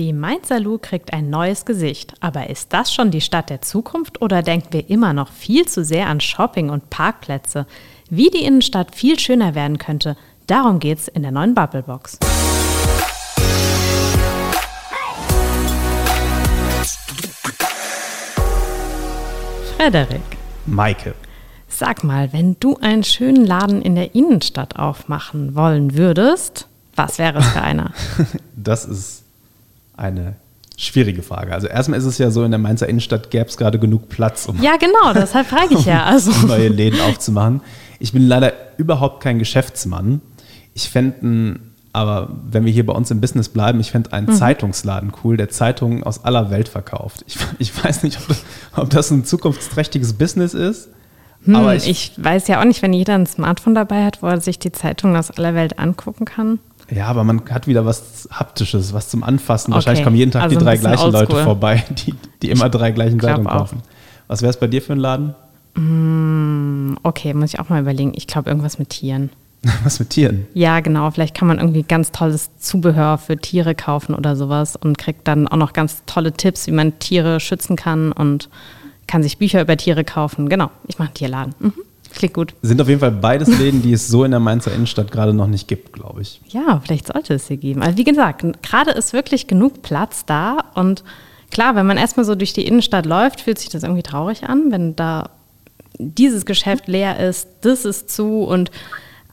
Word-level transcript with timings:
Die 0.00 0.14
Mainzer 0.14 0.60
Lu 0.60 0.78
kriegt 0.78 1.12
ein 1.12 1.28
neues 1.28 1.66
Gesicht. 1.66 2.14
Aber 2.20 2.48
ist 2.48 2.72
das 2.72 2.90
schon 2.90 3.10
die 3.10 3.20
Stadt 3.20 3.50
der 3.50 3.60
Zukunft 3.60 4.22
oder 4.22 4.40
denken 4.40 4.72
wir 4.72 4.88
immer 4.88 5.12
noch 5.12 5.30
viel 5.30 5.68
zu 5.68 5.84
sehr 5.84 6.06
an 6.06 6.22
Shopping 6.22 6.70
und 6.70 6.88
Parkplätze? 6.88 7.66
Wie 8.08 8.30
die 8.30 8.42
Innenstadt 8.42 8.94
viel 8.94 9.18
schöner 9.20 9.54
werden 9.54 9.76
könnte, 9.76 10.16
darum 10.46 10.78
geht's 10.78 11.06
in 11.06 11.20
der 11.20 11.32
neuen 11.32 11.54
Bubblebox. 11.54 12.18
Frederik. 19.76 20.22
Maike. 20.64 21.14
Sag 21.68 22.04
mal, 22.04 22.32
wenn 22.32 22.56
du 22.58 22.78
einen 22.78 23.04
schönen 23.04 23.44
Laden 23.44 23.82
in 23.82 23.96
der 23.96 24.14
Innenstadt 24.14 24.76
aufmachen 24.76 25.54
wollen 25.54 25.94
würdest, 25.94 26.68
was 26.96 27.18
wäre 27.18 27.40
es 27.40 27.48
für 27.48 27.60
einer? 27.60 27.92
das 28.56 28.86
ist 28.86 29.24
eine 30.00 30.36
schwierige 30.76 31.22
Frage. 31.22 31.52
Also 31.52 31.66
erstmal 31.66 31.98
ist 31.98 32.06
es 32.06 32.18
ja 32.18 32.30
so, 32.30 32.42
in 32.42 32.50
der 32.50 32.58
Mainzer 32.58 32.88
Innenstadt 32.88 33.30
gäbe 33.30 33.46
es 33.46 33.56
gerade 33.56 33.78
genug 33.78 34.08
Platz, 34.08 34.46
um, 34.46 34.60
ja, 34.62 34.76
genau, 34.76 35.12
deshalb 35.14 35.46
frage 35.46 35.74
ich 35.74 35.84
ja. 35.84 36.04
Also. 36.06 36.30
um 36.32 36.48
neue 36.48 36.68
Läden 36.68 37.00
aufzumachen. 37.00 37.60
Ich 37.98 38.12
bin 38.12 38.26
leider 38.26 38.52
überhaupt 38.78 39.22
kein 39.22 39.38
Geschäftsmann. 39.38 40.22
Ich 40.74 40.88
fände 40.88 41.60
aber 41.92 42.30
wenn 42.48 42.64
wir 42.64 42.72
hier 42.72 42.86
bei 42.86 42.92
uns 42.92 43.10
im 43.10 43.20
Business 43.20 43.48
bleiben, 43.48 43.80
ich 43.80 43.90
fände 43.90 44.12
einen 44.12 44.28
mhm. 44.28 44.34
Zeitungsladen 44.34 45.12
cool, 45.24 45.36
der 45.36 45.48
Zeitungen 45.48 46.04
aus 46.04 46.24
aller 46.24 46.50
Welt 46.50 46.68
verkauft. 46.68 47.24
Ich, 47.26 47.36
ich 47.58 47.84
weiß 47.84 48.02
nicht, 48.04 48.18
ob 48.18 48.28
das, 48.28 48.44
ob 48.76 48.90
das, 48.90 49.10
ein 49.10 49.24
zukunftsträchtiges 49.24 50.14
Business 50.14 50.54
ist. 50.54 50.88
Hm, 51.44 51.56
aber 51.56 51.74
ich, 51.74 51.88
ich, 51.88 52.12
weiß 52.16 52.48
ja 52.48 52.60
auch 52.60 52.64
nicht, 52.64 52.82
wenn 52.82 52.92
jeder 52.92 53.14
ein 53.14 53.26
Smartphone 53.26 53.74
dabei 53.74 54.04
hat, 54.04 54.22
wo 54.22 54.26
er 54.26 54.40
sich 54.40 54.58
die 54.58 54.72
Zeitungen 54.72 55.16
aus 55.16 55.30
aller 55.30 55.54
Welt 55.54 55.78
angucken 55.78 56.26
kann. 56.26 56.60
Ja, 56.90 57.06
aber 57.06 57.24
man 57.24 57.42
hat 57.50 57.66
wieder 57.66 57.86
was 57.86 58.28
Haptisches, 58.32 58.92
was 58.92 59.08
zum 59.08 59.22
Anfassen. 59.22 59.72
Okay. 59.72 59.76
Wahrscheinlich 59.76 60.04
kommen 60.04 60.16
jeden 60.16 60.30
Tag 60.30 60.42
also 60.42 60.58
die 60.58 60.64
drei 60.64 60.76
gleichen 60.76 61.02
oldschool. 61.04 61.36
Leute 61.36 61.44
vorbei, 61.44 61.84
die, 61.90 62.14
die 62.42 62.50
immer 62.50 62.68
drei 62.68 62.90
gleichen 62.90 63.20
Zeitungen 63.20 63.48
kaufen. 63.48 63.82
Was 64.26 64.42
wäre 64.42 64.50
es 64.50 64.58
bei 64.58 64.66
dir 64.66 64.82
für 64.82 64.92
ein 64.92 64.98
Laden? 64.98 65.34
Mm, 65.74 66.96
okay, 67.02 67.34
muss 67.34 67.54
ich 67.54 67.60
auch 67.60 67.68
mal 67.68 67.80
überlegen. 67.80 68.12
Ich 68.14 68.26
glaube, 68.26 68.50
irgendwas 68.50 68.78
mit 68.78 68.90
Tieren. 68.90 69.30
Was 69.84 69.98
mit 69.98 70.08
Tieren? 70.10 70.46
Ja, 70.54 70.80
genau. 70.80 71.10
Vielleicht 71.10 71.36
kann 71.36 71.46
man 71.46 71.58
irgendwie 71.58 71.82
ganz 71.82 72.12
tolles 72.12 72.48
Zubehör 72.58 73.18
für 73.18 73.36
Tiere 73.36 73.74
kaufen 73.74 74.14
oder 74.14 74.34
sowas 74.34 74.74
und 74.74 74.96
kriegt 74.96 75.28
dann 75.28 75.48
auch 75.48 75.58
noch 75.58 75.74
ganz 75.74 76.02
tolle 76.06 76.32
Tipps, 76.32 76.66
wie 76.66 76.72
man 76.72 76.98
Tiere 76.98 77.40
schützen 77.40 77.76
kann 77.76 78.10
und 78.10 78.48
kann 79.06 79.22
sich 79.22 79.36
Bücher 79.36 79.60
über 79.60 79.76
Tiere 79.76 80.02
kaufen. 80.02 80.48
Genau, 80.48 80.70
ich 80.86 80.98
mache 80.98 81.08
einen 81.08 81.14
Tierladen. 81.14 81.54
Mhm. 81.58 81.74
Klingt 82.12 82.34
gut. 82.34 82.54
Sind 82.62 82.80
auf 82.80 82.88
jeden 82.88 83.00
Fall 83.00 83.12
beides 83.12 83.48
Läden, 83.58 83.82
die 83.82 83.92
es 83.92 84.08
so 84.08 84.24
in 84.24 84.30
der 84.30 84.40
Mainzer 84.40 84.72
Innenstadt 84.74 85.10
gerade 85.10 85.32
noch 85.32 85.46
nicht 85.46 85.68
gibt, 85.68 85.92
glaube 85.92 86.22
ich. 86.22 86.40
Ja, 86.48 86.80
vielleicht 86.84 87.12
sollte 87.12 87.34
es 87.34 87.46
sie 87.46 87.56
geben. 87.56 87.82
Also 87.82 87.96
wie 87.96 88.04
gesagt, 88.04 88.44
gerade 88.62 88.90
ist 88.90 89.12
wirklich 89.12 89.46
genug 89.46 89.82
Platz 89.82 90.24
da 90.26 90.58
und 90.74 91.04
klar, 91.50 91.76
wenn 91.76 91.86
man 91.86 91.96
erstmal 91.96 92.26
so 92.26 92.34
durch 92.34 92.52
die 92.52 92.66
Innenstadt 92.66 93.06
läuft, 93.06 93.42
fühlt 93.42 93.58
sich 93.58 93.68
das 93.68 93.82
irgendwie 93.82 94.02
traurig 94.02 94.44
an, 94.44 94.70
wenn 94.70 94.96
da 94.96 95.30
dieses 95.98 96.46
Geschäft 96.46 96.88
leer 96.88 97.20
ist, 97.20 97.48
das 97.60 97.84
ist 97.84 98.10
zu 98.10 98.42
und 98.42 98.70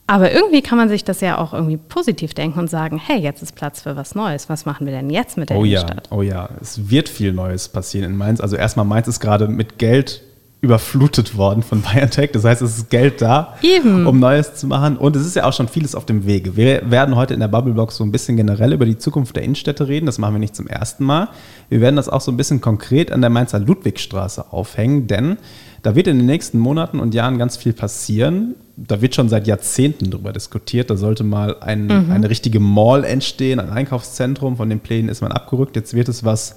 aber 0.10 0.32
irgendwie 0.32 0.62
kann 0.62 0.78
man 0.78 0.88
sich 0.88 1.04
das 1.04 1.20
ja 1.20 1.38
auch 1.38 1.54
irgendwie 1.54 1.76
positiv 1.76 2.34
denken 2.34 2.60
und 2.60 2.70
sagen, 2.70 2.98
hey, 2.98 3.20
jetzt 3.20 3.44
ist 3.44 3.56
Platz 3.56 3.82
für 3.82 3.98
was 3.98 4.16
Neues. 4.16 4.48
Was 4.48 4.66
machen 4.66 4.88
wir 4.88 4.94
denn 4.94 5.10
jetzt 5.10 5.38
mit 5.38 5.50
der 5.50 5.58
oh 5.58 5.66
Innenstadt? 5.66 6.08
Ja, 6.10 6.18
oh 6.18 6.22
ja, 6.22 6.50
es 6.62 6.90
wird 6.90 7.10
viel 7.10 7.34
Neues 7.34 7.68
passieren 7.68 8.12
in 8.12 8.18
Mainz. 8.18 8.40
Also 8.40 8.56
erstmal 8.56 8.86
Mainz 8.86 9.10
ist 9.10 9.20
gerade 9.20 9.50
mit 9.50 9.78
Geld 9.78 10.22
überflutet 10.60 11.38
worden 11.38 11.62
von 11.62 11.82
BioNTech. 11.82 12.32
Das 12.32 12.44
heißt, 12.44 12.62
es 12.62 12.78
ist 12.78 12.90
Geld 12.90 13.22
da, 13.22 13.56
Eben. 13.62 14.08
um 14.08 14.20
Neues 14.20 14.56
zu 14.56 14.66
machen. 14.66 14.98
Und 14.98 15.16
es 15.16 15.26
ist 15.26 15.36
ja 15.36 15.44
auch 15.44 15.54
schon 15.54 15.68
vieles 15.68 15.94
auf 15.94 16.06
dem 16.06 16.26
Wege. 16.26 16.58
Wir 16.58 16.90
werden 16.90 17.16
heute 17.16 17.36
in 17.36 17.40
der 17.40 17.48
Bubblebox 17.48 17.98
so 17.98 18.04
ein 18.04 18.12
bisschen 18.12 18.38
generell 18.38 18.74
über 18.74 18.86
die 18.86 18.98
Zukunft 18.98 19.36
der 19.36 19.44
Innenstädte 19.44 19.88
reden. 19.88 20.08
Das 20.08 20.18
machen 20.18 20.34
wir 20.34 20.40
nicht 20.40 20.56
zum 20.56 20.68
ersten 20.68 21.04
Mal. 21.04 21.30
Wir 21.70 21.80
werden 21.80 21.96
das 21.96 22.10
auch 22.10 22.22
so 22.22 22.32
ein 22.32 22.38
bisschen 22.38 22.60
konkret 22.60 23.12
an 23.12 23.22
der 23.22 23.30
Mainzer 23.30 23.60
Ludwigstraße 23.60 24.52
aufhängen, 24.52 25.06
denn 25.06 25.38
da 25.84 25.96
wird 25.96 26.08
in 26.08 26.18
den 26.18 26.26
nächsten 26.26 26.58
Monaten 26.58 27.00
und 27.00 27.14
Jahren 27.14 27.38
ganz 27.38 27.56
viel 27.56 27.74
passieren. 27.74 28.56
Da 28.76 29.00
wird 29.02 29.14
schon 29.14 29.30
seit 29.30 29.46
Jahrzehnten 29.46 30.10
darüber 30.10 30.34
diskutiert. 30.34 30.90
Da 30.90 30.98
sollte 30.98 31.24
mal 31.24 31.58
ein, 31.62 31.86
mhm. 31.86 32.12
eine 32.12 32.30
richtige 32.30 32.60
Mall 32.60 33.04
entstehen, 33.04 33.60
ein 33.60 33.70
Einkaufszentrum. 33.70 34.58
Von 34.58 34.70
den 34.70 34.80
Plänen 34.80 35.08
ist 35.08 35.22
man 35.22 35.32
abgerückt. 35.32 35.76
Jetzt 35.76 35.94
wird 35.94 36.10
es 36.10 36.26
was 36.26 36.56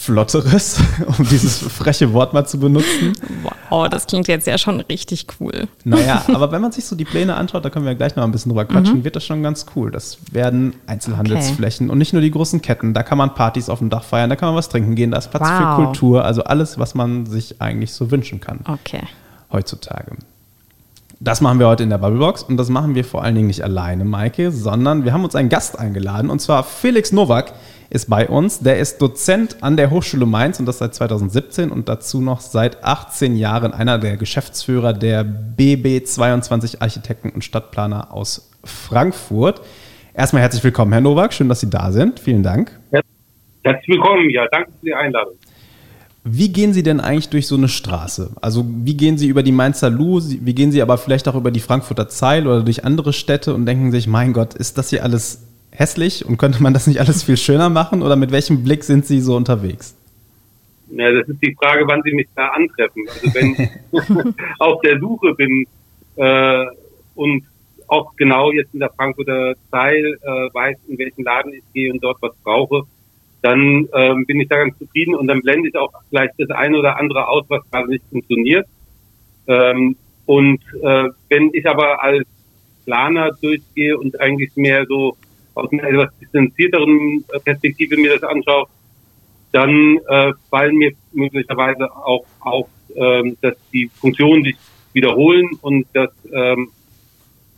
Flotteres, 0.00 0.80
um 1.18 1.28
dieses 1.28 1.58
freche 1.58 2.12
Wort 2.14 2.32
mal 2.32 2.46
zu 2.46 2.58
benutzen. 2.58 3.12
Wow, 3.68 3.88
das 3.88 4.06
klingt 4.06 4.28
jetzt 4.28 4.46
ja 4.46 4.56
schon 4.56 4.80
richtig 4.80 5.26
cool. 5.38 5.68
Naja, 5.84 6.24
aber 6.34 6.50
wenn 6.52 6.62
man 6.62 6.72
sich 6.72 6.86
so 6.86 6.96
die 6.96 7.04
Pläne 7.04 7.34
anschaut, 7.34 7.64
da 7.64 7.70
können 7.70 7.84
wir 7.84 7.94
gleich 7.94 8.16
noch 8.16 8.24
ein 8.24 8.32
bisschen 8.32 8.50
drüber 8.50 8.64
quatschen, 8.64 8.98
mhm. 8.98 9.04
wird 9.04 9.16
das 9.16 9.26
schon 9.26 9.42
ganz 9.42 9.66
cool. 9.76 9.90
Das 9.90 10.18
werden 10.32 10.74
Einzelhandelsflächen 10.86 11.86
okay. 11.86 11.92
und 11.92 11.98
nicht 11.98 12.14
nur 12.14 12.22
die 12.22 12.30
großen 12.30 12.62
Ketten. 12.62 12.94
Da 12.94 13.02
kann 13.02 13.18
man 13.18 13.34
Partys 13.34 13.68
auf 13.68 13.80
dem 13.80 13.90
Dach 13.90 14.04
feiern, 14.04 14.30
da 14.30 14.36
kann 14.36 14.48
man 14.48 14.56
was 14.56 14.70
trinken 14.70 14.94
gehen, 14.94 15.10
da 15.10 15.18
ist 15.18 15.30
Platz 15.30 15.42
wow. 15.42 15.76
für 15.76 15.84
Kultur, 15.84 16.24
also 16.24 16.44
alles, 16.44 16.78
was 16.78 16.94
man 16.94 17.26
sich 17.26 17.60
eigentlich 17.60 17.92
so 17.92 18.10
wünschen 18.10 18.40
kann. 18.40 18.60
Okay. 18.66 19.02
Heutzutage. 19.52 20.16
Das 21.22 21.42
machen 21.42 21.58
wir 21.58 21.68
heute 21.68 21.82
in 21.82 21.90
der 21.90 21.98
Bubblebox 21.98 22.44
und 22.44 22.56
das 22.56 22.70
machen 22.70 22.94
wir 22.94 23.04
vor 23.04 23.22
allen 23.22 23.34
Dingen 23.34 23.48
nicht 23.48 23.62
alleine, 23.62 24.06
Maike, 24.06 24.50
sondern 24.50 25.04
wir 25.04 25.12
haben 25.12 25.22
uns 25.22 25.34
einen 25.34 25.50
Gast 25.50 25.78
eingeladen 25.78 26.30
und 26.30 26.38
zwar 26.38 26.64
Felix 26.64 27.12
Nowak 27.12 27.52
ist 27.90 28.08
bei 28.08 28.26
uns. 28.26 28.60
Der 28.60 28.78
ist 28.78 29.02
Dozent 29.02 29.62
an 29.62 29.76
der 29.76 29.90
Hochschule 29.90 30.24
Mainz 30.24 30.58
und 30.60 30.64
das 30.64 30.78
seit 30.78 30.94
2017 30.94 31.70
und 31.70 31.90
dazu 31.90 32.22
noch 32.22 32.40
seit 32.40 32.82
18 32.84 33.36
Jahren 33.36 33.74
einer 33.74 33.98
der 33.98 34.16
Geschäftsführer 34.16 34.94
der 34.94 35.22
BB22 35.22 36.80
Architekten 36.80 37.28
und 37.28 37.44
Stadtplaner 37.44 38.14
aus 38.14 38.50
Frankfurt. 38.64 39.60
Erstmal 40.14 40.40
herzlich 40.40 40.64
willkommen, 40.64 40.92
Herr 40.92 41.02
Nowak. 41.02 41.34
Schön, 41.34 41.50
dass 41.50 41.60
Sie 41.60 41.68
da 41.68 41.92
sind. 41.92 42.18
Vielen 42.18 42.42
Dank. 42.42 42.80
Herzlich 43.62 43.88
willkommen. 43.88 44.30
Ja, 44.30 44.46
danke 44.50 44.70
für 44.70 44.86
die 44.86 44.94
Einladung. 44.94 45.34
Wie 46.32 46.52
gehen 46.52 46.72
Sie 46.72 46.84
denn 46.84 47.00
eigentlich 47.00 47.28
durch 47.28 47.48
so 47.48 47.56
eine 47.56 47.68
Straße? 47.68 48.30
Also 48.40 48.64
wie 48.66 48.96
gehen 48.96 49.18
Sie 49.18 49.26
über 49.26 49.42
die 49.42 49.50
Mainzer 49.50 49.90
Lu, 49.90 50.20
wie 50.22 50.54
gehen 50.54 50.70
Sie 50.70 50.80
aber 50.80 50.96
vielleicht 50.96 51.26
auch 51.26 51.34
über 51.34 51.50
die 51.50 51.58
Frankfurter 51.58 52.08
Zeil 52.08 52.46
oder 52.46 52.62
durch 52.62 52.84
andere 52.84 53.12
Städte 53.12 53.52
und 53.52 53.66
denken 53.66 53.90
sich, 53.90 54.06
mein 54.06 54.32
Gott, 54.32 54.54
ist 54.54 54.78
das 54.78 54.90
hier 54.90 55.02
alles 55.02 55.44
hässlich 55.72 56.24
und 56.24 56.36
könnte 56.36 56.62
man 56.62 56.72
das 56.72 56.86
nicht 56.86 57.00
alles 57.00 57.24
viel 57.24 57.36
schöner 57.36 57.68
machen 57.68 58.02
oder 58.02 58.14
mit 58.14 58.30
welchem 58.30 58.62
Blick 58.62 58.84
sind 58.84 59.06
Sie 59.06 59.20
so 59.20 59.34
unterwegs? 59.34 59.96
Ja, 60.90 61.10
das 61.10 61.28
ist 61.28 61.42
die 61.42 61.54
Frage, 61.60 61.84
wann 61.88 62.02
Sie 62.04 62.12
mich 62.12 62.28
da 62.36 62.48
antreffen. 62.48 63.04
Also 63.08 63.34
wenn 63.34 63.54
ich 63.54 64.34
auf 64.60 64.80
der 64.82 65.00
Suche 65.00 65.34
bin 65.34 65.66
äh, 66.14 66.66
und 67.16 67.44
auch 67.88 68.14
genau 68.14 68.52
jetzt 68.52 68.72
in 68.72 68.80
der 68.80 68.90
Frankfurter 68.90 69.54
Zeil 69.72 70.16
äh, 70.22 70.54
weiß, 70.54 70.76
in 70.86 70.96
welchen 70.96 71.24
Laden 71.24 71.54
ich 71.54 71.64
gehe 71.74 71.92
und 71.92 72.02
dort 72.04 72.22
was 72.22 72.32
brauche, 72.44 72.84
dann 73.42 73.88
ähm, 73.94 74.26
bin 74.26 74.40
ich 74.40 74.48
da 74.48 74.56
ganz 74.56 74.78
zufrieden 74.78 75.14
und 75.14 75.26
dann 75.26 75.42
blende 75.42 75.68
ich 75.68 75.76
auch 75.76 75.92
vielleicht 76.08 76.34
das 76.38 76.50
eine 76.50 76.78
oder 76.78 76.98
andere 76.98 77.28
aus, 77.28 77.44
was 77.48 77.62
gerade 77.70 77.88
nicht 77.88 78.04
funktioniert. 78.10 78.66
Ähm, 79.46 79.96
und 80.26 80.60
äh, 80.82 81.08
wenn 81.28 81.50
ich 81.54 81.66
aber 81.66 82.02
als 82.02 82.26
Planer 82.84 83.30
durchgehe 83.40 83.98
und 83.98 84.20
eigentlich 84.20 84.54
mehr 84.56 84.86
so 84.86 85.16
aus 85.54 85.72
einer 85.72 85.84
etwas 85.84 86.10
distanzierteren 86.20 87.24
Perspektive 87.44 87.96
mir 87.96 88.18
das 88.18 88.22
anschaue, 88.22 88.66
dann 89.52 89.98
äh, 90.08 90.32
fallen 90.50 90.76
mir 90.76 90.92
möglicherweise 91.12 91.90
auch 91.90 92.24
auf, 92.40 92.68
ähm, 92.94 93.36
dass 93.40 93.54
die 93.72 93.90
Funktionen 94.00 94.44
sich 94.44 94.56
wiederholen 94.92 95.50
und 95.62 95.86
dass 95.92 96.10
ähm, 96.32 96.70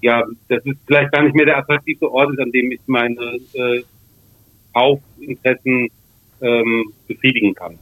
ja, 0.00 0.25
das 0.49 0.64
ist 0.64 0.78
vielleicht 0.87 1.12
gar 1.12 1.22
nicht 1.22 1.34
mehr 1.34 1.47
der 1.47 1.59
attraktivste 1.59 2.10
Ort 2.10 2.38
an 2.41 2.50
dem 2.50 2.72
ich 2.72 2.81
meine 2.87 3.38
äh, 3.54 3.82
Kaufinteressen 4.72 5.88
ähm, 6.40 6.92
befriedigen 7.06 7.54
kann. 7.54 7.78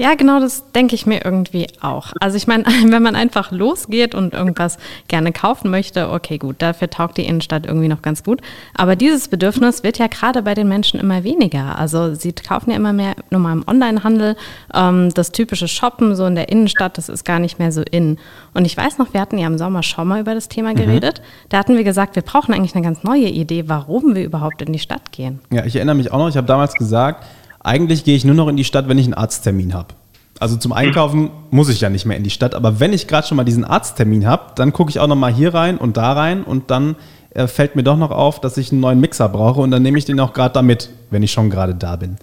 Ja, 0.00 0.14
genau, 0.14 0.40
das 0.40 0.64
denke 0.72 0.94
ich 0.94 1.04
mir 1.04 1.26
irgendwie 1.26 1.66
auch. 1.82 2.14
Also 2.20 2.38
ich 2.38 2.46
meine, 2.46 2.64
wenn 2.86 3.02
man 3.02 3.14
einfach 3.14 3.52
losgeht 3.52 4.14
und 4.14 4.32
irgendwas 4.32 4.78
gerne 5.08 5.30
kaufen 5.30 5.70
möchte, 5.70 6.10
okay, 6.10 6.38
gut, 6.38 6.56
dafür 6.62 6.88
taugt 6.88 7.18
die 7.18 7.26
Innenstadt 7.26 7.66
irgendwie 7.66 7.88
noch 7.88 8.00
ganz 8.00 8.24
gut. 8.24 8.40
Aber 8.74 8.96
dieses 8.96 9.28
Bedürfnis 9.28 9.82
wird 9.82 9.98
ja 9.98 10.06
gerade 10.06 10.40
bei 10.40 10.54
den 10.54 10.68
Menschen 10.68 10.98
immer 11.00 11.22
weniger. 11.22 11.78
Also 11.78 12.14
sie 12.14 12.32
kaufen 12.32 12.70
ja 12.70 12.76
immer 12.76 12.94
mehr 12.94 13.14
nur 13.28 13.42
mal 13.42 13.52
im 13.52 13.64
Onlinehandel. 13.66 14.36
Ähm, 14.72 15.12
das 15.12 15.32
typische 15.32 15.68
Shoppen 15.68 16.16
so 16.16 16.24
in 16.24 16.34
der 16.34 16.48
Innenstadt, 16.48 16.96
das 16.96 17.10
ist 17.10 17.26
gar 17.26 17.38
nicht 17.38 17.58
mehr 17.58 17.70
so 17.70 17.82
in. 17.82 18.16
Und 18.54 18.64
ich 18.64 18.78
weiß 18.78 18.96
noch, 18.96 19.12
wir 19.12 19.20
hatten 19.20 19.36
ja 19.36 19.48
im 19.48 19.58
Sommer 19.58 19.82
schon 19.82 20.08
mal 20.08 20.22
über 20.22 20.32
das 20.32 20.48
Thema 20.48 20.70
mhm. 20.70 20.76
geredet. 20.76 21.20
Mhm. 21.20 21.48
Da 21.50 21.58
hatten 21.58 21.76
wir 21.76 21.84
gesagt, 21.84 22.16
wir 22.16 22.22
brauchen 22.22 22.54
eigentlich 22.54 22.74
eine 22.74 22.82
ganz 22.82 23.04
neue 23.04 23.28
Idee, 23.28 23.64
warum 23.66 24.14
wir 24.14 24.24
überhaupt 24.24 24.62
in 24.62 24.72
die 24.72 24.78
Stadt 24.78 25.12
gehen. 25.12 25.40
Ja, 25.52 25.66
ich 25.66 25.76
erinnere 25.76 25.96
mich 25.96 26.10
auch 26.10 26.18
noch, 26.18 26.30
ich 26.30 26.38
habe 26.38 26.46
damals 26.46 26.72
gesagt, 26.72 27.26
eigentlich 27.60 28.04
gehe 28.04 28.16
ich 28.16 28.24
nur 28.24 28.34
noch 28.34 28.48
in 28.48 28.56
die 28.56 28.64
Stadt, 28.64 28.88
wenn 28.88 28.98
ich 28.98 29.06
einen 29.06 29.14
Arzttermin 29.14 29.74
habe. 29.74 29.94
Also 30.38 30.56
zum 30.56 30.72
Einkaufen 30.72 31.30
muss 31.50 31.68
ich 31.68 31.82
ja 31.82 31.90
nicht 31.90 32.06
mehr 32.06 32.16
in 32.16 32.24
die 32.24 32.30
Stadt, 32.30 32.54
aber 32.54 32.80
wenn 32.80 32.94
ich 32.94 33.06
gerade 33.06 33.26
schon 33.26 33.36
mal 33.36 33.44
diesen 33.44 33.64
Arzttermin 33.64 34.26
habe, 34.26 34.52
dann 34.56 34.72
gucke 34.72 34.90
ich 34.90 34.98
auch 34.98 35.06
noch 35.06 35.16
mal 35.16 35.32
hier 35.32 35.52
rein 35.52 35.76
und 35.76 35.98
da 35.98 36.14
rein 36.14 36.42
und 36.44 36.70
dann 36.70 36.96
äh, 37.34 37.46
fällt 37.46 37.76
mir 37.76 37.82
doch 37.82 37.98
noch 37.98 38.10
auf, 38.10 38.40
dass 38.40 38.56
ich 38.56 38.72
einen 38.72 38.80
neuen 38.80 39.00
Mixer 39.00 39.28
brauche 39.28 39.60
und 39.60 39.70
dann 39.70 39.82
nehme 39.82 39.98
ich 39.98 40.06
den 40.06 40.18
auch 40.18 40.32
gerade 40.32 40.54
damit, 40.54 40.90
wenn 41.10 41.22
ich 41.22 41.30
schon 41.30 41.50
gerade 41.50 41.74
da 41.74 41.96
bin. 41.96 42.16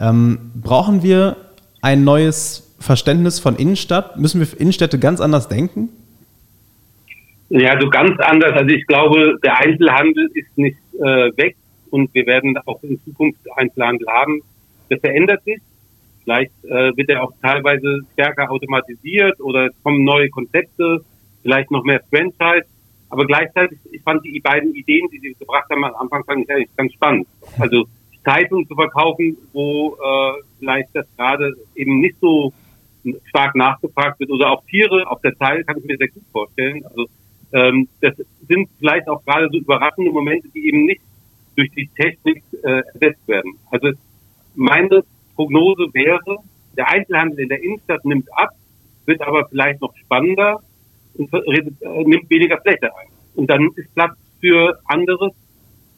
Ähm, 0.00 0.50
brauchen 0.54 1.04
wir 1.04 1.36
ein 1.82 2.02
neues 2.02 2.74
Verständnis 2.80 3.38
von 3.38 3.54
Innenstadt? 3.54 4.18
Müssen 4.18 4.40
wir 4.40 4.60
Innenstädte 4.60 4.98
ganz 4.98 5.20
anders 5.20 5.48
denken? 5.48 5.88
Ja, 7.48 7.80
so 7.80 7.88
ganz 7.88 8.18
anders. 8.20 8.52
Also 8.54 8.74
ich 8.74 8.84
glaube, 8.86 9.38
der 9.44 9.58
Einzelhandel 9.58 10.28
ist 10.34 10.58
nicht 10.58 10.78
äh, 10.98 11.30
weg 11.36 11.56
und 11.90 12.12
wir 12.12 12.26
werden 12.26 12.58
auch 12.66 12.82
in 12.82 13.00
Zukunft 13.04 13.38
Einzelhandel 13.56 14.08
haben. 14.08 14.42
Das 14.88 15.00
verändert 15.00 15.42
sich. 15.44 15.58
Vielleicht 16.24 16.52
äh, 16.64 16.96
wird 16.96 17.08
er 17.08 17.22
auch 17.22 17.32
teilweise 17.40 18.00
stärker 18.14 18.50
automatisiert 18.50 19.40
oder 19.40 19.66
es 19.66 19.82
kommen 19.82 20.04
neue 20.04 20.28
Konzepte, 20.28 21.04
vielleicht 21.42 21.70
noch 21.70 21.84
mehr 21.84 22.00
Franchise. 22.10 22.66
Aber 23.08 23.24
gleichzeitig, 23.26 23.78
ich 23.92 24.02
fand 24.02 24.24
die 24.24 24.40
beiden 24.40 24.74
Ideen, 24.74 25.08
die 25.12 25.20
Sie 25.20 25.34
gebracht 25.38 25.70
haben, 25.70 25.84
am 25.84 25.94
Anfang 25.94 26.24
fand 26.24 26.42
ich 26.42 26.50
eigentlich 26.50 26.76
ganz 26.76 26.92
spannend. 26.92 27.28
Also 27.58 27.84
Zeitungen 28.24 28.66
zu 28.66 28.74
verkaufen, 28.74 29.36
wo 29.52 29.94
äh, 29.94 30.42
vielleicht 30.58 30.88
das 30.94 31.06
gerade 31.16 31.54
eben 31.76 32.00
nicht 32.00 32.16
so 32.20 32.52
stark 33.26 33.54
nachgefragt 33.54 34.18
wird 34.18 34.30
oder 34.30 34.50
auch 34.50 34.64
Tiere 34.66 35.08
auf 35.08 35.20
der 35.20 35.36
Zeile 35.36 35.62
kann 35.64 35.78
ich 35.78 35.84
mir 35.84 35.96
sehr 35.96 36.08
gut 36.08 36.24
vorstellen. 36.32 36.84
Also 36.86 37.06
ähm, 37.52 37.88
das 38.00 38.14
sind 38.48 38.68
vielleicht 38.78 39.08
auch 39.08 39.24
gerade 39.24 39.48
so 39.50 39.58
überraschende 39.58 40.10
Momente, 40.10 40.48
die 40.48 40.66
eben 40.66 40.86
nicht 40.86 41.02
durch 41.56 41.70
die 41.70 41.88
Technik 41.96 42.42
äh, 42.64 42.82
ersetzt 42.94 43.26
werden. 43.28 43.56
Also 43.70 43.92
meine 44.56 45.04
Prognose 45.34 45.86
wäre, 45.92 46.38
der 46.76 46.88
Einzelhandel 46.88 47.40
in 47.40 47.48
der 47.48 47.62
Innenstadt 47.62 48.04
nimmt 48.04 48.28
ab, 48.32 48.50
wird 49.06 49.20
aber 49.22 49.46
vielleicht 49.48 49.80
noch 49.80 49.96
spannender 49.96 50.60
und 51.14 51.32
äh, 51.32 52.04
nimmt 52.04 52.28
weniger 52.28 52.60
Fläche 52.60 52.94
ein. 52.96 53.08
Und 53.34 53.48
dann 53.48 53.70
ist 53.76 53.92
Platz 53.94 54.16
für 54.40 54.78
anderes, 54.86 55.32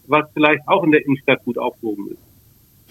was 0.07 0.25
vielleicht 0.33 0.67
auch 0.67 0.85
in 0.85 0.93
der 0.93 1.05
Innenstadt 1.05 1.45
gut 1.45 1.59
aufgehoben 1.59 2.11
ist. 2.13 2.29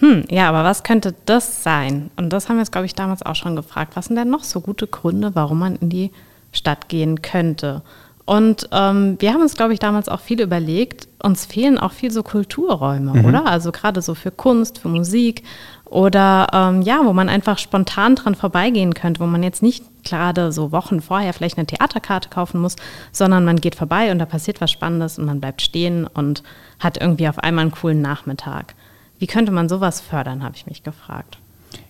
Hm, 0.00 0.24
ja, 0.30 0.48
aber 0.48 0.62
was 0.64 0.84
könnte 0.84 1.14
das 1.26 1.62
sein? 1.62 2.10
Und 2.16 2.32
das 2.32 2.48
haben 2.48 2.56
wir 2.56 2.60
uns, 2.60 2.70
glaube 2.70 2.86
ich, 2.86 2.94
damals 2.94 3.24
auch 3.24 3.34
schon 3.34 3.56
gefragt. 3.56 3.96
Was 3.96 4.06
sind 4.06 4.16
denn 4.16 4.30
noch 4.30 4.44
so 4.44 4.60
gute 4.60 4.86
Gründe, 4.86 5.34
warum 5.34 5.58
man 5.58 5.76
in 5.76 5.90
die 5.90 6.10
Stadt 6.52 6.88
gehen 6.88 7.20
könnte? 7.20 7.82
Und 8.28 8.68
ähm, 8.72 9.16
wir 9.20 9.32
haben 9.32 9.40
uns, 9.40 9.56
glaube 9.56 9.72
ich, 9.72 9.78
damals 9.78 10.10
auch 10.10 10.20
viel 10.20 10.42
überlegt, 10.42 11.08
uns 11.22 11.46
fehlen 11.46 11.78
auch 11.78 11.92
viel 11.92 12.10
so 12.10 12.22
Kulturräume, 12.22 13.14
mhm. 13.14 13.24
oder? 13.24 13.46
Also 13.46 13.72
gerade 13.72 14.02
so 14.02 14.14
für 14.14 14.30
Kunst, 14.30 14.76
für 14.76 14.88
Musik 14.88 15.44
oder 15.86 16.46
ähm, 16.52 16.82
ja, 16.82 17.00
wo 17.04 17.14
man 17.14 17.30
einfach 17.30 17.56
spontan 17.56 18.16
dran 18.16 18.34
vorbeigehen 18.34 18.92
könnte, 18.92 19.20
wo 19.20 19.24
man 19.24 19.42
jetzt 19.42 19.62
nicht 19.62 19.82
gerade 20.04 20.52
so 20.52 20.72
Wochen 20.72 21.00
vorher 21.00 21.32
vielleicht 21.32 21.56
eine 21.56 21.66
Theaterkarte 21.66 22.28
kaufen 22.28 22.60
muss, 22.60 22.76
sondern 23.12 23.46
man 23.46 23.62
geht 23.62 23.74
vorbei 23.74 24.12
und 24.12 24.18
da 24.18 24.26
passiert 24.26 24.60
was 24.60 24.70
Spannendes 24.70 25.18
und 25.18 25.24
man 25.24 25.40
bleibt 25.40 25.62
stehen 25.62 26.06
und 26.06 26.42
hat 26.80 27.00
irgendwie 27.00 27.30
auf 27.30 27.38
einmal 27.38 27.62
einen 27.62 27.72
coolen 27.72 28.02
Nachmittag. 28.02 28.74
Wie 29.18 29.26
könnte 29.26 29.52
man 29.52 29.70
sowas 29.70 30.02
fördern, 30.02 30.44
habe 30.44 30.54
ich 30.54 30.66
mich 30.66 30.82
gefragt. 30.82 31.38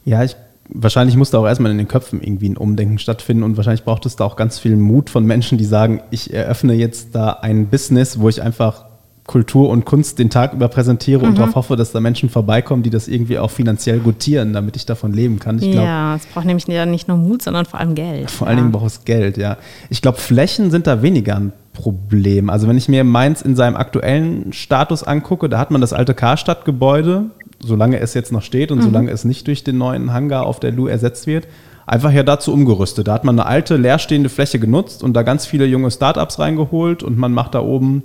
Ja, 0.04 0.22
ich 0.22 0.36
wahrscheinlich 0.68 1.16
muss 1.16 1.30
da 1.30 1.38
auch 1.38 1.46
erstmal 1.46 1.72
in 1.72 1.78
den 1.78 1.88
Köpfen 1.88 2.22
irgendwie 2.22 2.48
ein 2.48 2.56
Umdenken 2.56 2.98
stattfinden 2.98 3.42
und 3.42 3.56
wahrscheinlich 3.56 3.84
braucht 3.84 4.06
es 4.06 4.16
da 4.16 4.24
auch 4.24 4.36
ganz 4.36 4.58
viel 4.58 4.76
Mut 4.76 5.10
von 5.10 5.24
Menschen, 5.24 5.58
die 5.58 5.64
sagen, 5.64 6.02
ich 6.10 6.32
eröffne 6.32 6.74
jetzt 6.74 7.14
da 7.14 7.30
ein 7.30 7.68
Business, 7.68 8.18
wo 8.20 8.28
ich 8.28 8.42
einfach 8.42 8.84
Kultur 9.28 9.68
und 9.68 9.84
Kunst 9.84 10.18
den 10.18 10.30
Tag 10.30 10.54
über 10.54 10.68
präsentiere 10.68 11.22
mhm. 11.22 11.28
und 11.28 11.38
darauf 11.38 11.54
hoffe, 11.54 11.76
dass 11.76 11.92
da 11.92 12.00
Menschen 12.00 12.30
vorbeikommen, 12.30 12.82
die 12.82 12.90
das 12.90 13.08
irgendwie 13.08 13.38
auch 13.38 13.50
finanziell 13.50 13.98
gutieren, 13.98 14.54
damit 14.54 14.74
ich 14.74 14.86
davon 14.86 15.12
leben 15.12 15.38
kann. 15.38 15.58
Ich 15.58 15.70
glaub, 15.70 15.84
ja, 15.84 16.16
es 16.16 16.26
braucht 16.26 16.46
nämlich 16.46 16.66
nicht 16.66 17.08
nur 17.08 17.18
Mut, 17.18 17.42
sondern 17.42 17.66
vor 17.66 17.78
allem 17.78 17.94
Geld. 17.94 18.30
Vor 18.30 18.46
ja. 18.46 18.50
allen 18.50 18.58
Dingen 18.58 18.72
braucht 18.72 18.86
es 18.86 19.04
Geld, 19.04 19.36
ja. 19.36 19.58
Ich 19.90 20.00
glaube, 20.00 20.16
Flächen 20.16 20.70
sind 20.70 20.86
da 20.86 21.02
weniger 21.02 21.36
ein 21.36 21.52
Problem. 21.74 22.48
Also 22.48 22.66
wenn 22.68 22.78
ich 22.78 22.88
mir 22.88 23.04
Mainz 23.04 23.42
in 23.42 23.54
seinem 23.54 23.76
aktuellen 23.76 24.52
Status 24.54 25.02
angucke, 25.04 25.50
da 25.50 25.58
hat 25.58 25.70
man 25.70 25.82
das 25.82 25.92
alte 25.92 26.14
Karstadtgebäude, 26.14 27.26
solange 27.60 27.98
es 27.98 28.14
jetzt 28.14 28.32
noch 28.32 28.42
steht 28.42 28.70
und 28.70 28.78
mhm. 28.78 28.82
solange 28.82 29.10
es 29.10 29.24
nicht 29.24 29.46
durch 29.46 29.64
den 29.64 29.78
neuen 29.78 30.12
Hangar 30.12 30.46
auf 30.46 30.60
der 30.60 30.72
Lu 30.72 30.86
ersetzt 30.86 31.26
wird, 31.26 31.48
einfach 31.86 32.12
ja 32.12 32.22
dazu 32.22 32.52
umgerüstet. 32.52 33.08
Da 33.08 33.14
hat 33.14 33.24
man 33.24 33.38
eine 33.38 33.48
alte, 33.48 33.76
leerstehende 33.76 34.28
Fläche 34.28 34.58
genutzt 34.58 35.02
und 35.02 35.14
da 35.14 35.22
ganz 35.22 35.46
viele 35.46 35.66
junge 35.66 35.90
Startups 35.90 36.38
reingeholt 36.38 37.02
und 37.02 37.18
man 37.18 37.32
macht 37.32 37.54
da 37.54 37.60
oben 37.60 38.04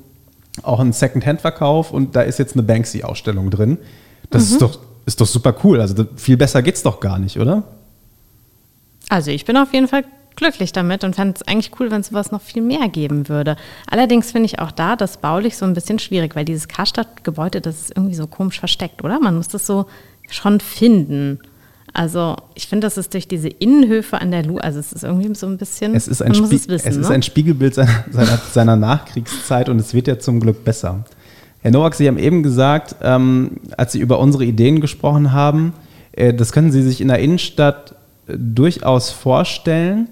auch 0.61 0.79
einen 0.79 0.93
Second-Hand-Verkauf 0.93 1.91
und 1.91 2.15
da 2.15 2.21
ist 2.21 2.39
jetzt 2.39 2.53
eine 2.53 2.63
Banksy-Ausstellung 2.63 3.49
drin. 3.49 3.77
Das 4.29 4.47
mhm. 4.47 4.53
ist, 4.53 4.61
doch, 4.61 4.79
ist 5.05 5.21
doch 5.21 5.27
super 5.27 5.55
cool. 5.63 5.81
Also 5.81 6.05
viel 6.15 6.37
besser 6.37 6.61
geht's 6.61 6.83
doch 6.83 6.99
gar 6.99 7.19
nicht, 7.19 7.39
oder? 7.39 7.63
Also 9.09 9.31
ich 9.31 9.45
bin 9.45 9.57
auf 9.57 9.73
jeden 9.73 9.87
Fall 9.87 10.05
glücklich 10.35 10.71
damit 10.71 11.03
und 11.03 11.15
fände 11.15 11.35
es 11.35 11.47
eigentlich 11.47 11.71
cool, 11.79 11.91
wenn 11.91 12.01
es 12.01 12.07
sowas 12.07 12.31
noch 12.31 12.41
viel 12.41 12.61
mehr 12.61 12.89
geben 12.89 13.29
würde. 13.29 13.55
Allerdings 13.89 14.31
finde 14.31 14.45
ich 14.45 14.59
auch 14.59 14.71
da 14.71 14.95
das 14.95 15.17
baulich 15.17 15.57
so 15.57 15.65
ein 15.65 15.73
bisschen 15.73 15.99
schwierig, 15.99 16.35
weil 16.35 16.45
dieses 16.45 16.67
Karstadt-Gebäude, 16.67 17.61
das 17.61 17.81
ist 17.81 17.93
irgendwie 17.95 18.15
so 18.15 18.27
komisch 18.27 18.59
versteckt, 18.59 19.03
oder? 19.03 19.19
Man 19.19 19.35
muss 19.35 19.47
das 19.47 19.65
so 19.65 19.85
schon 20.29 20.59
finden. 20.59 21.39
Also 21.93 22.35
ich 22.55 22.67
finde, 22.67 22.87
das 22.87 22.97
ist 22.97 23.13
durch 23.13 23.27
diese 23.27 23.49
Innenhöfe 23.49 24.19
an 24.19 24.31
der 24.31 24.43
Lu, 24.43 24.57
also 24.57 24.79
es 24.79 24.91
ist 24.91 25.03
irgendwie 25.03 25.33
so 25.35 25.45
ein 25.45 25.57
bisschen, 25.57 25.93
es 25.93 26.07
ist 26.07 26.23
ein, 26.23 26.33
Spie 26.33 26.55
es, 26.55 26.67
wissen, 26.67 26.89
es 26.89 26.97
ist 26.97 27.09
ne? 27.09 27.15
ein 27.15 27.21
Spiegelbild 27.21 27.75
seiner, 27.75 28.05
seiner, 28.11 28.41
seiner, 28.51 28.75
Nachkriegszeit 28.75 29.69
und 29.69 29.79
es 29.79 29.93
wird 29.93 30.07
ja 30.07 30.17
zum 30.17 30.39
Glück 30.39 30.63
besser. 30.63 31.05
Herr 31.61 31.71
Nowak, 31.71 31.93
Sie 31.93 32.07
haben 32.07 32.17
eben 32.17 32.41
gesagt, 32.41 32.95
ähm, 33.03 33.51
als 33.77 33.91
Sie 33.91 33.99
über 33.99 34.17
unsere 34.17 34.43
Ideen 34.43 34.81
gesprochen 34.81 35.33
haben, 35.33 35.73
äh, 36.13 36.33
das 36.33 36.51
können 36.51 36.71
Sie 36.71 36.81
sich 36.81 36.99
in 36.99 37.09
der 37.09 37.19
Innenstadt 37.19 37.95
äh, 38.27 38.33
durchaus 38.37 39.11
vorstellen. 39.11 40.09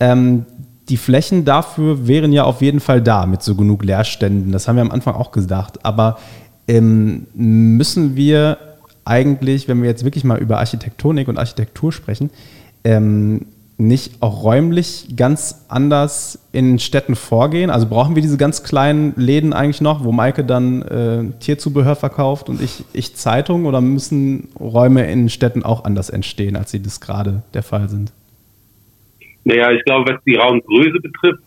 Ähm, 0.00 0.46
die 0.88 0.96
Flächen 0.96 1.44
dafür 1.44 2.06
wären 2.06 2.32
ja 2.32 2.44
auf 2.44 2.62
jeden 2.62 2.80
Fall 2.80 3.02
da 3.02 3.26
mit 3.26 3.42
so 3.42 3.54
genug 3.54 3.84
Leerständen. 3.84 4.52
Das 4.52 4.68
haben 4.68 4.76
wir 4.76 4.82
am 4.82 4.90
Anfang 4.90 5.14
auch 5.14 5.32
gesagt. 5.32 5.84
Aber 5.84 6.18
ähm, 6.66 7.26
müssen 7.34 8.16
wir 8.16 8.58
eigentlich, 9.04 9.68
wenn 9.68 9.82
wir 9.82 9.88
jetzt 9.88 10.04
wirklich 10.04 10.24
mal 10.24 10.38
über 10.38 10.58
Architektonik 10.58 11.28
und 11.28 11.38
Architektur 11.38 11.92
sprechen, 11.92 12.30
ähm, 12.84 13.46
nicht 13.80 14.14
auch 14.20 14.42
räumlich 14.42 15.14
ganz 15.16 15.64
anders 15.68 16.38
in 16.52 16.78
Städten 16.78 17.16
vorgehen? 17.16 17.70
Also 17.70 17.86
brauchen 17.86 18.16
wir 18.16 18.22
diese 18.22 18.36
ganz 18.36 18.64
kleinen 18.64 19.14
Läden 19.16 19.52
eigentlich 19.52 19.80
noch, 19.80 20.04
wo 20.04 20.12
Maike 20.12 20.44
dann 20.44 20.82
äh, 20.82 21.24
Tierzubehör 21.38 21.96
verkauft 21.96 22.48
und 22.48 22.60
ich, 22.60 22.84
ich 22.92 23.14
Zeitung 23.14 23.66
oder 23.66 23.80
müssen 23.80 24.48
Räume 24.58 25.10
in 25.10 25.28
Städten 25.28 25.62
auch 25.62 25.84
anders 25.84 26.10
entstehen, 26.10 26.56
als 26.56 26.70
sie 26.70 26.82
das 26.82 27.00
gerade 27.00 27.42
der 27.54 27.62
Fall 27.62 27.88
sind? 27.88 28.12
Naja, 29.48 29.72
ich 29.72 29.82
glaube, 29.84 30.12
was 30.12 30.22
die 30.24 30.34
Raumgröße 30.34 31.00
betrifft, 31.00 31.42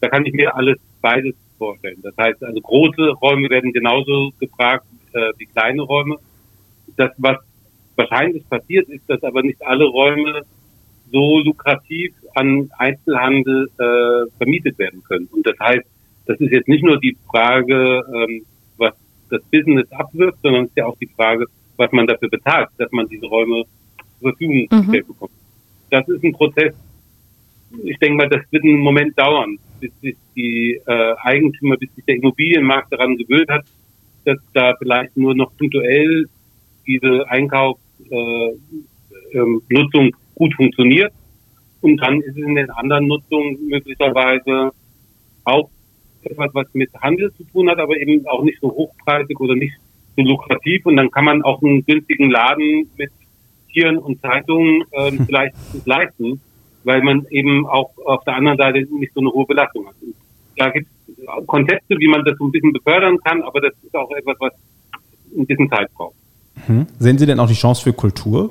da 0.00 0.08
kann 0.08 0.24
ich 0.24 0.32
mir 0.32 0.56
alles 0.56 0.78
beides 1.02 1.34
vorstellen. 1.58 1.98
Das 2.02 2.16
heißt, 2.16 2.42
also 2.42 2.58
große 2.58 3.10
Räume 3.20 3.50
werden 3.50 3.74
genauso 3.74 4.30
gefragt 4.40 4.86
äh, 5.12 5.32
wie 5.36 5.44
kleine 5.44 5.82
Räume. 5.82 6.16
Das, 6.96 7.10
was 7.18 7.36
wahrscheinlich 7.94 8.48
passiert, 8.48 8.88
ist, 8.88 9.02
dass 9.06 9.22
aber 9.22 9.42
nicht 9.42 9.60
alle 9.66 9.84
Räume 9.84 10.46
so 11.12 11.40
lukrativ 11.40 12.14
an 12.34 12.70
Einzelhandel 12.78 13.68
äh, 13.76 14.30
vermietet 14.38 14.78
werden 14.78 15.02
können. 15.04 15.28
Und 15.30 15.46
das 15.46 15.58
heißt, 15.60 15.84
das 16.24 16.40
ist 16.40 16.52
jetzt 16.52 16.68
nicht 16.68 16.82
nur 16.82 16.98
die 17.00 17.18
Frage, 17.30 18.02
ähm, 18.14 18.46
was 18.78 18.94
das 19.28 19.42
Business 19.50 19.92
abwirft, 19.92 20.38
sondern 20.42 20.64
es 20.64 20.70
ist 20.70 20.78
ja 20.78 20.86
auch 20.86 20.96
die 20.96 21.10
Frage, 21.14 21.44
was 21.76 21.92
man 21.92 22.06
dafür 22.06 22.30
bezahlt, 22.30 22.70
dass 22.78 22.90
man 22.92 23.06
diese 23.08 23.26
Räume 23.26 23.64
zur 24.20 24.30
Verfügung 24.30 24.56
mhm. 24.56 24.68
gestellt 24.68 25.06
mhm. 25.06 25.12
bekommt. 25.12 25.32
Das 25.90 26.08
ist 26.08 26.24
ein 26.24 26.32
Prozess, 26.32 26.74
ich 27.84 27.98
denke 27.98 28.16
mal, 28.16 28.28
das 28.28 28.42
wird 28.50 28.64
einen 28.64 28.80
Moment 28.80 29.18
dauern, 29.18 29.58
bis 29.80 29.90
sich 30.00 30.16
die 30.36 30.80
äh, 30.86 31.14
Eigentümer, 31.22 31.76
bis 31.76 31.94
sich 31.94 32.04
der 32.04 32.16
Immobilienmarkt 32.16 32.92
daran 32.92 33.16
gewöhnt 33.16 33.48
hat, 33.48 33.64
dass 34.24 34.38
da 34.52 34.74
vielleicht 34.78 35.16
nur 35.16 35.34
noch 35.34 35.56
punktuell 35.56 36.26
diese 36.86 37.28
Einkaufsnutzung 37.28 38.52
äh, 39.32 39.38
ähm, 39.38 40.12
gut 40.34 40.54
funktioniert. 40.54 41.12
Und 41.80 41.96
dann 41.98 42.20
ist 42.20 42.36
es 42.36 42.44
in 42.44 42.54
den 42.54 42.70
anderen 42.70 43.08
Nutzungen 43.08 43.58
möglicherweise 43.68 44.70
auch 45.44 45.68
etwas, 46.22 46.50
was 46.54 46.66
mit 46.74 46.90
Handel 46.94 47.32
zu 47.34 47.44
tun 47.44 47.68
hat, 47.68 47.78
aber 47.78 47.96
eben 47.96 48.24
auch 48.26 48.44
nicht 48.44 48.60
so 48.60 48.70
hochpreisig 48.70 49.38
oder 49.40 49.56
nicht 49.56 49.74
so 50.16 50.22
lukrativ. 50.22 50.86
Und 50.86 50.96
dann 50.96 51.10
kann 51.10 51.24
man 51.24 51.42
auch 51.42 51.60
einen 51.62 51.84
günstigen 51.84 52.30
Laden 52.30 52.88
mit 52.96 53.10
Tieren 53.72 53.98
und 53.98 54.20
Zeitungen 54.20 54.84
äh, 54.92 55.10
vielleicht 55.26 55.56
leisten 55.84 56.40
weil 56.84 57.02
man 57.02 57.26
eben 57.30 57.66
auch 57.66 57.90
auf 58.04 58.24
der 58.24 58.36
anderen 58.36 58.58
Seite 58.58 58.86
nicht 58.94 59.12
so 59.14 59.20
eine 59.20 59.30
hohe 59.30 59.46
Belastung 59.46 59.86
hat. 59.86 59.94
Und 60.00 60.14
da 60.56 60.70
gibt 60.70 60.88
es 60.88 61.46
Konzepte, 61.46 61.98
wie 61.98 62.08
man 62.08 62.24
das 62.24 62.36
so 62.38 62.46
ein 62.46 62.52
bisschen 62.52 62.72
befördern 62.72 63.18
kann, 63.24 63.42
aber 63.42 63.60
das 63.60 63.72
ist 63.82 63.94
auch 63.94 64.10
etwas, 64.12 64.36
was 64.40 64.52
ein 65.36 65.46
bisschen 65.46 65.68
Zeit 65.70 65.92
braucht. 65.94 66.14
Mhm. 66.66 66.86
Sehen 66.98 67.18
Sie 67.18 67.26
denn 67.26 67.40
auch 67.40 67.48
die 67.48 67.54
Chance 67.54 67.82
für 67.82 67.92
Kultur 67.92 68.50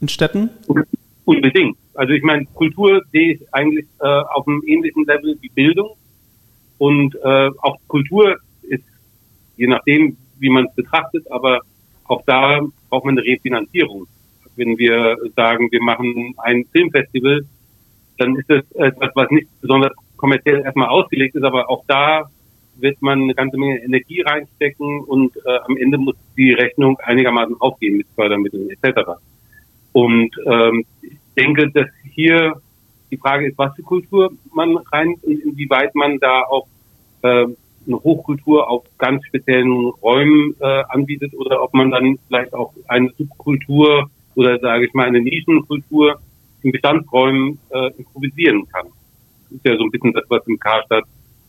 in 0.00 0.08
Städten? 0.08 0.50
Unbedingt. 1.24 1.76
Also 1.94 2.12
ich 2.12 2.22
meine, 2.22 2.46
Kultur 2.54 3.02
sehe 3.12 3.34
ich 3.34 3.54
eigentlich 3.54 3.86
äh, 4.00 4.06
auf 4.06 4.46
einem 4.46 4.62
ähnlichen 4.66 5.04
Level 5.04 5.36
wie 5.40 5.48
Bildung. 5.48 5.90
Und 6.78 7.14
äh, 7.16 7.50
auch 7.60 7.76
Kultur 7.88 8.36
ist, 8.62 8.84
je 9.56 9.66
nachdem, 9.66 10.16
wie 10.38 10.48
man 10.48 10.66
es 10.66 10.74
betrachtet, 10.74 11.30
aber 11.30 11.60
auch 12.04 12.22
da 12.26 12.60
braucht 12.88 13.04
man 13.04 13.18
eine 13.18 13.26
Refinanzierung. 13.26 14.06
Wenn 14.56 14.78
wir 14.78 15.16
sagen, 15.36 15.70
wir 15.70 15.82
machen 15.82 16.34
ein 16.38 16.64
Filmfestival, 16.72 17.46
dann 18.20 18.36
ist 18.36 18.50
das 18.50 18.70
etwas, 18.72 19.10
was 19.14 19.30
nicht 19.30 19.48
besonders 19.60 19.92
kommerziell 20.16 20.60
erstmal 20.60 20.88
ausgelegt 20.88 21.34
ist, 21.34 21.44
aber 21.44 21.70
auch 21.70 21.84
da 21.86 22.28
wird 22.76 23.00
man 23.02 23.22
eine 23.22 23.34
ganze 23.34 23.56
Menge 23.56 23.82
Energie 23.82 24.20
reinstecken 24.20 25.00
und 25.02 25.36
äh, 25.36 25.58
am 25.66 25.76
Ende 25.76 25.98
muss 25.98 26.16
die 26.36 26.52
Rechnung 26.52 26.98
einigermaßen 26.98 27.56
aufgehen 27.60 27.96
mit 27.96 28.06
Fördermitteln 28.14 28.68
etc. 28.70 29.12
Und 29.92 30.36
ähm, 30.46 30.84
ich 31.02 31.18
denke, 31.36 31.70
dass 31.70 31.88
hier 32.12 32.60
die 33.10 33.16
Frage 33.16 33.48
ist, 33.48 33.58
was 33.58 33.74
für 33.74 33.82
Kultur 33.82 34.32
man 34.54 34.76
rein 34.92 35.14
und 35.22 35.40
inwieweit 35.40 35.94
man 35.94 36.18
da 36.18 36.42
auch 36.42 36.66
äh, 37.22 37.46
eine 37.86 37.96
Hochkultur 37.96 38.68
auf 38.68 38.84
ganz 38.98 39.24
speziellen 39.26 39.86
Räumen 40.02 40.54
äh, 40.60 40.82
anbietet 40.88 41.34
oder 41.34 41.62
ob 41.62 41.74
man 41.74 41.90
dann 41.90 42.18
vielleicht 42.28 42.52
auch 42.52 42.72
eine 42.88 43.10
Subkultur 43.16 44.10
oder 44.34 44.58
sage 44.58 44.86
ich 44.86 44.94
mal 44.94 45.06
eine 45.06 45.20
Nischenkultur 45.20 46.20
in 46.62 46.72
Bestandsräumen 46.72 47.58
äh, 47.70 47.90
improvisieren 47.98 48.66
kann. 48.68 48.86
Das 49.44 49.56
ist 49.56 49.64
ja 49.64 49.76
so 49.76 49.84
ein 49.84 49.90
bisschen 49.90 50.12
das, 50.12 50.24
was 50.28 50.46
im 50.46 50.58
Karstadt 50.58 51.04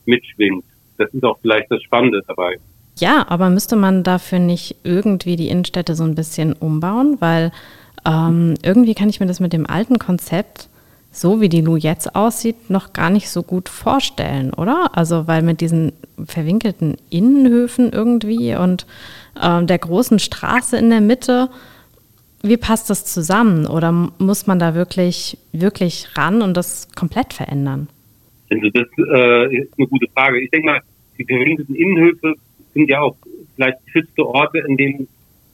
mitschwingt. 0.05 0.63
Das 0.97 1.13
ist 1.13 1.23
auch 1.23 1.37
vielleicht 1.41 1.71
das 1.71 1.81
Spannende 1.83 2.21
dabei. 2.27 2.57
Ja, 2.97 3.25
aber 3.29 3.49
müsste 3.49 3.75
man 3.75 4.03
dafür 4.03 4.39
nicht 4.39 4.75
irgendwie 4.83 5.35
die 5.35 5.49
Innenstädte 5.49 5.95
so 5.95 6.03
ein 6.03 6.15
bisschen 6.15 6.53
umbauen? 6.53 7.17
Weil 7.19 7.51
ähm, 8.05 8.55
irgendwie 8.63 8.95
kann 8.95 9.09
ich 9.09 9.19
mir 9.19 9.25
das 9.27 9.39
mit 9.39 9.53
dem 9.53 9.67
alten 9.67 9.99
Konzept, 9.99 10.69
so 11.11 11.41
wie 11.41 11.49
die 11.49 11.61
Lu 11.61 11.75
jetzt 11.75 12.15
aussieht, 12.15 12.69
noch 12.69 12.93
gar 12.93 13.09
nicht 13.09 13.29
so 13.29 13.43
gut 13.43 13.69
vorstellen, 13.69 14.53
oder? 14.53 14.91
Also, 14.93 15.27
weil 15.27 15.41
mit 15.41 15.61
diesen 15.61 15.93
verwinkelten 16.25 16.95
Innenhöfen 17.09 17.91
irgendwie 17.91 18.55
und 18.55 18.85
äh, 19.39 19.63
der 19.63 19.77
großen 19.77 20.19
Straße 20.19 20.77
in 20.77 20.89
der 20.89 21.01
Mitte, 21.01 21.49
wie 22.43 22.57
passt 22.57 22.89
das 22.89 23.05
zusammen? 23.05 23.67
Oder 23.67 23.91
muss 23.91 24.47
man 24.47 24.59
da 24.59 24.75
wirklich, 24.75 25.37
wirklich 25.51 26.07
ran 26.17 26.41
und 26.41 26.55
das 26.55 26.87
komplett 26.95 27.33
verändern? 27.33 27.87
Also 28.49 28.69
das 28.69 28.87
äh, 28.97 29.55
ist 29.57 29.73
eine 29.77 29.87
gute 29.87 30.07
Frage. 30.13 30.41
Ich 30.41 30.49
denke 30.49 30.67
mal, 30.67 30.81
die 31.17 31.25
verwinkelten 31.25 31.75
Innenhöfe 31.75 32.35
sind 32.73 32.89
ja 32.89 33.01
auch 33.01 33.15
vielleicht 33.55 33.85
geschützte 33.85 34.25
Orte, 34.25 34.59
in 34.67 34.77
denen 34.77 35.07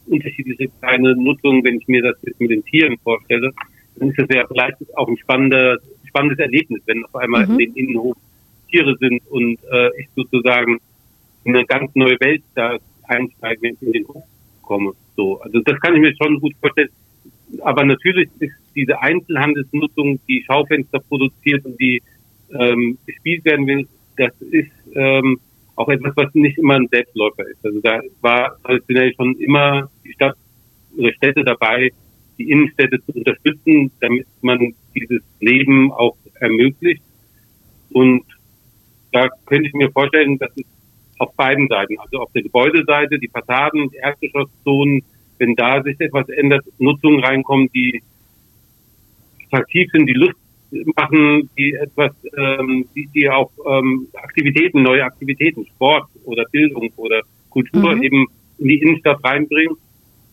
unterschiedliche 0.08 0.70
kleine 0.80 1.16
Nutzungen, 1.16 1.64
wenn 1.64 1.80
ich 1.80 1.88
mir 1.88 2.02
das 2.02 2.16
jetzt 2.24 2.40
mit 2.40 2.52
den 2.52 2.64
Tieren 2.66 2.98
vorstelle, 3.04 3.52
dann 3.98 4.10
ist 4.10 4.20
das 4.20 4.28
ja 4.34 4.46
vielleicht 4.48 4.78
auch 4.96 5.08
ein 5.08 5.18
spannendes, 5.18 5.80
spannendes 6.06 6.40
Erlebnis, 6.40 6.82
wenn 6.86 7.04
auf 7.06 7.16
einmal 7.16 7.46
mhm. 7.46 7.54
in 7.54 7.58
den 7.58 7.76
Innenhof 7.76 8.16
Tiere 8.70 8.96
sind 9.00 9.22
und 9.30 9.60
äh, 9.72 9.90
ich 10.00 10.08
sozusagen 10.16 10.80
in 11.44 11.56
eine 11.56 11.66
ganz 11.66 11.94
neue 11.96 12.20
Welt 12.20 12.44
da 12.56 12.78
einsteige, 13.04 13.62
wenn 13.62 13.74
ich 13.76 13.82
in 13.82 13.94
den 13.94 14.08
Hof 14.08 14.24
komme. 14.62 14.94
So, 15.18 15.42
also 15.42 15.60
das 15.62 15.80
kann 15.82 15.96
ich 15.96 16.02
mir 16.02 16.16
schon 16.16 16.40
gut 16.40 16.54
vorstellen. 16.62 16.90
Aber 17.62 17.84
natürlich 17.84 18.30
ist 18.40 18.54
diese 18.76 19.02
Einzelhandelsnutzung, 19.02 20.20
die 20.28 20.44
Schaufenster 20.46 21.00
produziert 21.00 21.66
und 21.66 21.80
die 21.82 22.02
ähm, 22.54 22.98
gespielt 23.06 23.44
werden 23.44 23.68
will, 23.68 23.88
das 24.16 24.32
ist 24.52 24.72
ähm, 24.94 25.40
auch 25.76 25.90
etwas, 25.90 26.14
was 26.16 26.34
nicht 26.34 26.58
immer 26.58 26.76
ein 26.76 26.88
Selbstläufer 26.90 27.48
ist. 27.48 27.66
Also 27.66 27.82
da 27.82 28.00
war 28.22 28.58
traditionell 28.64 29.14
schon 29.16 29.36
immer 29.40 29.90
die 30.04 30.14
Stadt 30.14 30.36
oder 30.96 31.14
Städte 31.14 31.44
dabei, 31.44 31.92
die 32.38 32.52
Innenstädte 32.52 33.04
zu 33.06 33.12
unterstützen, 33.14 33.92
damit 34.00 34.28
man 34.42 34.74
dieses 34.96 35.22
Leben 35.40 35.92
auch 35.92 36.18
ermöglicht. 36.40 37.04
Und 37.92 38.24
da 39.12 39.30
könnte 39.46 39.68
ich 39.68 39.74
mir 39.74 39.92
vorstellen, 39.92 40.38
dass 40.38 40.52
es 40.56 40.66
auf 41.18 41.34
beiden 41.36 41.68
Seiten, 41.68 41.98
also 42.00 42.20
auf 42.20 42.32
der 42.34 42.44
Gebäudeseite, 42.44 43.20
die 43.20 43.28
Fassaden, 43.28 43.90
die 43.90 43.98
Erdgeschosszonen, 43.98 45.04
wenn 45.40 45.56
da 45.56 45.82
sich 45.82 46.00
etwas 46.00 46.30
ändert, 46.30 46.66
Nutzungen 46.80 47.24
reinkommen, 47.24 47.70
die 47.74 48.02
attraktiv 49.46 49.90
sind, 49.92 50.08
die 50.08 50.14
Lust 50.14 50.36
machen, 50.96 51.50
die 51.58 51.74
etwas, 51.74 52.12
ähm, 52.38 52.86
die, 52.96 53.08
die 53.14 53.30
auch 53.30 53.52
ähm, 53.66 54.08
Aktivitäten, 54.14 54.84
neue 54.84 55.04
Aktivitäten, 55.04 55.66
Sport 55.66 56.10
oder 56.26 56.44
Bildung 56.52 56.92
oder 56.98 57.22
Kultur 57.50 57.96
mhm. 57.96 58.04
eben 58.04 58.28
in 58.58 58.68
die 58.68 58.82
Innenstadt 58.82 59.24
reinbringen, 59.24 59.78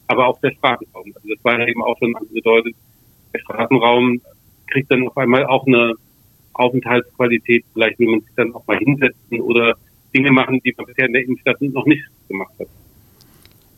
aber 0.08 0.26
auch 0.26 0.40
der 0.40 0.50
Straßenraum. 0.52 1.12
Also 1.14 1.28
das 1.28 1.44
war 1.44 1.58
ja 1.58 1.66
eben 1.66 1.82
auch 1.82 1.96
schon 1.98 2.14
angedeutet. 2.16 2.74
Der 3.32 3.38
Straßenraum 3.40 4.20
kriegt 4.66 4.90
dann 4.90 5.06
auf 5.06 5.16
einmal 5.16 5.46
auch 5.46 5.66
eine 5.66 5.94
Aufenthaltsqualität. 6.54 7.64
Vielleicht 7.72 7.98
will 7.98 8.08
man 8.08 8.20
sich 8.20 8.34
dann 8.36 8.54
auch 8.54 8.66
mal 8.66 8.78
hinsetzen 8.78 9.40
oder 9.40 9.76
Dinge 10.14 10.30
machen, 10.30 10.60
die 10.64 10.74
man 10.76 10.86
bisher 10.86 11.06
in 11.06 11.12
der 11.12 11.24
Innenstadt 11.24 11.60
noch 11.60 11.86
nicht 11.86 12.04
gemacht 12.28 12.52
hat. 12.58 12.68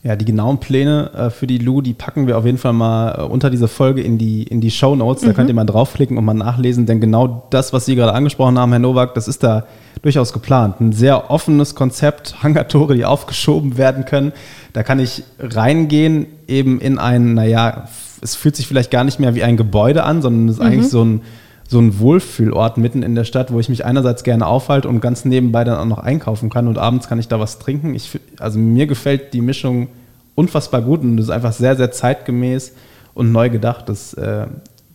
Ja, 0.06 0.14
die 0.14 0.24
genauen 0.24 0.60
Pläne 0.60 1.10
äh, 1.16 1.30
für 1.30 1.48
die 1.48 1.58
Lu, 1.58 1.80
die 1.80 1.92
packen 1.92 2.28
wir 2.28 2.38
auf 2.38 2.46
jeden 2.46 2.58
Fall 2.58 2.72
mal 2.72 3.18
äh, 3.18 3.22
unter 3.22 3.50
dieser 3.50 3.66
Folge 3.66 4.02
in 4.02 4.18
die, 4.18 4.44
in 4.44 4.60
die 4.60 4.70
Show 4.70 4.94
Notes. 4.94 5.22
Da 5.22 5.30
mhm. 5.30 5.34
könnt 5.34 5.48
ihr 5.48 5.54
mal 5.54 5.64
draufklicken 5.64 6.16
und 6.16 6.24
mal 6.24 6.32
nachlesen, 6.32 6.86
denn 6.86 7.00
genau 7.00 7.48
das, 7.50 7.72
was 7.72 7.86
Sie 7.86 7.96
gerade 7.96 8.12
angesprochen 8.12 8.56
haben, 8.56 8.70
Herr 8.70 8.78
Nowak, 8.78 9.14
das 9.14 9.26
ist 9.26 9.42
da 9.42 9.66
durchaus 10.02 10.32
geplant. 10.32 10.80
Ein 10.80 10.92
sehr 10.92 11.28
offenes 11.30 11.74
Konzept, 11.74 12.36
Hangartore, 12.44 12.94
die 12.94 13.04
aufgeschoben 13.04 13.78
werden 13.78 14.04
können. 14.04 14.32
Da 14.74 14.84
kann 14.84 15.00
ich 15.00 15.24
reingehen, 15.40 16.26
eben 16.46 16.80
in 16.80 16.98
ein, 16.98 17.34
naja, 17.34 17.88
es 18.22 18.36
fühlt 18.36 18.54
sich 18.54 18.68
vielleicht 18.68 18.92
gar 18.92 19.02
nicht 19.02 19.18
mehr 19.18 19.34
wie 19.34 19.42
ein 19.42 19.56
Gebäude 19.56 20.04
an, 20.04 20.22
sondern 20.22 20.48
es 20.48 20.54
ist 20.54 20.60
mhm. 20.60 20.66
eigentlich 20.66 20.88
so 20.88 21.04
ein 21.04 21.22
so 21.68 21.80
ein 21.80 21.98
Wohlfühlort 21.98 22.78
mitten 22.78 23.02
in 23.02 23.14
der 23.14 23.24
Stadt, 23.24 23.52
wo 23.52 23.58
ich 23.58 23.68
mich 23.68 23.84
einerseits 23.84 24.22
gerne 24.22 24.46
aufhalte 24.46 24.88
und 24.88 25.00
ganz 25.00 25.24
nebenbei 25.24 25.64
dann 25.64 25.78
auch 25.78 25.84
noch 25.84 25.98
einkaufen 25.98 26.48
kann 26.48 26.68
und 26.68 26.78
abends 26.78 27.08
kann 27.08 27.18
ich 27.18 27.28
da 27.28 27.40
was 27.40 27.58
trinken. 27.58 27.94
Ich, 27.94 28.18
also 28.38 28.58
mir 28.58 28.86
gefällt 28.86 29.34
die 29.34 29.40
Mischung 29.40 29.88
unfassbar 30.34 30.82
gut 30.82 31.02
und 31.02 31.16
das 31.16 31.26
ist 31.26 31.30
einfach 31.30 31.52
sehr, 31.52 31.76
sehr 31.76 31.90
zeitgemäß 31.90 32.72
und 33.14 33.32
neu 33.32 33.50
gedacht. 33.50 33.88
Das 33.88 34.14
äh, 34.14 34.46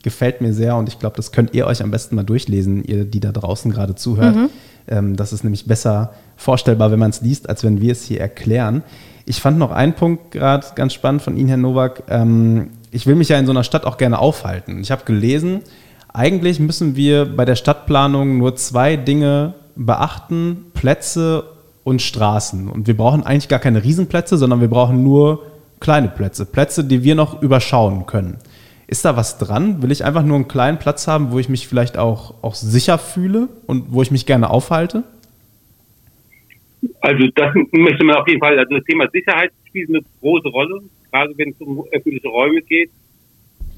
gefällt 0.04 0.40
mir 0.42 0.54
sehr 0.54 0.76
und 0.78 0.88
ich 0.88 1.00
glaube, 1.00 1.16
das 1.18 1.32
könnt 1.32 1.54
ihr 1.54 1.68
euch 1.68 1.84
am 1.84 1.92
besten 1.92 2.16
mal 2.16 2.24
durchlesen, 2.24 2.84
ihr, 2.84 3.04
die 3.06 3.20
da 3.20 3.32
draußen 3.32 3.72
gerade 3.72 3.96
zuhört. 3.96 4.36
Mhm. 4.36 4.50
Ähm, 4.88 5.16
das 5.16 5.34
ist 5.34 5.44
nämlich 5.44 5.66
besser 5.66 6.14
vorstellbar, 6.38 6.92
wenn 6.92 7.00
man 7.00 7.10
es 7.10 7.22
liest, 7.22 7.50
als 7.50 7.64
wenn 7.64 7.82
wir 7.82 7.92
es 7.92 8.04
hier 8.04 8.22
erklären. 8.22 8.84
Ich 9.26 9.42
fand 9.42 9.58
noch 9.58 9.72
einen 9.72 9.94
Punkt 9.94 10.32
gerade 10.32 10.66
ganz 10.76 10.94
spannend 10.94 11.22
von 11.22 11.38
Ihnen, 11.38 11.50
Herr 11.50 11.58
Nowak. 11.58 12.04
Ähm, 12.10 12.70
ich 12.92 13.08
will 13.08 13.16
mich 13.16 13.30
ja 13.30 13.38
in 13.38 13.46
so 13.46 13.52
einer 13.52 13.64
Stadt 13.64 13.86
auch 13.86 13.98
gerne 13.98 14.20
aufhalten. 14.20 14.80
Ich 14.82 14.92
habe 14.92 15.04
gelesen, 15.06 15.62
eigentlich 16.14 16.60
müssen 16.60 16.96
wir 16.96 17.26
bei 17.26 17.46
der 17.46 17.56
Stadtplanung 17.56 18.38
nur 18.38 18.56
zwei 18.56 18.96
Dinge 18.96 19.54
beachten, 19.76 20.66
Plätze 20.74 21.44
und 21.84 22.02
Straßen. 22.02 22.70
Und 22.70 22.88
wir 22.88 22.98
brauchen 22.98 23.24
eigentlich 23.24 23.48
gar 23.48 23.60
keine 23.60 23.84
Riesenplätze, 23.84 24.38
sondern 24.38 24.62
wir 24.62 24.68
brauchen 24.68 25.04
nur 25.04 25.46
kleine 25.80 26.10
Plätze, 26.10 26.46
Plätze, 26.46 26.84
die 26.84 27.04
wir 27.04 27.16
noch 27.16 27.42
überschauen 27.42 28.06
können. 28.06 28.38
Ist 28.88 29.06
da 29.06 29.16
was 29.16 29.38
dran? 29.38 29.82
Will 29.82 29.92
ich 29.92 30.04
einfach 30.04 30.24
nur 30.24 30.36
einen 30.36 30.48
kleinen 30.48 30.78
Platz 30.78 31.08
haben, 31.08 31.32
wo 31.32 31.40
ich 31.40 31.48
mich 31.48 31.68
vielleicht 31.68 31.98
auch, 31.98 32.36
auch 32.44 32.56
sicher 32.56 32.98
fühle 32.98 33.48
und 33.66 33.86
wo 33.90 34.02
ich 34.02 34.12
mich 34.12 34.26
gerne 34.26 34.50
aufhalte? 34.50 35.04
Also 37.00 37.26
das 37.36 37.54
möchte 37.72 38.04
man 38.04 38.18
auf 38.18 38.28
jeden 38.28 38.40
Fall, 38.40 38.58
also 38.58 38.76
das 38.76 38.84
Thema 38.84 39.08
Sicherheit 39.12 39.52
spielt 39.68 39.90
eine 39.90 40.02
große 40.20 40.50
Rolle, 40.50 40.82
gerade 41.12 41.34
wenn 41.38 41.50
es 41.50 41.62
um 41.62 41.86
öffentliche 41.92 42.28
Räume 42.28 42.62
geht. 42.62 42.92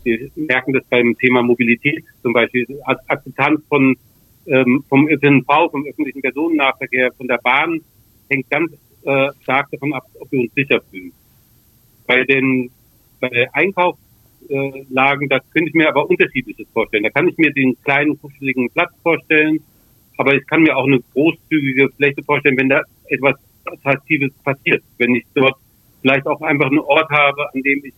Wir 0.04 0.30
merken 0.36 0.74
das 0.74 0.84
beim 0.90 1.18
Thema 1.18 1.42
Mobilität, 1.42 2.04
zum 2.22 2.34
Beispiel 2.34 2.68
Akzeptanz 3.08 3.62
von 3.70 3.96
ähm, 4.46 4.84
vom 4.90 5.08
ÖPNV, 5.08 5.72
vom 5.72 5.86
öffentlichen 5.86 6.22
Personennahverkehr, 6.22 7.14
von 7.14 7.28
der 7.28 7.38
Bahn 7.38 7.80
hängt 8.30 8.50
ganz 8.50 8.72
äh, 9.04 9.30
stark 9.42 9.70
davon 9.72 9.94
ab, 9.94 10.06
ob 10.20 10.32
wir 10.32 10.42
uns 10.42 10.54
sicher 10.54 10.82
fühlen. 10.92 11.14
Bei 12.06 12.24
den 12.24 12.70
bei 13.20 13.48
Einkaufslagen, 13.54 15.30
da 15.30 15.40
könnte 15.54 15.70
ich 15.70 15.74
mir 15.74 15.88
aber 15.88 16.10
unterschiedliches 16.10 16.68
vorstellen. 16.74 17.04
Da 17.04 17.10
kann 17.10 17.30
ich 17.30 17.38
mir 17.38 17.54
den 17.54 17.82
kleinen 17.84 18.20
kuscheligen 18.20 18.70
Platz 18.72 18.92
vorstellen, 19.02 19.60
aber 20.18 20.36
ich 20.36 20.46
kann 20.48 20.64
mir 20.64 20.76
auch 20.76 20.86
eine 20.86 21.00
großzügige 21.14 21.90
Fläche 21.96 22.22
vorstellen, 22.24 22.58
wenn 22.58 22.70
da 22.70 22.82
etwas 23.08 23.36
Attraktives 23.66 24.32
passiert. 24.44 24.84
Wenn 24.98 25.16
ich 25.16 25.26
dort 25.34 25.56
vielleicht 26.02 26.28
auch 26.28 26.42
einfach 26.42 26.68
einen 26.68 26.80
Ort 26.80 27.10
habe, 27.10 27.54
an 27.54 27.62
dem 27.62 27.86
ich 27.86 27.94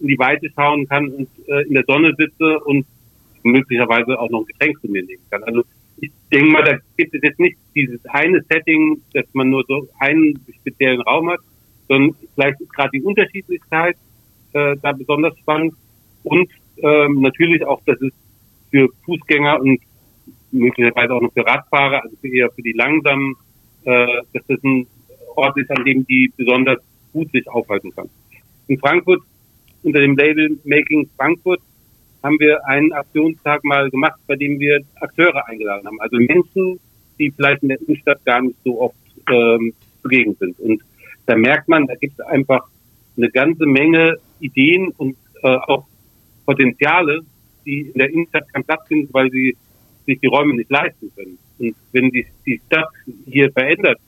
in 0.00 0.08
die 0.08 0.18
Weite 0.18 0.50
schauen 0.54 0.86
kann 0.88 1.08
und 1.08 1.28
äh, 1.48 1.62
in 1.62 1.74
der 1.74 1.84
Sonne 1.86 2.14
sitze 2.16 2.60
und 2.60 2.86
möglicherweise 3.42 4.18
auch 4.18 4.30
noch 4.30 4.40
ein 4.40 4.46
Getränk 4.46 4.80
zu 4.80 4.88
mir 4.88 5.02
nehmen 5.04 5.22
kann. 5.30 5.42
Also 5.44 5.62
ich 5.98 6.10
denke 6.32 6.50
mal, 6.50 6.64
da 6.64 6.76
gibt 6.96 7.14
es 7.14 7.22
jetzt 7.22 7.40
nicht 7.40 7.56
dieses 7.74 8.04
eine 8.06 8.42
Setting, 8.50 9.00
dass 9.14 9.24
man 9.32 9.50
nur 9.50 9.64
so 9.66 9.88
einen 9.98 10.38
speziellen 10.60 11.00
Raum 11.02 11.30
hat, 11.30 11.40
sondern 11.88 12.16
vielleicht 12.34 12.60
ist 12.60 12.72
gerade 12.74 12.90
die 12.92 13.02
Unterschiedlichkeit 13.02 13.96
äh, 14.52 14.76
da 14.82 14.92
besonders 14.92 15.38
spannend 15.38 15.74
und 16.24 16.50
ähm, 16.78 17.20
natürlich 17.20 17.64
auch, 17.64 17.80
dass 17.86 18.00
es 18.00 18.12
für 18.70 18.88
Fußgänger 19.04 19.60
und 19.60 19.80
möglicherweise 20.50 21.14
auch 21.14 21.20
noch 21.20 21.32
für 21.32 21.46
Radfahrer, 21.46 22.02
also 22.02 22.16
eher 22.22 22.50
für 22.50 22.62
die 22.62 22.72
langsamen, 22.72 23.34
äh, 23.84 24.06
dass 24.32 24.42
das 24.48 24.62
ein 24.64 24.86
Ort 25.36 25.56
ist, 25.56 25.70
an 25.70 25.84
dem 25.84 26.06
die 26.06 26.32
besonders 26.36 26.78
gut 27.12 27.30
sich 27.32 27.48
aufhalten 27.48 27.94
kann. 27.94 28.08
In 28.68 28.78
Frankfurt 28.78 29.22
unter 29.82 30.00
dem 30.00 30.16
Label 30.16 30.58
Making 30.64 31.08
Frankfurt 31.16 31.60
haben 32.22 32.40
wir 32.40 32.66
einen 32.66 32.92
Aktionstag 32.92 33.62
mal 33.64 33.88
gemacht, 33.90 34.18
bei 34.26 34.36
dem 34.36 34.58
wir 34.58 34.80
Akteure 35.00 35.46
eingeladen 35.46 35.86
haben. 35.86 36.00
Also 36.00 36.16
Menschen, 36.16 36.80
die 37.18 37.30
vielleicht 37.30 37.62
in 37.62 37.68
der 37.68 37.80
Innenstadt 37.80 38.24
gar 38.24 38.42
nicht 38.42 38.56
so 38.64 38.80
oft 38.80 38.96
ähm, 39.30 39.72
zugegen 40.02 40.34
sind. 40.38 40.58
Und 40.58 40.82
da 41.26 41.36
merkt 41.36 41.68
man, 41.68 41.86
da 41.86 41.94
gibt 41.94 42.18
es 42.18 42.26
einfach 42.26 42.66
eine 43.16 43.30
ganze 43.30 43.66
Menge 43.66 44.16
Ideen 44.40 44.88
und 44.96 45.16
äh, 45.42 45.48
auch 45.48 45.86
Potenziale, 46.44 47.20
die 47.64 47.82
in 47.82 47.98
der 47.98 48.10
Innenstadt 48.10 48.52
keinen 48.52 48.64
Platz 48.64 48.86
finden, 48.88 49.12
weil 49.12 49.30
sie 49.30 49.56
sich 50.06 50.20
die 50.20 50.26
Räume 50.26 50.54
nicht 50.54 50.70
leisten 50.70 51.10
können. 51.14 51.38
Und 51.58 51.74
wenn 51.92 52.10
die, 52.10 52.26
die 52.44 52.60
Stadt 52.66 52.88
hier 53.24 53.50
verändert 53.52 53.98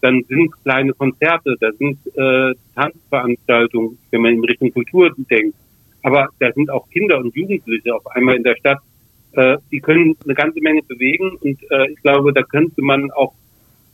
dann 0.00 0.22
sind 0.28 0.52
kleine 0.62 0.92
Konzerte, 0.92 1.56
da 1.60 1.72
sind 1.72 1.98
äh, 2.16 2.54
Tanzveranstaltungen, 2.74 3.98
wenn 4.10 4.22
man 4.22 4.34
in 4.34 4.44
Richtung 4.44 4.72
Kultur 4.72 5.12
denkt. 5.30 5.56
Aber 6.02 6.28
da 6.38 6.52
sind 6.52 6.70
auch 6.70 6.88
Kinder 6.88 7.18
und 7.18 7.34
Jugendliche 7.36 7.94
auf 7.94 8.06
einmal 8.08 8.36
in 8.36 8.42
der 8.42 8.56
Stadt. 8.56 8.78
Äh, 9.32 9.58
die 9.70 9.80
können 9.80 10.16
eine 10.24 10.34
ganze 10.34 10.60
Menge 10.60 10.82
bewegen 10.82 11.36
und 11.42 11.58
äh, 11.70 11.90
ich 11.90 12.00
glaube, 12.02 12.32
da 12.32 12.42
könnte 12.42 12.82
man 12.82 13.10
auch 13.10 13.34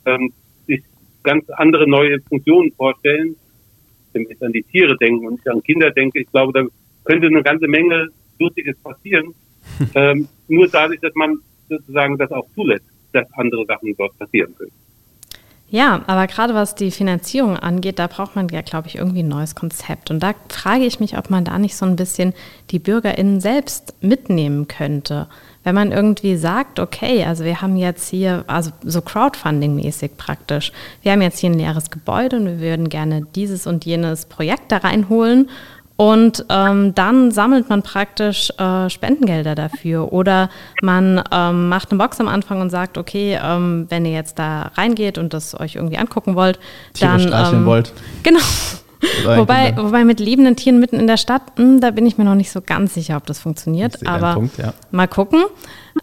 ähm, 0.05 0.31
ganz 1.27 1.49
andere 1.49 1.87
neue 1.87 2.21
Funktionen 2.21 2.71
vorstellen. 2.71 3.35
Wenn 4.13 4.23
wir 4.23 4.31
jetzt 4.31 4.43
an 4.43 4.53
die 4.53 4.63
Tiere 4.63 4.97
denken 4.97 5.27
und 5.27 5.33
nicht 5.33 5.49
an 5.49 5.61
Kinder 5.61 5.91
denke, 5.91 6.21
ich 6.21 6.31
glaube, 6.31 6.53
da 6.53 6.65
könnte 7.03 7.27
eine 7.27 7.43
ganze 7.43 7.67
Menge 7.67 8.07
Lustiges 8.39 8.77
passieren. 8.77 9.35
ähm, 9.95 10.27
nur 10.47 10.67
dadurch, 10.69 11.01
dass 11.01 11.13
man 11.15 11.37
sozusagen 11.67 12.17
das 12.17 12.31
auch 12.31 12.47
zulässt, 12.55 12.85
dass 13.11 13.27
andere 13.33 13.65
Sachen 13.65 13.93
dort 13.97 14.17
passieren 14.17 14.55
können. 14.55 14.71
Ja, 15.69 16.01
aber 16.07 16.27
gerade 16.27 16.53
was 16.53 16.75
die 16.75 16.91
Finanzierung 16.91 17.57
angeht, 17.57 17.99
da 17.99 18.07
braucht 18.07 18.37
man 18.37 18.47
ja, 18.47 18.61
glaube 18.61 18.87
ich, 18.87 18.95
irgendwie 18.95 19.19
ein 19.21 19.27
neues 19.27 19.53
Konzept. 19.53 20.09
Und 20.09 20.21
da 20.23 20.33
frage 20.47 20.85
ich 20.85 21.01
mich, 21.01 21.17
ob 21.17 21.29
man 21.29 21.43
da 21.43 21.59
nicht 21.59 21.75
so 21.75 21.85
ein 21.85 21.97
bisschen 21.97 22.33
die 22.71 22.79
BürgerInnen 22.79 23.41
selbst 23.41 23.93
mitnehmen 23.99 24.69
könnte. 24.69 25.27
Wenn 25.65 25.75
man 25.75 25.91
irgendwie 25.91 26.37
sagt, 26.37 26.79
okay, 26.79 27.25
also 27.25 27.43
wir 27.43 27.61
haben 27.61 27.75
jetzt 27.75 28.07
hier, 28.07 28.45
also 28.47 28.71
so 28.81 29.01
Crowdfunding-mäßig 29.01 30.11
praktisch, 30.15 30.71
wir 31.01 31.11
haben 31.11 31.21
jetzt 31.21 31.39
hier 31.39 31.49
ein 31.49 31.59
leeres 31.59 31.89
Gebäude 31.89 32.37
und 32.37 32.45
wir 32.45 32.59
würden 32.61 32.87
gerne 32.87 33.27
dieses 33.35 33.67
und 33.67 33.83
jenes 33.83 34.25
Projekt 34.25 34.71
da 34.71 34.77
reinholen 34.77 35.49
und 35.97 36.45
ähm, 36.49 36.93
dann 36.93 37.31
sammelt 37.31 37.69
man 37.69 37.81
praktisch 37.81 38.51
äh, 38.59 38.87
Spendengelder 38.87 39.55
dafür. 39.55 40.13
Oder 40.13 40.49
man 40.83 41.23
ähm, 41.31 41.69
macht 41.69 41.91
eine 41.91 41.97
Box 41.97 42.19
am 42.19 42.27
Anfang 42.27 42.61
und 42.61 42.69
sagt, 42.69 42.99
okay, 42.99 43.39
ähm, 43.43 43.87
wenn 43.89 44.05
ihr 44.05 44.11
jetzt 44.11 44.37
da 44.37 44.71
reingeht 44.75 45.17
und 45.17 45.33
das 45.33 45.59
euch 45.59 45.75
irgendwie 45.75 45.97
angucken 45.97 46.35
wollt, 46.35 46.59
Tiere 46.93 47.17
dann. 47.29 47.55
Ähm, 47.55 47.65
wollt. 47.65 47.93
Genau. 48.23 48.39
Wobei, 49.25 49.75
wobei 49.77 50.03
mit 50.05 50.19
lebenden 50.19 50.55
Tieren 50.55 50.79
mitten 50.79 50.99
in 50.99 51.07
der 51.07 51.17
Stadt, 51.17 51.57
mh, 51.57 51.63
hm, 51.63 51.81
da 51.81 51.91
bin 51.91 52.05
ich 52.05 52.17
mir 52.17 52.23
noch 52.23 52.35
nicht 52.35 52.51
so 52.51 52.61
ganz 52.61 52.93
sicher, 52.93 53.17
ob 53.17 53.25
das 53.25 53.39
funktioniert. 53.39 54.05
Aber 54.07 54.33
Punkt, 54.33 54.57
ja. 54.57 54.73
mal 54.91 55.07
gucken. 55.07 55.43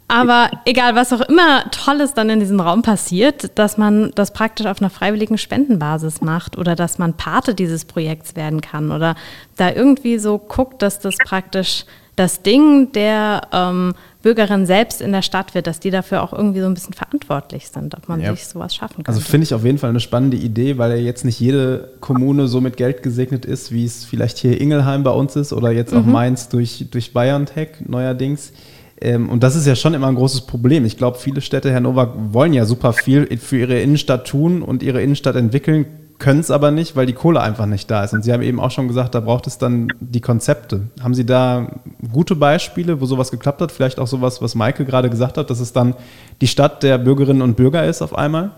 Aber 0.08 0.50
egal, 0.64 0.94
was 0.94 1.12
auch 1.12 1.20
immer 1.22 1.70
Tolles 1.70 2.14
dann 2.14 2.30
in 2.30 2.40
diesem 2.40 2.60
Raum 2.60 2.82
passiert, 2.82 3.56
dass 3.58 3.78
man 3.78 4.10
das 4.14 4.32
praktisch 4.32 4.66
auf 4.66 4.80
einer 4.80 4.90
freiwilligen 4.90 5.38
Spendenbasis 5.38 6.20
macht 6.20 6.58
oder 6.58 6.74
dass 6.74 6.98
man 6.98 7.14
Pate 7.14 7.54
dieses 7.54 7.84
Projekts 7.84 8.36
werden 8.36 8.60
kann 8.60 8.90
oder 8.90 9.14
da 9.56 9.70
irgendwie 9.70 10.18
so 10.18 10.38
guckt, 10.38 10.82
dass 10.82 10.98
das 10.98 11.14
praktisch 11.24 11.84
das 12.16 12.42
Ding 12.42 12.92
der 12.92 13.42
ähm, 13.52 13.94
Bürgerin 14.22 14.64
selbst 14.66 15.02
in 15.02 15.12
der 15.12 15.22
Stadt 15.22 15.54
wird, 15.54 15.66
dass 15.66 15.80
die 15.80 15.90
dafür 15.90 16.22
auch 16.22 16.32
irgendwie 16.32 16.60
so 16.60 16.66
ein 16.66 16.74
bisschen 16.74 16.94
verantwortlich 16.94 17.68
sind, 17.68 17.94
ob 17.94 18.08
man 18.08 18.20
ja. 18.20 18.34
sich 18.34 18.46
sowas 18.46 18.74
schaffen 18.74 19.04
kann. 19.04 19.14
Also 19.14 19.20
finde 19.20 19.44
ich 19.44 19.52
auf 19.54 19.64
jeden 19.64 19.78
Fall 19.78 19.90
eine 19.90 20.00
spannende 20.00 20.36
Idee, 20.36 20.78
weil 20.78 20.92
ja 20.92 20.96
jetzt 20.96 21.24
nicht 21.24 21.38
jede 21.40 21.92
Kommune 22.00 22.48
so 22.48 22.60
mit 22.60 22.76
Geld 22.76 23.02
gesegnet 23.02 23.44
ist, 23.44 23.70
wie 23.70 23.84
es 23.84 24.04
vielleicht 24.04 24.38
hier 24.38 24.60
Ingelheim 24.60 25.02
bei 25.02 25.10
uns 25.10 25.36
ist 25.36 25.52
oder 25.52 25.70
jetzt 25.70 25.92
auch 25.92 26.04
mhm. 26.04 26.12
Mainz 26.12 26.48
durch, 26.48 26.86
durch 26.90 27.12
BayernTech 27.12 27.86
neuerdings. 27.86 28.52
Ähm, 29.00 29.28
und 29.28 29.42
das 29.42 29.56
ist 29.56 29.66
ja 29.66 29.76
schon 29.76 29.92
immer 29.92 30.06
ein 30.06 30.14
großes 30.14 30.42
Problem. 30.42 30.84
Ich 30.86 30.96
glaube, 30.96 31.18
viele 31.18 31.40
Städte, 31.40 31.70
Herr 31.70 31.80
Nowak, 31.80 32.14
wollen 32.32 32.54
ja 32.54 32.64
super 32.64 32.92
viel 32.92 33.36
für 33.38 33.58
ihre 33.58 33.80
Innenstadt 33.80 34.26
tun 34.26 34.62
und 34.62 34.82
ihre 34.82 35.02
Innenstadt 35.02 35.36
entwickeln, 35.36 35.86
können 36.24 36.40
es 36.40 36.50
aber 36.50 36.70
nicht, 36.70 36.96
weil 36.96 37.04
die 37.04 37.12
Kohle 37.12 37.42
einfach 37.42 37.66
nicht 37.66 37.90
da 37.90 38.02
ist. 38.02 38.14
Und 38.14 38.22
Sie 38.22 38.32
haben 38.32 38.42
eben 38.42 38.58
auch 38.58 38.70
schon 38.70 38.88
gesagt, 38.88 39.14
da 39.14 39.20
braucht 39.20 39.46
es 39.46 39.58
dann 39.58 39.88
die 40.00 40.22
Konzepte. 40.22 40.88
Haben 41.02 41.12
Sie 41.12 41.26
da 41.26 41.70
gute 42.14 42.34
Beispiele, 42.34 42.98
wo 43.02 43.04
sowas 43.04 43.30
geklappt 43.30 43.60
hat? 43.60 43.70
Vielleicht 43.70 43.98
auch 43.98 44.06
sowas, 44.06 44.40
was 44.40 44.54
Maike 44.54 44.86
gerade 44.86 45.10
gesagt 45.10 45.36
hat, 45.36 45.50
dass 45.50 45.60
es 45.60 45.74
dann 45.74 45.94
die 46.40 46.46
Stadt 46.46 46.82
der 46.82 46.96
Bürgerinnen 46.96 47.42
und 47.42 47.58
Bürger 47.58 47.84
ist 47.84 48.00
auf 48.00 48.16
einmal? 48.16 48.52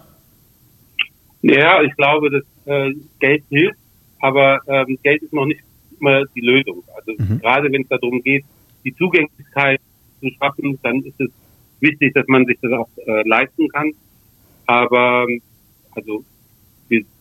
Ja, 1.43 1.83
ich 1.83 1.93
glaube, 1.97 2.31
dass 2.31 2.45
äh, 2.67 2.95
Geld 3.19 3.43
hilft, 3.51 3.79
aber 4.21 4.61
ähm, 4.69 4.97
Geld 5.03 5.25
ist 5.25 5.33
noch 5.33 5.47
nicht 5.47 5.61
immer 5.99 6.23
die 6.37 6.43
Lösung. 6.43 6.85
Also 6.97 7.21
mhm. 7.21 7.41
gerade 7.41 7.73
wenn 7.73 7.83
es 7.83 7.89
darum 7.89 8.23
geht, 8.23 8.45
die 8.85 8.95
Zugänglichkeit 8.95 9.81
zu 10.21 10.31
schaffen, 10.39 10.79
dann 10.85 11.03
ist 11.03 11.21
es 11.21 11.31
wichtig, 11.81 12.15
dass 12.15 12.29
man 12.29 12.47
sich 12.47 12.59
das 12.63 12.71
auch 12.71 12.89
äh, 13.09 13.29
leisten 13.29 13.69
kann. 13.71 13.93
Aber 14.67 15.27
also 15.97 16.25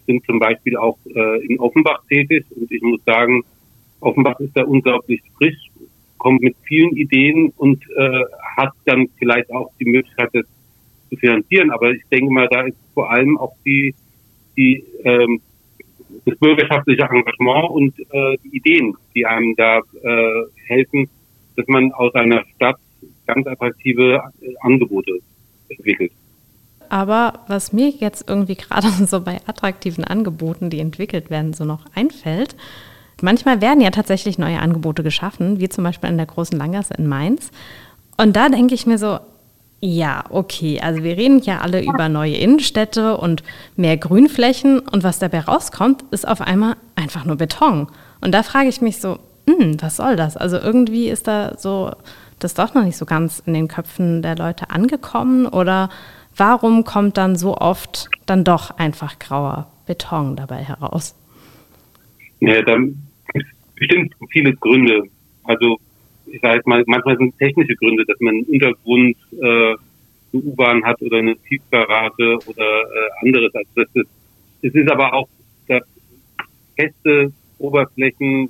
sind 0.05 0.25
zum 0.25 0.39
Beispiel 0.39 0.77
auch 0.77 0.97
äh, 1.05 1.45
in 1.45 1.59
Offenbach 1.59 2.03
tätig 2.09 2.45
und 2.55 2.71
ich 2.71 2.81
muss 2.81 3.03
sagen, 3.05 3.43
Offenbach 3.99 4.39
ist 4.39 4.55
da 4.55 4.63
unglaublich 4.63 5.21
frisch, 5.37 5.57
kommt 6.17 6.41
mit 6.41 6.55
vielen 6.63 6.95
Ideen 6.95 7.51
und 7.57 7.83
äh, 7.95 8.21
hat 8.57 8.73
dann 8.85 9.07
vielleicht 9.17 9.51
auch 9.51 9.71
die 9.79 9.85
Möglichkeit, 9.85 10.29
das 10.33 10.45
zu 11.09 11.17
finanzieren. 11.17 11.71
Aber 11.71 11.91
ich 11.91 12.03
denke 12.11 12.31
mal, 12.31 12.47
da 12.49 12.61
ist 12.61 12.77
vor 12.93 13.11
allem 13.11 13.37
auch 13.37 13.53
die, 13.65 13.93
die 14.57 14.83
ähm, 15.03 15.41
das 16.25 16.37
bürgerschaftliche 16.37 17.03
Engagement 17.03 17.69
und 17.69 17.99
äh, 18.11 18.37
die 18.43 18.57
Ideen, 18.57 18.95
die 19.13 19.25
einem 19.25 19.55
da 19.55 19.79
äh, 20.01 20.43
helfen, 20.67 21.09
dass 21.55 21.67
man 21.67 21.91
aus 21.93 22.13
einer 22.15 22.43
Stadt 22.55 22.77
ganz 23.27 23.45
attraktive 23.47 24.21
äh, 24.41 24.53
Angebote 24.61 25.19
entwickelt. 25.69 26.11
Aber 26.89 27.39
was 27.47 27.73
mir 27.73 27.89
jetzt 27.89 28.27
irgendwie 28.27 28.55
gerade 28.55 28.87
so 29.07 29.21
bei 29.21 29.39
attraktiven 29.47 30.03
Angeboten, 30.03 30.69
die 30.69 30.79
entwickelt 30.79 31.29
werden, 31.29 31.53
so 31.53 31.65
noch 31.65 31.85
einfällt, 31.93 32.55
manchmal 33.21 33.61
werden 33.61 33.81
ja 33.81 33.91
tatsächlich 33.91 34.37
neue 34.37 34.59
Angebote 34.59 35.03
geschaffen, 35.03 35.59
wie 35.59 35.69
zum 35.69 35.83
Beispiel 35.83 36.09
in 36.09 36.17
der 36.17 36.25
großen 36.25 36.57
Langgasse 36.57 36.93
in 36.95 37.07
Mainz. 37.07 37.51
Und 38.17 38.35
da 38.35 38.49
denke 38.49 38.75
ich 38.75 38.85
mir 38.85 38.97
so, 38.97 39.19
ja, 39.81 40.23
okay, 40.29 40.79
also 40.81 41.03
wir 41.03 41.17
reden 41.17 41.41
ja 41.41 41.59
alle 41.59 41.83
über 41.83 42.09
neue 42.09 42.35
Innenstädte 42.35 43.17
und 43.17 43.43
mehr 43.75 43.97
Grünflächen 43.97 44.79
und 44.79 45.03
was 45.03 45.19
dabei 45.19 45.41
rauskommt, 45.41 46.03
ist 46.11 46.27
auf 46.27 46.41
einmal 46.41 46.75
einfach 46.95 47.25
nur 47.25 47.35
Beton. 47.35 47.87
Und 48.21 48.31
da 48.33 48.41
frage 48.41 48.69
ich 48.69 48.81
mich 48.81 48.99
so, 48.99 49.19
hm, 49.47 49.81
was 49.81 49.97
soll 49.97 50.15
das? 50.15 50.37
Also 50.37 50.57
irgendwie 50.57 51.09
ist 51.09 51.27
da 51.27 51.55
so 51.57 51.91
das 52.39 52.53
doch 52.53 52.73
noch 52.73 52.83
nicht 52.83 52.97
so 52.97 53.05
ganz 53.05 53.41
in 53.45 53.53
den 53.53 53.67
Köpfen 53.67 54.21
der 54.21 54.35
Leute 54.35 54.69
angekommen 54.69 55.45
oder 55.45 55.89
warum 56.35 56.83
kommt 56.83 57.17
dann 57.17 57.35
so 57.35 57.57
oft 57.57 58.09
dann 58.25 58.43
doch 58.43 58.77
einfach 58.77 59.19
grauer 59.19 59.67
Beton 59.85 60.35
dabei 60.35 60.63
heraus? 60.63 61.15
Ja, 62.39 62.61
da 62.61 62.77
gibt 62.77 62.95
es 63.33 63.75
bestimmt 63.75 64.13
viele 64.29 64.53
Gründe. 64.53 65.03
Also 65.43 65.77
ich 66.25 66.41
sage 66.41 66.61
mal, 66.65 66.83
manchmal 66.87 67.17
sind 67.17 67.33
es 67.33 67.37
technische 67.37 67.75
Gründe, 67.75 68.03
dass 68.05 68.19
man 68.19 68.35
einen 68.35 68.43
Untergrund 68.45 69.17
äh, 69.41 69.75
eine 70.33 70.43
U-Bahn 70.43 70.83
hat 70.83 71.01
oder 71.01 71.17
eine 71.17 71.35
Tiefgarage 71.37 72.37
oder 72.47 72.81
äh, 72.81 73.25
anderes. 73.25 73.53
Also 73.53 73.69
das 73.75 73.87
ist, 73.93 74.09
es 74.61 74.73
ist 74.73 74.91
aber 74.91 75.13
auch, 75.13 75.27
dass 75.67 75.83
feste 76.75 77.31
Oberflächen, 77.57 78.49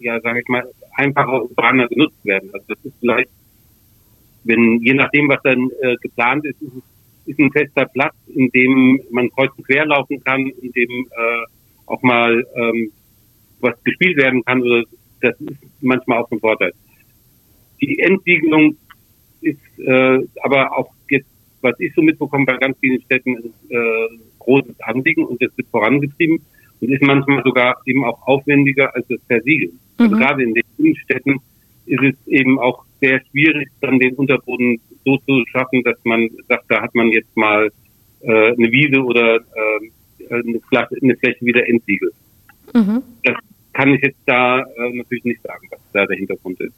ja, 0.00 0.20
sage 0.20 0.40
ich 0.40 0.48
mal, 0.48 0.64
einfacher 0.96 1.42
urbaner 1.42 1.88
genutzt 1.88 2.24
werden. 2.24 2.50
Also 2.52 2.66
das 2.68 2.78
ist 2.84 2.94
vielleicht, 3.00 3.30
wenn 4.44 4.80
je 4.82 4.94
nachdem, 4.94 5.28
was 5.28 5.42
dann 5.42 5.70
äh, 5.80 5.96
geplant 5.96 6.44
ist, 6.44 6.60
ist, 6.60 6.72
ist 7.26 7.38
ein 7.38 7.50
fester 7.52 7.86
Platz, 7.86 8.14
in 8.34 8.50
dem 8.50 9.00
man 9.10 9.30
kreuz 9.30 9.50
und 9.56 9.66
quer 9.66 9.86
laufen 9.86 10.22
kann, 10.24 10.46
in 10.46 10.72
dem 10.72 10.90
äh, 10.90 11.46
auch 11.86 12.02
mal 12.02 12.46
ähm, 12.54 12.92
was 13.60 13.74
gespielt 13.84 14.16
werden 14.16 14.44
kann. 14.44 14.62
Oder 14.62 14.84
das 15.20 15.40
ist 15.40 15.58
manchmal 15.80 16.18
auch 16.18 16.30
ein 16.30 16.40
Vorteil. 16.40 16.72
Die 17.80 17.98
Entsiegelung 17.98 18.76
ist 19.40 19.58
äh, 19.78 20.18
aber 20.42 20.76
auch 20.76 20.90
jetzt, 21.08 21.28
was 21.60 21.78
ich 21.80 21.94
so 21.94 22.02
mitbekomme 22.02 22.46
bei 22.46 22.56
ganz 22.56 22.78
vielen 22.78 23.00
Städten, 23.02 23.36
ist 23.36 23.70
äh, 23.70 24.08
großes 24.38 24.80
Anliegen 24.80 25.24
und 25.24 25.42
das 25.42 25.50
wird 25.56 25.68
vorangetrieben 25.68 26.40
und 26.80 26.92
ist 26.92 27.02
manchmal 27.02 27.42
sogar 27.42 27.76
eben 27.86 28.04
auch 28.04 28.20
aufwendiger 28.26 28.94
als 28.94 29.06
das 29.08 29.20
Versiegeln. 29.26 29.78
Also 29.98 30.14
mhm. 30.14 30.18
gerade 30.18 30.42
in 30.42 30.54
den 30.54 30.64
Innenstädten 30.78 31.40
ist 31.86 32.02
es 32.02 32.26
eben 32.26 32.58
auch 32.58 32.84
sehr 33.00 33.20
schwierig, 33.30 33.68
dann 33.80 33.98
den 33.98 34.14
Unterboden 34.14 34.80
so 35.04 35.18
zu 35.18 35.44
schaffen, 35.50 35.82
dass 35.84 35.98
man 36.04 36.28
sagt, 36.48 36.64
da 36.68 36.82
hat 36.82 36.94
man 36.94 37.08
jetzt 37.08 37.36
mal 37.36 37.70
äh, 38.20 38.52
eine 38.52 38.70
Wiese 38.70 39.02
oder 39.02 39.36
äh, 39.36 40.30
eine, 40.30 40.60
Fläche, 40.68 40.96
eine 41.02 41.16
Fläche 41.16 41.44
wieder 41.44 41.68
entsiegelt. 41.68 42.14
Mhm. 42.72 43.02
Das 43.24 43.36
kann 43.72 43.92
ich 43.92 44.02
jetzt 44.02 44.20
da 44.26 44.60
äh, 44.60 44.64
natürlich 44.94 45.24
nicht 45.24 45.42
sagen, 45.42 45.68
was 45.70 45.80
da 45.92 46.06
der 46.06 46.16
Hintergrund 46.16 46.60
ist. 46.60 46.74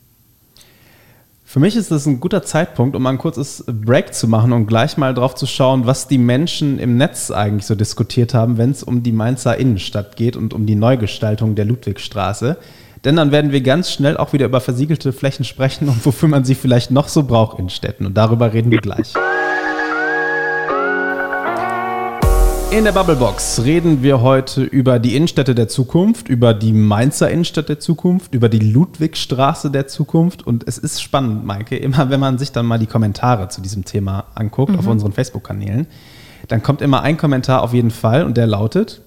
Für 1.44 1.60
mich 1.60 1.76
ist 1.76 1.92
das 1.92 2.06
ein 2.06 2.18
guter 2.18 2.42
Zeitpunkt, 2.42 2.96
um 2.96 3.02
mal 3.04 3.10
ein 3.10 3.18
kurzes 3.18 3.64
Break 3.68 4.12
zu 4.12 4.26
machen 4.26 4.52
und 4.52 4.66
gleich 4.66 4.96
mal 4.96 5.14
drauf 5.14 5.36
zu 5.36 5.46
schauen, 5.46 5.86
was 5.86 6.08
die 6.08 6.18
Menschen 6.18 6.80
im 6.80 6.96
Netz 6.96 7.30
eigentlich 7.30 7.66
so 7.66 7.76
diskutiert 7.76 8.34
haben, 8.34 8.58
wenn 8.58 8.72
es 8.72 8.82
um 8.82 9.04
die 9.04 9.12
Mainzer 9.12 9.56
Innenstadt 9.56 10.16
geht 10.16 10.36
und 10.36 10.52
um 10.52 10.66
die 10.66 10.74
Neugestaltung 10.74 11.54
der 11.54 11.64
Ludwigstraße. 11.64 12.58
Denn 13.06 13.14
dann 13.14 13.30
werden 13.30 13.52
wir 13.52 13.60
ganz 13.60 13.92
schnell 13.92 14.16
auch 14.16 14.32
wieder 14.32 14.46
über 14.46 14.60
versiegelte 14.60 15.12
Flächen 15.12 15.44
sprechen 15.44 15.88
und 15.88 16.04
wofür 16.04 16.28
man 16.28 16.44
sie 16.44 16.56
vielleicht 16.56 16.90
noch 16.90 17.06
so 17.06 17.22
braucht 17.22 17.60
in 17.60 17.70
Städten. 17.70 18.04
Und 18.04 18.16
darüber 18.16 18.52
reden 18.52 18.72
wir 18.72 18.80
gleich. 18.80 19.14
In 22.72 22.82
der 22.82 22.90
Bubblebox 22.90 23.62
reden 23.62 24.02
wir 24.02 24.22
heute 24.22 24.64
über 24.64 24.98
die 24.98 25.14
Innenstädte 25.14 25.54
der 25.54 25.68
Zukunft, 25.68 26.28
über 26.28 26.52
die 26.52 26.72
Mainzer 26.72 27.30
Innenstadt 27.30 27.68
der 27.68 27.78
Zukunft, 27.78 28.34
über 28.34 28.48
die 28.48 28.58
Ludwigstraße 28.58 29.70
der 29.70 29.86
Zukunft. 29.86 30.44
Und 30.44 30.66
es 30.66 30.76
ist 30.76 31.00
spannend, 31.00 31.46
Maike, 31.46 31.76
immer 31.76 32.10
wenn 32.10 32.18
man 32.18 32.38
sich 32.38 32.50
dann 32.50 32.66
mal 32.66 32.80
die 32.80 32.88
Kommentare 32.88 33.48
zu 33.50 33.60
diesem 33.60 33.84
Thema 33.84 34.24
anguckt 34.34 34.72
mhm. 34.72 34.80
auf 34.80 34.86
unseren 34.88 35.12
Facebook-Kanälen, 35.12 35.86
dann 36.48 36.60
kommt 36.64 36.82
immer 36.82 37.02
ein 37.02 37.16
Kommentar 37.16 37.62
auf 37.62 37.72
jeden 37.72 37.92
Fall 37.92 38.24
und 38.24 38.36
der 38.36 38.48
lautet: 38.48 39.00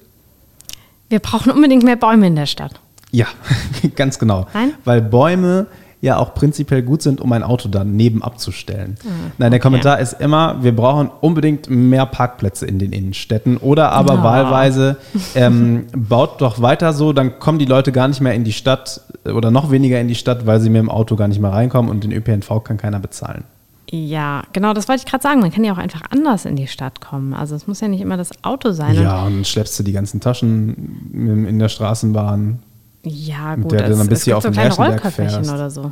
Wir 1.10 1.20
brauchen 1.20 1.52
unbedingt 1.52 1.84
mehr 1.84 1.98
Bäume 1.98 2.28
in 2.28 2.38
der 2.38 2.46
Stadt. 2.46 2.80
Ja, 3.12 3.28
ganz 3.95 4.19
genau. 4.19 4.48
Nein? 4.54 4.74
Weil 4.86 5.02
Bäume 5.02 5.67
ja 6.02 6.17
auch 6.17 6.34
prinzipiell 6.34 6.82
gut 6.82 7.02
sind, 7.02 7.19
um 7.19 7.32
ein 7.34 7.43
Auto 7.43 7.67
dann 7.67 7.95
neben 7.95 8.24
abzustellen. 8.24 8.95
Mhm. 9.04 9.32
Nein, 9.38 9.52
der 9.52 9.60
Kommentar 9.60 9.95
okay. 9.95 10.04
ist 10.04 10.13
immer, 10.13 10.63
wir 10.63 10.74
brauchen 10.76 11.10
unbedingt 11.19 11.69
mehr 11.69 12.06
Parkplätze 12.06 12.65
in 12.65 12.80
den 12.80 12.93
Innenstädten 12.93 13.58
oder 13.58 13.91
aber 13.91 14.19
oh. 14.19 14.24
wahlweise 14.24 14.98
ähm, 15.36 15.88
baut 15.95 16.41
doch 16.41 16.62
weiter 16.62 16.93
so, 16.93 17.12
dann 17.12 17.39
kommen 17.39 17.60
die 17.60 17.65
Leute 17.65 17.91
gar 17.91 18.08
nicht 18.08 18.22
mehr 18.22 18.34
in 18.34 18.45
die 18.45 18.54
Stadt 18.54 19.02
oder 19.26 19.52
noch 19.52 19.72
weniger 19.72 20.00
in 20.00 20.08
die 20.08 20.15
Stadt, 20.15 20.45
weil 20.45 20.62
sie 20.62 20.69
mit 20.69 20.80
dem 20.80 20.89
Auto 20.89 21.15
gar 21.17 21.28
nicht 21.28 21.41
mehr 21.41 21.52
reinkommen 21.52 21.91
und 21.91 22.04
den 22.04 22.13
ÖPNV 22.13 22.63
kann 22.63 22.78
keiner 22.78 23.00
bezahlen. 23.00 23.43
Ja, 23.91 24.43
genau, 24.54 24.74
das 24.74 24.88
wollte 24.88 25.02
ich 25.04 25.10
gerade 25.10 25.24
sagen. 25.24 25.39
Man 25.39 25.52
kann 25.52 25.63
ja 25.63 25.74
auch 25.74 25.80
einfach 25.80 26.04
anders 26.12 26.45
in 26.45 26.56
die 26.56 26.67
Stadt 26.67 27.02
kommen. 27.02 27.34
Also 27.34 27.56
es 27.56 27.65
muss 27.65 27.82
ja 27.82 27.88
nicht 27.88 28.02
immer 28.02 28.17
das 28.17 28.43
Auto 28.43 28.72
sein. 28.72 28.93
Ja, 28.93 29.24
und, 29.24 29.38
und 29.38 29.48
schleppst 29.48 29.80
du 29.80 29.84
die 29.84 29.93
ganzen 29.93 30.22
Taschen 30.22 31.48
in 31.48 31.58
der 31.58 31.69
Straßenbahn. 31.69 32.60
Ja, 33.04 33.56
gut. 33.56 33.72
Der, 33.72 33.88
der 33.88 33.96
dann 33.96 34.08
bis 34.08 34.24
hier 34.24 34.38
auf 34.38 34.44
so 34.44 34.52
kleine 34.52 34.74
Rollköfferchen 34.74 35.50
oder 35.50 35.70
so. 35.70 35.92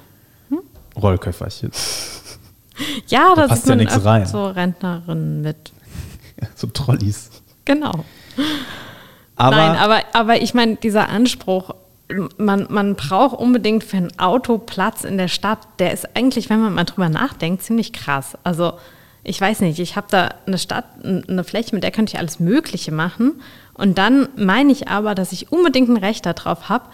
Hm? 0.50 0.60
Rollköfferchen. 1.02 1.72
ja, 3.08 3.34
da, 3.36 3.44
da 3.44 3.48
passt 3.48 3.68
ja 3.68 3.76
nichts 3.76 4.04
rein. 4.04 4.26
so 4.26 4.48
Rentnerinnen 4.48 5.42
mit. 5.42 5.72
so 6.56 6.68
Trolleys. 6.68 7.30
Genau. 7.66 8.06
Aber, 9.36 9.56
Nein, 9.56 9.78
aber, 9.78 10.02
aber 10.14 10.42
ich 10.42 10.54
meine, 10.54 10.78
dieser 10.78 11.10
Anspruch, 11.10 11.76
man, 12.38 12.68
man 12.70 12.96
braucht 12.96 13.38
unbedingt 13.38 13.84
für 13.84 13.98
ein 13.98 14.20
Auto 14.20 14.58
Platz 14.58 15.04
in 15.04 15.18
der 15.18 15.28
Stadt. 15.28 15.60
Der 15.80 15.92
ist 15.92 16.16
eigentlich, 16.16 16.50
wenn 16.50 16.60
man 16.60 16.74
mal 16.74 16.86
drüber 16.86 17.10
nachdenkt, 17.10 17.64
ziemlich 17.64 17.94
krass. 17.94 18.38
Also 18.44 18.74
ich 19.24 19.40
weiß 19.40 19.60
nicht, 19.60 19.80
ich 19.80 19.96
habe 19.96 20.08
da 20.10 20.34
eine 20.46 20.58
Stadt, 20.58 20.86
eine 21.04 21.44
Fläche, 21.44 21.76
mit 21.76 21.84
der 21.84 21.92
könnte 21.92 22.14
ich 22.14 22.20
alles 22.20 22.40
Mögliche 22.40 22.94
machen. 22.94 23.42
Und 23.78 23.98
dann 23.98 24.30
meine 24.36 24.72
ich 24.72 24.88
aber, 24.88 25.16
dass 25.16 25.32
ich 25.32 25.52
unbedingt 25.52 25.90
ein 25.90 25.98
Recht 25.98 26.26
darauf 26.26 26.70
habe, 26.70 26.86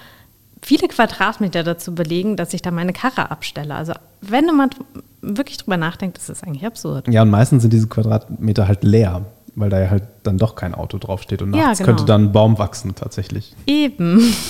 viele 0.62 0.88
Quadratmeter 0.88 1.64
dazu 1.64 1.94
belegen, 1.94 2.36
dass 2.36 2.54
ich 2.54 2.62
da 2.62 2.72
meine 2.72 2.94
Karre 2.94 3.32
abstelle. 3.32 3.76
Also 3.76 3.94
wenn 4.22 4.46
mal 4.46 4.70
wirklich 5.22 5.58
drüber 5.58 5.78
nachdenkt, 5.78 6.18
ist 6.18 6.30
das 6.30 6.44
eigentlich 6.44 6.66
absurd. 6.66 7.08
Ja, 7.08 7.22
und 7.22 7.30
meistens 7.30 7.62
sind 7.62 7.74
diese 7.74 7.88
Quadratmeter 7.88 8.68
halt 8.68 8.84
leer, 8.84 9.26
weil 9.56 9.70
da 9.70 9.80
ja 9.80 9.90
halt 9.90 10.04
dann 10.24 10.38
doch 10.38 10.56
kein 10.56 10.74
Auto 10.74 10.98
draufsteht 10.98 11.42
und 11.42 11.52
nachts 11.52 11.80
ja, 11.80 11.86
genau. 11.86 11.86
könnte 11.86 12.06
dann 12.06 12.26
ein 12.26 12.32
Baum 12.32 12.58
wachsen 12.60 12.96
tatsächlich. 12.96 13.56
Eben. 13.66 14.34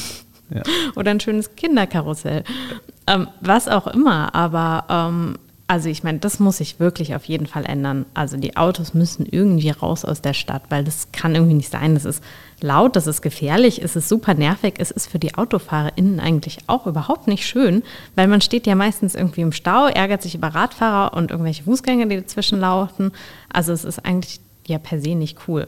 Ja. 0.54 0.62
Oder 0.96 1.12
ein 1.12 1.20
schönes 1.20 1.56
Kinderkarussell. 1.56 2.44
Ähm, 3.08 3.28
was 3.42 3.68
auch 3.68 3.88
immer, 3.88 4.34
aber 4.36 4.86
ähm, 4.90 5.40
also 5.74 5.90
ich 5.90 6.04
meine, 6.04 6.20
das 6.20 6.40
muss 6.40 6.58
sich 6.58 6.80
wirklich 6.80 7.16
auf 7.16 7.26
jeden 7.26 7.48
Fall 7.48 7.66
ändern. 7.66 8.06
Also 8.14 8.38
die 8.38 8.58
Autos 8.58 8.94
müssen 8.94 9.26
irgendwie 9.26 9.72
raus 9.72 10.06
aus 10.06 10.22
der 10.22 10.36
Stadt, 10.36 10.62
weil 10.70 10.84
das 10.84 11.08
kann 11.12 11.34
irgendwie 11.34 11.56
nicht 11.56 11.72
sein. 11.72 11.96
Das 11.96 12.06
ist 12.06 12.24
laut, 12.62 12.96
das 12.96 13.08
ist 13.08 13.24
gefährlich, 13.24 13.82
es 13.82 13.96
ist 13.96 14.08
super 14.08 14.36
nervig, 14.36 14.76
es 14.78 14.92
ist 14.92 15.10
für 15.10 15.18
die 15.18 15.34
AutofahrerInnen 15.34 16.20
eigentlich 16.20 16.60
auch 16.68 16.86
überhaupt 16.86 17.28
nicht 17.28 17.48
schön, 17.48 17.82
weil 18.14 18.28
man 18.28 18.40
steht 18.40 18.68
ja 18.68 18.76
meistens 18.76 19.16
irgendwie 19.16 19.42
im 19.42 19.52
Stau, 19.52 19.88
ärgert 19.88 20.22
sich 20.22 20.36
über 20.36 20.50
Radfahrer 20.50 21.18
und 21.18 21.32
irgendwelche 21.32 21.64
Fußgänger, 21.64 22.06
die 22.06 22.18
dazwischen 22.18 22.60
laufen. 22.60 23.12
Also 23.52 23.74
es 23.74 23.84
ist 23.84 24.06
eigentlich 24.06 24.42
ja 24.68 24.78
per 24.78 25.02
se 25.02 25.16
nicht 25.16 25.40
cool. 25.48 25.66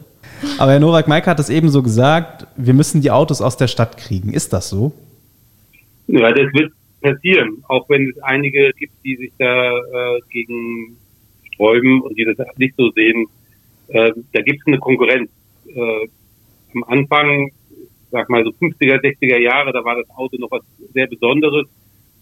Aber 0.58 0.70
Herr 0.70 0.78
Nowak 0.78 1.08
Maika 1.08 1.32
hat 1.32 1.40
es 1.40 1.48
eben 1.48 1.68
so 1.68 1.82
gesagt, 1.82 2.46
wir 2.54 2.74
müssen 2.74 3.00
die 3.00 3.10
Autos 3.10 3.40
aus 3.40 3.56
der 3.56 3.66
Stadt 3.66 3.96
kriegen. 3.96 4.32
Ist 4.32 4.52
das 4.52 4.68
so? 4.68 4.92
Ja, 6.06 6.30
das 6.30 6.52
wird 6.52 6.70
passieren, 7.06 7.62
auch 7.68 7.88
wenn 7.88 8.10
es 8.10 8.18
einige 8.22 8.72
gibt, 8.72 8.92
die 9.04 9.16
sich 9.16 9.32
da 9.38 9.76
äh, 9.76 10.20
gegen 10.30 10.96
sträuben 11.52 12.00
und 12.02 12.18
die 12.18 12.24
das 12.24 12.36
nicht 12.56 12.74
so 12.76 12.90
sehen. 12.90 13.26
Äh, 13.88 14.12
da 14.32 14.42
gibt 14.42 14.60
es 14.60 14.66
eine 14.66 14.78
Konkurrenz. 14.78 15.30
Äh, 15.68 16.08
am 16.74 16.84
Anfang, 16.84 17.50
sag 18.10 18.28
mal 18.28 18.44
so 18.44 18.50
50er, 18.50 19.00
60er 19.00 19.38
Jahre, 19.38 19.72
da 19.72 19.84
war 19.84 19.96
das 19.96 20.10
Auto 20.10 20.36
noch 20.38 20.50
was 20.50 20.62
sehr 20.92 21.06
Besonderes. 21.06 21.66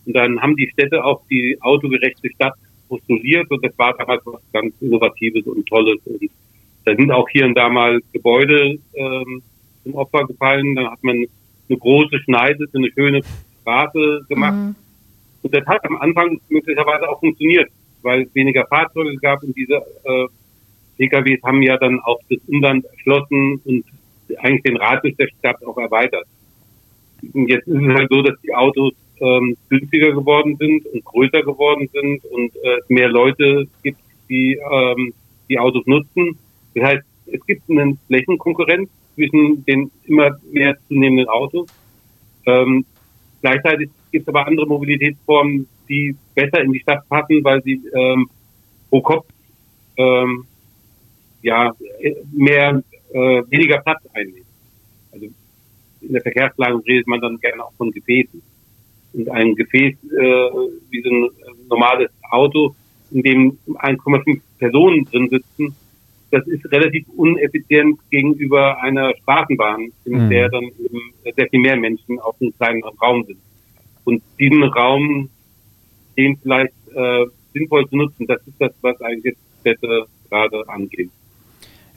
Und 0.07 0.15
dann 0.15 0.41
haben 0.41 0.57
die 0.57 0.69
Städte 0.69 1.05
auch 1.05 1.23
die 1.31 1.57
autogerechte 1.61 2.31
Stadt 2.35 2.55
postuliert 2.89 3.51
und 3.51 3.65
das 3.65 3.77
war 3.79 3.97
damals 3.97 4.23
was 4.27 4.43
ganz 4.53 4.75
Innovatives 4.81 5.47
und 5.47 5.67
Tolles. 5.67 5.99
Und 6.05 6.31
da 6.85 6.95
sind 6.95 7.11
auch 7.11 7.29
hier 7.31 7.47
und 7.47 7.55
da 7.55 7.69
mal 7.71 8.01
Gebäude 8.13 8.79
ähm, 8.95 9.43
zum 9.83 9.95
Opfer 9.95 10.27
gefallen. 10.27 10.75
Dann 10.75 10.91
hat 10.91 11.03
man 11.03 11.25
eine 11.69 11.79
große 11.79 12.21
Schneide, 12.21 12.67
eine 12.75 12.93
schöne 12.93 13.23
Straße 13.65 14.27
gemacht. 14.29 14.55
Mhm. 14.55 14.75
Und 15.43 15.55
das 15.55 15.67
hat 15.67 15.85
am 15.85 15.97
Anfang 15.97 16.41
möglicherweise 16.49 17.09
auch 17.09 17.21
funktioniert, 17.21 17.71
weil 18.03 18.23
es 18.23 18.35
weniger 18.35 18.67
Fahrzeuge 18.67 19.17
gab 19.17 19.43
und 19.43 19.57
diese 19.57 19.75
äh, 20.05 20.27
PKWs 20.97 21.43
haben 21.43 21.63
ja 21.63 21.77
dann 21.77 22.01
auch 22.01 22.21
das 22.31 22.39
Umland 22.47 22.85
erschlossen 22.87 23.61
und 23.65 23.85
eigentlich 24.39 24.63
den 24.63 24.77
Radius 24.77 25.17
der 25.17 25.29
Stadt 25.39 25.65
auch 25.67 25.77
erweitert. 25.77 26.25
Und 27.33 27.49
jetzt 27.49 27.67
ist 27.67 27.83
es 27.83 27.95
halt 27.95 28.09
so, 28.11 28.23
dass 28.23 28.41
die 28.43 28.55
Autos 28.55 28.93
ähm, 29.21 29.57
günstiger 29.69 30.13
geworden 30.13 30.57
sind 30.57 30.87
und 30.87 31.05
größer 31.05 31.43
geworden 31.43 31.89
sind 31.93 32.25
und 32.27 32.55
äh, 32.57 32.79
mehr 32.89 33.09
Leute 33.09 33.67
gibt, 33.83 33.99
die 34.29 34.59
ähm, 34.71 35.13
die 35.49 35.59
Autos 35.59 35.87
nutzen. 35.87 36.39
Das 36.75 36.85
heißt, 36.85 37.05
es 37.27 37.47
gibt 37.47 37.69
eine 37.71 37.97
Flächenkonkurrenz 38.07 38.89
zwischen 39.15 39.65
den 39.65 39.91
immer 40.05 40.39
mehr 40.51 40.77
zunehmenden 40.89 41.29
Autos. 41.29 41.69
Ähm, 42.47 42.85
gleichzeitig 43.45 43.91
gibt 44.11 44.23
es 44.23 44.29
aber 44.29 44.47
andere 44.47 44.67
Mobilitätsformen, 44.67 45.69
die 45.87 46.17
besser 46.35 46.63
in 46.63 46.73
die 46.73 46.81
Stadt 46.81 47.07
passen, 47.11 47.45
weil 47.45 47.63
sie 47.63 47.79
ähm, 47.95 48.31
pro 48.89 49.03
Kopf 49.03 49.27
ähm, 49.99 50.47
ja 51.43 51.71
mehr 52.33 52.83
äh, 53.13 53.43
weniger 53.51 53.79
Platz 53.83 54.01
einnehmen. 54.15 54.47
Also 55.13 55.27
in 56.01 56.13
der 56.13 56.23
Verkehrsplanung 56.23 56.83
redet 56.87 57.07
man 57.07 57.21
dann 57.21 57.39
gerne 57.39 57.65
auch 57.65 57.75
von 57.75 57.91
Gefäßen. 57.91 58.43
Und 59.13 59.29
ein 59.29 59.55
Gefäß 59.55 59.95
äh, 59.95 60.51
wie 60.91 61.03
so 61.03 61.11
ein 61.11 61.31
normales 61.69 62.11
Auto, 62.31 62.75
in 63.11 63.23
dem 63.23 63.59
1,5 63.67 64.41
Personen 64.59 65.05
drin 65.05 65.29
sitzen, 65.29 65.77
das 66.35 66.47
ist 66.49 66.65
relativ 66.73 67.07
uneffizient 67.17 67.99
gegenüber 68.11 68.83
einer 68.83 69.15
Straßenbahn, 69.23 69.93
in 70.05 70.25
mhm. 70.25 70.31
der 70.31 70.49
dann 70.49 70.65
eben 70.65 71.13
sehr 71.37 71.49
viel 71.49 71.61
mehr 71.61 71.77
Menschen 71.77 72.19
auf 72.19 72.35
einem 72.41 72.53
kleinen 72.57 72.83
Raum 73.01 73.25
sind. 73.25 73.39
Und 74.03 74.21
diesen 74.41 74.65
Raum, 74.65 75.31
den 76.17 76.37
vielleicht 76.39 76.75
äh, 76.93 77.27
sinnvoll 77.53 77.89
zu 77.89 77.97
nutzen, 77.97 78.27
das 78.27 78.41
ist 78.47 78.57
das, 78.59 78.73
was 78.81 79.01
eigentlich 79.01 79.37
jetzt 79.37 79.41
Städte 79.61 80.07
gerade 80.29 80.69
angeht. 80.69 81.11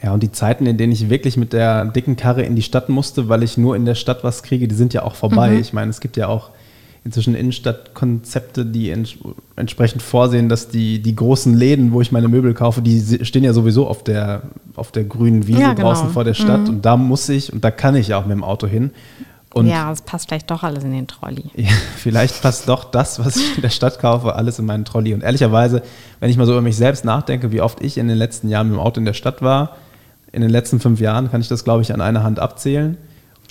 Ja, 0.03 0.13
und 0.13 0.21
die 0.21 0.31
Zeiten, 0.31 0.67
in 0.67 0.77
denen 0.77 0.93
ich 0.93 1.09
wirklich 1.09 1.35
mit 1.35 1.53
der 1.53 1.85
dicken 1.85 2.15
Karre 2.15 2.43
in 2.43 2.55
die 2.55 2.61
Stadt 2.61 2.89
musste, 2.89 3.29
weil 3.29 3.41
ich 3.41 3.57
nur 3.57 3.75
in 3.75 3.85
der 3.85 3.95
Stadt 3.95 4.23
was 4.23 4.43
kriege, 4.43 4.67
die 4.67 4.75
sind 4.75 4.93
ja 4.93 5.01
auch 5.01 5.15
vorbei. 5.15 5.49
Mhm. 5.49 5.59
Ich 5.59 5.73
meine, 5.73 5.89
es 5.89 5.99
gibt 5.99 6.15
ja 6.15 6.27
auch 6.27 6.51
inzwischen 7.07 7.35
Innenstadtkonzepte, 7.35 8.65
die 8.65 8.91
ents 8.91 9.15
entsprechend 9.55 10.01
vorsehen, 10.01 10.49
dass 10.49 10.67
die, 10.67 11.01
die 11.01 11.15
großen 11.15 11.53
Läden, 11.55 11.93
wo 11.93 12.01
ich 12.01 12.11
meine 12.11 12.27
Möbel 12.27 12.53
kaufe, 12.53 12.81
die 12.81 13.25
stehen 13.25 13.45
ja 13.45 13.53
sowieso 13.53 13.87
auf 13.87 14.03
der, 14.03 14.41
auf 14.75 14.91
der 14.91 15.05
grünen 15.05 15.47
Wiese 15.47 15.61
ja, 15.61 15.73
genau. 15.73 15.87
draußen 15.87 16.09
vor 16.09 16.25
der 16.25 16.33
Stadt. 16.33 16.63
Mhm. 16.63 16.67
Und 16.67 16.85
da 16.85 16.97
muss 16.97 17.29
ich 17.29 17.53
und 17.53 17.63
da 17.63 17.71
kann 17.71 17.95
ich 17.95 18.09
ja 18.09 18.17
auch 18.17 18.25
mit 18.25 18.35
dem 18.35 18.43
Auto 18.43 18.67
hin. 18.67 18.91
Und 19.53 19.67
ja, 19.67 19.89
es 19.89 20.01
passt 20.01 20.27
vielleicht 20.27 20.51
doch 20.51 20.63
alles 20.63 20.83
in 20.83 20.91
den 20.91 21.07
Trolley. 21.07 21.45
Ja, 21.55 21.69
vielleicht 21.95 22.41
passt 22.41 22.67
doch 22.67 22.83
das, 22.83 23.23
was 23.23 23.37
ich 23.37 23.55
in 23.55 23.61
der 23.61 23.69
Stadt 23.69 23.99
kaufe, 23.99 24.35
alles 24.35 24.59
in 24.59 24.65
meinen 24.65 24.83
Trolley. 24.83 25.13
Und 25.13 25.23
ehrlicherweise, 25.23 25.81
wenn 26.19 26.29
ich 26.29 26.35
mal 26.35 26.45
so 26.45 26.51
über 26.51 26.61
mich 26.61 26.75
selbst 26.75 27.05
nachdenke, 27.05 27.53
wie 27.53 27.61
oft 27.61 27.81
ich 27.81 27.97
in 27.97 28.09
den 28.09 28.17
letzten 28.17 28.49
Jahren 28.49 28.67
mit 28.67 28.75
dem 28.75 28.81
Auto 28.81 28.99
in 28.99 29.05
der 29.05 29.13
Stadt 29.13 29.41
war, 29.41 29.77
in 30.33 30.41
den 30.41 30.51
letzten 30.51 30.81
fünf 30.81 30.99
Jahren 30.99 31.31
kann 31.31 31.39
ich 31.39 31.47
das, 31.47 31.63
glaube 31.63 31.83
ich, 31.83 31.93
an 31.93 32.01
einer 32.01 32.21
Hand 32.23 32.39
abzählen. 32.39 32.97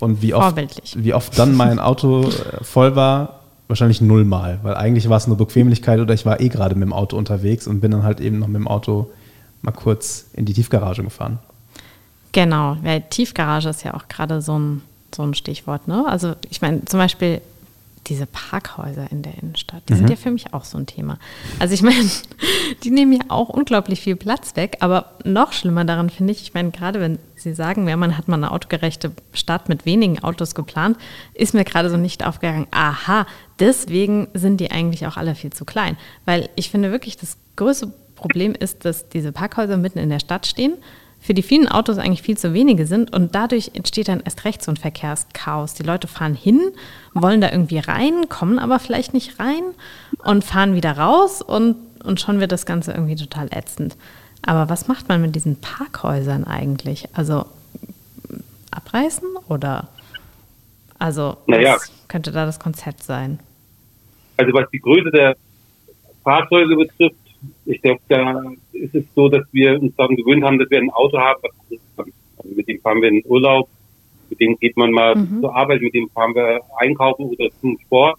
Und 0.01 0.21
wie 0.21 0.35
oft, 0.35 0.57
wie 0.95 1.15
oft 1.15 1.39
dann 1.39 1.57
mein 1.57 1.79
Auto 1.79 2.29
äh, 2.29 2.63
voll 2.63 2.97
war, 2.97 3.46
wahrscheinlich 3.69 4.01
nullmal, 4.01 4.61
weil 4.63 4.75
eigentlich 4.75 5.09
war 5.09 5.17
es 5.17 5.27
nur 5.27 5.37
Bequemlichkeit 5.37 6.01
oder 6.01 6.15
ich 6.15 6.27
war 6.27 6.41
eh 6.41 6.49
gerade 6.49 6.75
mit 6.75 6.83
dem 6.83 6.93
Auto 6.93 7.17
unterwegs 7.17 7.67
und 7.67 7.81
bin 7.81 7.91
dann 7.91 8.03
halt 8.03 8.21
eben 8.21 8.39
noch 8.39 8.47
mit 8.47 8.57
dem 8.57 8.69
Auto 8.69 9.11
mal 9.63 9.73
kurz 9.73 10.27
in 10.33 10.45
die 10.45 10.53
Tiefgarage 10.53 11.03
gefahren. 11.03 11.39
Genau, 12.33 12.77
weil 12.83 13.03
Tiefgarage 13.03 13.69
ist 13.69 13.83
ja 13.83 13.95
auch 13.95 14.09
gerade 14.09 14.43
so 14.43 14.59
ein, 14.59 14.83
so 15.15 15.23
ein 15.23 15.35
Stichwort. 15.35 15.89
Ne? 15.89 16.05
Also 16.07 16.35
ich 16.51 16.61
meine 16.61 16.85
zum 16.85 17.01
Beispiel 17.01 17.41
diese 18.07 18.27
Parkhäuser 18.27 19.11
in 19.11 19.23
der 19.23 19.35
Innenstadt, 19.41 19.83
die 19.89 19.95
mhm. 19.95 19.99
sind 19.99 20.11
ja 20.11 20.17
für 20.17 20.31
mich 20.31 20.55
auch 20.55 20.65
so 20.65 20.79
ein 20.79 20.87
Thema. 20.87 21.19
Also 21.59 21.75
ich 21.75 21.83
meine, 21.83 22.09
die 22.85 22.91
nehmen 22.91 23.13
ja 23.13 23.21
auch 23.29 23.49
unglaublich 23.49 24.01
viel 24.01 24.17
Platz 24.17 24.57
weg, 24.57 24.79
aber 24.81 25.13
noch 25.25 25.53
schlimmer 25.53 25.85
daran 25.85 26.11
finde 26.11 26.33
ich, 26.33 26.43
ich 26.43 26.55
meine, 26.55 26.71
gerade 26.71 27.01
wenn 27.01 27.19
Sie 27.35 27.55
sagen, 27.55 27.87
ja, 27.87 27.97
man 27.97 28.17
hat 28.17 28.29
mal 28.29 28.37
eine 28.37 28.51
autogerechte 28.51 29.13
Stadt 29.33 29.69
mit 29.69 29.85
wenigen 29.85 30.23
Autos 30.23 30.55
geplant, 30.55 30.97
ist 31.35 31.55
mir 31.55 31.65
gerade 31.65 31.91
so 31.91 31.97
nicht 31.97 32.25
aufgegangen, 32.27 32.67
aha, 32.71 33.27
deswegen 33.59 34.29
sind 34.35 34.61
die 34.61 34.71
eigentlich 34.71 35.07
auch 35.07 35.17
alle 35.17 35.35
viel 35.35 35.53
zu 35.53 35.65
klein. 35.65 35.97
Weil 36.25 36.49
ich 36.57 36.71
finde 36.71 36.91
wirklich, 36.91 37.17
das 37.17 37.37
größte 37.57 37.93
Problem 38.15 38.55
ist, 38.55 38.85
dass 38.85 39.09
diese 39.09 39.33
Parkhäuser 39.33 39.77
mitten 39.77 39.99
in 39.99 40.09
der 40.09 40.21
Stadt 40.21 40.47
stehen 40.47 40.75
für 41.27 41.35
die 41.35 41.43
vielen 41.43 41.67
Autos 41.67 41.99
eigentlich 41.99 42.23
viel 42.23 42.39
zu 42.39 42.55
wenige 42.55 42.87
sind 42.87 43.13
und 43.13 43.35
dadurch 43.35 43.73
entsteht 43.75 44.07
dann 44.07 44.21
erst 44.21 44.45
recht 44.45 44.63
so 44.63 44.71
ein 44.71 44.77
Verkehrschaos. 44.77 45.75
Die 45.75 45.83
Leute 45.83 46.07
fahren 46.07 46.35
hin, 46.35 46.61
wollen 47.15 47.41
da 47.41 47.51
irgendwie 47.51 47.79
rein, 47.79 48.29
kommen 48.29 48.61
aber 48.61 48.79
vielleicht 48.79 49.13
nicht 49.13 49.41
rein 49.41 49.65
und 50.19 50.45
fahren 50.45 50.77
wieder 50.77 50.97
raus 50.97 51.43
und, 51.43 51.77
und 52.05 52.21
schon 52.21 52.39
wird 52.39 52.53
das 52.53 52.65
Ganze 52.65 52.93
irgendwie 52.93 53.17
total 53.17 53.49
ätzend. 53.51 53.97
Aber 54.43 54.69
was 54.69 54.87
macht 54.87 55.09
man 55.09 55.21
mit 55.21 55.35
diesen 55.35 55.61
Parkhäusern 55.61 56.45
eigentlich? 56.45 57.09
Also 57.13 57.47
abreißen 58.71 59.29
oder 59.49 59.89
also 61.01 61.39
naja. 61.49 61.75
was 61.75 61.91
könnte 62.07 62.31
da 62.31 62.47
das 62.47 62.61
Konzept 62.61 63.03
sein? 63.03 63.41
Also 64.37 64.53
was 64.53 64.71
die 64.71 64.79
Größe 64.79 65.11
der 65.11 65.37
Fahrzeuge 66.23 66.77
betrifft, 66.77 67.17
ich 67.65 67.83
glaube, 67.83 68.01
da 68.09 68.43
ist 68.73 68.95
es 68.95 69.05
so, 69.15 69.29
dass 69.29 69.45
wir 69.53 69.81
uns 69.81 69.95
daran 69.97 70.17
gewöhnt 70.17 70.45
haben, 70.45 70.59
dass 70.59 70.71
wir 70.71 70.79
ein 70.79 70.91
Auto 70.91 71.19
haben, 71.19 71.41
was 71.97 72.07
also 72.39 72.55
mit 72.55 72.69
dem 72.69 72.81
fahren 72.81 73.01
wir 73.01 73.09
in 73.09 73.23
den 73.23 73.31
Urlaub, 73.31 73.69
mit 74.31 74.41
dem 74.41 74.57
geht 74.59 74.77
man 74.77 74.91
mal 74.91 75.15
mhm. 75.15 75.41
zur 75.41 75.55
Arbeit, 75.55 75.81
mit 75.81 75.95
dem 75.95 76.09
fahren 76.11 76.35
wir 76.35 76.61
einkaufen 76.79 77.27
oder 77.27 77.49
zum 77.61 77.79
Sport. 77.81 78.19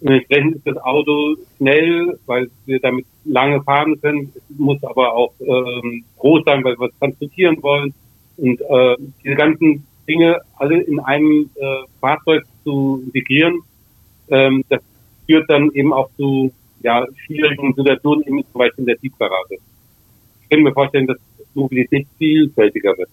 Und 0.00 0.12
entsprechend 0.12 0.56
ist 0.56 0.66
das 0.66 0.76
Auto 0.78 1.36
schnell, 1.56 2.18
weil 2.26 2.48
wir 2.66 2.78
damit 2.80 3.06
lange 3.24 3.62
fahren 3.62 4.00
können. 4.00 4.32
Es 4.36 4.58
muss 4.58 4.82
aber 4.84 5.12
auch 5.12 5.32
ähm, 5.40 6.04
groß 6.18 6.44
sein, 6.44 6.62
weil 6.62 6.78
wir 6.78 6.86
es 6.86 6.98
transportieren 6.98 7.60
wollen. 7.62 7.92
Und 8.36 8.60
äh, 8.60 8.96
diese 9.24 9.34
ganzen 9.34 9.84
Dinge 10.08 10.40
alle 10.56 10.80
in 10.82 11.00
einem 11.00 11.50
äh, 11.56 11.64
Fahrzeug 12.00 12.44
zu 12.62 13.02
integrieren, 13.06 13.60
ähm, 14.30 14.64
das 14.68 14.80
führt 15.26 15.50
dann 15.50 15.70
eben 15.72 15.92
auch 15.92 16.08
zu 16.16 16.52
ja, 16.82 17.06
schwierigen 17.26 17.74
Situationen, 17.74 18.24
eben 18.26 18.44
zum 18.52 18.58
Beispiel 18.58 18.82
in 18.82 18.86
der 18.86 18.98
Tiefgarage. 18.98 19.56
Ich 20.42 20.48
kann 20.48 20.62
mir 20.62 20.72
vorstellen, 20.72 21.06
dass 21.06 21.18
Mobilität 21.54 22.06
vielfältiger 22.18 22.96
wird. 22.96 23.10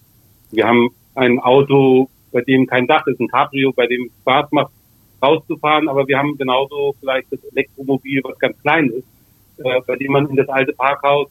Wir 0.50 0.66
haben 0.66 0.90
ein 1.14 1.38
Auto, 1.40 2.08
bei 2.32 2.42
dem 2.42 2.66
kein 2.66 2.86
Dach 2.86 3.06
ist, 3.06 3.20
ein 3.20 3.28
Cabrio, 3.28 3.72
bei 3.72 3.86
dem 3.86 4.10
Spaß 4.22 4.52
macht, 4.52 4.72
rauszufahren, 5.22 5.88
aber 5.88 6.06
wir 6.06 6.18
haben 6.18 6.36
genauso 6.36 6.94
vielleicht 7.00 7.32
das 7.32 7.42
Elektromobil, 7.52 8.20
was 8.24 8.38
ganz 8.38 8.60
klein 8.62 8.90
ist, 8.90 9.06
äh, 9.64 9.80
bei 9.86 9.96
dem 9.96 10.12
man 10.12 10.28
in 10.28 10.36
das 10.36 10.48
alte 10.48 10.72
Parkhaus 10.72 11.28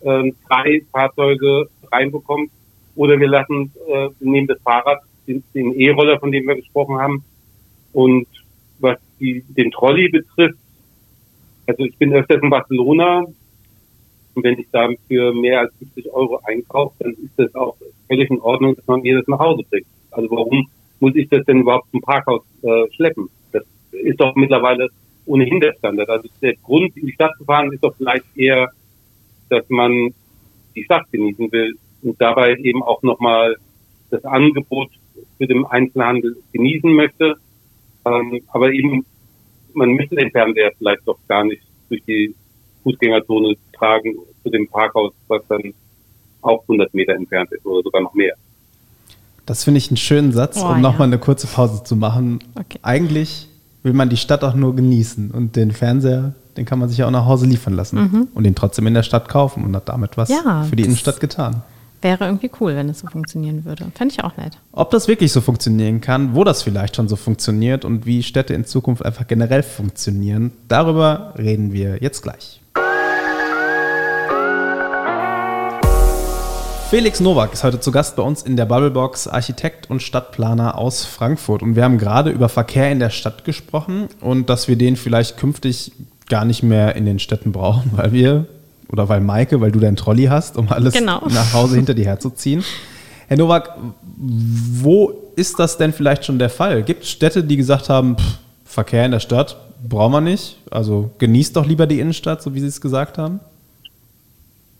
äh, 0.00 0.32
drei 0.48 0.82
Fahrzeuge 0.92 1.68
reinbekommt. 1.90 2.50
Oder 2.96 3.18
wir 3.20 3.28
lassen, 3.28 3.72
äh, 3.88 4.08
nehmen 4.18 4.48
das 4.48 4.60
Fahrrad, 4.62 5.00
den 5.26 5.42
E-Roller, 5.54 6.18
von 6.18 6.32
dem 6.32 6.46
wir 6.48 6.56
gesprochen 6.56 6.98
haben. 6.98 7.22
Und 7.92 8.26
was 8.80 8.98
die, 9.20 9.44
den 9.48 9.70
Trolley 9.70 10.08
betrifft, 10.08 10.58
also 11.68 11.84
ich 11.84 11.96
bin 11.98 12.12
öfters 12.14 12.42
in 12.42 12.50
Barcelona 12.50 13.26
und 14.34 14.44
wenn 14.44 14.58
ich 14.58 14.66
da 14.72 14.88
für 15.06 15.34
mehr 15.34 15.60
als 15.60 15.72
50 15.78 16.10
Euro 16.12 16.40
einkaufe, 16.44 16.94
dann 17.00 17.12
ist 17.12 17.32
das 17.36 17.54
auch 17.54 17.76
völlig 18.06 18.30
in 18.30 18.40
Ordnung, 18.40 18.74
dass 18.74 18.86
man 18.86 19.02
mir 19.02 19.18
das 19.18 19.28
nach 19.28 19.38
Hause 19.38 19.62
bringt. 19.68 19.86
Also 20.10 20.30
warum 20.30 20.66
muss 21.00 21.14
ich 21.14 21.28
das 21.28 21.44
denn 21.44 21.60
überhaupt 21.60 21.90
zum 21.90 22.00
Parkhaus 22.00 22.42
äh, 22.62 22.90
schleppen? 22.94 23.28
Das 23.52 23.64
ist 23.92 24.18
doch 24.18 24.34
mittlerweile 24.34 24.88
ohnehin 25.26 25.60
der 25.60 25.74
Standard. 25.74 26.08
Also 26.08 26.28
der 26.40 26.54
Grund, 26.56 26.96
in 26.96 27.06
die 27.06 27.12
Stadt 27.12 27.32
zu 27.36 27.44
fahren, 27.44 27.72
ist 27.72 27.84
doch 27.84 27.94
vielleicht 27.96 28.24
eher, 28.34 28.70
dass 29.50 29.68
man 29.68 30.14
die 30.74 30.84
Stadt 30.84 31.04
genießen 31.12 31.52
will 31.52 31.74
und 32.02 32.18
dabei 32.20 32.56
eben 32.56 32.82
auch 32.82 33.02
nochmal 33.02 33.56
das 34.10 34.24
Angebot 34.24 34.88
für 35.36 35.46
den 35.46 35.66
Einzelhandel 35.66 36.36
genießen 36.52 36.92
möchte. 36.94 37.36
Ähm, 38.06 38.40
aber 38.48 38.72
eben, 38.72 39.04
man 39.78 39.90
müsste 39.90 40.16
den 40.16 40.30
Fernseher 40.30 40.72
vielleicht 40.76 41.06
doch 41.06 41.18
gar 41.28 41.44
nicht 41.44 41.62
durch 41.88 42.02
die 42.06 42.34
Fußgängerzone 42.82 43.54
tragen 43.72 44.16
zu 44.42 44.50
dem 44.50 44.68
Parkhaus, 44.68 45.12
was 45.28 45.42
dann 45.48 45.72
auch 46.42 46.62
100 46.62 46.92
Meter 46.94 47.14
entfernt 47.14 47.50
ist 47.52 47.64
oder 47.64 47.82
sogar 47.82 48.02
noch 48.02 48.14
mehr. 48.14 48.34
Das 49.46 49.64
finde 49.64 49.78
ich 49.78 49.88
einen 49.88 49.96
schönen 49.96 50.32
Satz, 50.32 50.60
oh, 50.62 50.68
um 50.68 50.80
nochmal 50.80 51.08
eine 51.08 51.18
kurze 51.18 51.46
Pause 51.46 51.82
zu 51.82 51.96
machen. 51.96 52.40
Okay. 52.54 52.78
Eigentlich 52.82 53.48
will 53.82 53.94
man 53.94 54.10
die 54.10 54.16
Stadt 54.16 54.44
auch 54.44 54.54
nur 54.54 54.76
genießen 54.76 55.30
und 55.30 55.56
den 55.56 55.70
Fernseher, 55.70 56.34
den 56.56 56.66
kann 56.66 56.78
man 56.78 56.88
sich 56.88 56.98
ja 56.98 57.06
auch 57.06 57.10
nach 57.10 57.24
Hause 57.24 57.46
liefern 57.46 57.72
lassen 57.72 57.98
mhm. 57.98 58.28
und 58.34 58.44
den 58.44 58.54
trotzdem 58.54 58.86
in 58.86 58.94
der 58.94 59.02
Stadt 59.02 59.28
kaufen 59.28 59.64
und 59.64 59.74
hat 59.74 59.88
damit 59.88 60.16
was 60.16 60.28
ja, 60.28 60.64
für 60.68 60.76
die 60.76 60.84
Innenstadt 60.84 61.20
getan. 61.20 61.62
Wäre 62.00 62.26
irgendwie 62.26 62.50
cool, 62.60 62.76
wenn 62.76 62.88
es 62.88 63.00
so 63.00 63.08
funktionieren 63.08 63.64
würde. 63.64 63.86
Fände 63.94 64.14
ich 64.14 64.22
auch 64.22 64.36
nett. 64.36 64.58
Ob 64.70 64.90
das 64.90 65.08
wirklich 65.08 65.32
so 65.32 65.40
funktionieren 65.40 66.00
kann, 66.00 66.34
wo 66.34 66.44
das 66.44 66.62
vielleicht 66.62 66.94
schon 66.94 67.08
so 67.08 67.16
funktioniert 67.16 67.84
und 67.84 68.06
wie 68.06 68.22
Städte 68.22 68.54
in 68.54 68.64
Zukunft 68.64 69.04
einfach 69.04 69.26
generell 69.26 69.64
funktionieren, 69.64 70.52
darüber 70.68 71.34
reden 71.36 71.72
wir 71.72 71.98
jetzt 72.00 72.22
gleich. 72.22 72.60
Felix 76.88 77.20
Nowak 77.20 77.52
ist 77.52 77.64
heute 77.64 77.80
zu 77.80 77.90
Gast 77.90 78.16
bei 78.16 78.22
uns 78.22 78.42
in 78.42 78.56
der 78.56 78.64
Bubblebox, 78.64 79.26
Architekt 79.26 79.90
und 79.90 80.02
Stadtplaner 80.02 80.78
aus 80.78 81.04
Frankfurt. 81.04 81.62
Und 81.62 81.76
wir 81.76 81.84
haben 81.84 81.98
gerade 81.98 82.30
über 82.30 82.48
Verkehr 82.48 82.90
in 82.90 83.00
der 83.00 83.10
Stadt 83.10 83.44
gesprochen 83.44 84.08
und 84.20 84.48
dass 84.48 84.68
wir 84.68 84.76
den 84.76 84.96
vielleicht 84.96 85.36
künftig 85.36 85.92
gar 86.28 86.44
nicht 86.44 86.62
mehr 86.62 86.94
in 86.96 87.04
den 87.04 87.18
Städten 87.18 87.52
brauchen, 87.52 87.90
weil 87.96 88.12
wir, 88.12 88.46
oder 88.90 89.08
weil 89.08 89.20
Maike, 89.20 89.60
weil 89.60 89.72
du 89.72 89.80
deinen 89.80 89.96
Trolley 89.96 90.24
hast, 90.24 90.56
um 90.56 90.68
alles 90.68 90.94
genau. 90.94 91.26
nach 91.28 91.52
Hause 91.52 91.76
hinter 91.76 91.94
dir 91.94 92.06
herzuziehen. 92.06 92.64
Herr 93.28 93.36
Nowak, 93.36 93.76
wo 94.16 95.32
ist 95.36 95.58
das 95.58 95.76
denn 95.76 95.92
vielleicht 95.92 96.24
schon 96.24 96.38
der 96.38 96.50
Fall? 96.50 96.82
Gibt 96.82 97.02
es 97.02 97.10
Städte, 97.10 97.44
die 97.44 97.56
gesagt 97.56 97.88
haben, 97.88 98.16
pff, 98.16 98.38
Verkehr 98.64 99.04
in 99.04 99.12
der 99.12 99.20
Stadt 99.20 99.56
brauchen 99.86 100.12
wir 100.12 100.20
nicht? 100.20 100.58
Also 100.70 101.10
genießt 101.18 101.56
doch 101.56 101.66
lieber 101.66 101.86
die 101.86 102.00
Innenstadt, 102.00 102.42
so 102.42 102.54
wie 102.54 102.60
Sie 102.60 102.66
es 102.66 102.80
gesagt 102.80 103.18
haben? 103.18 103.40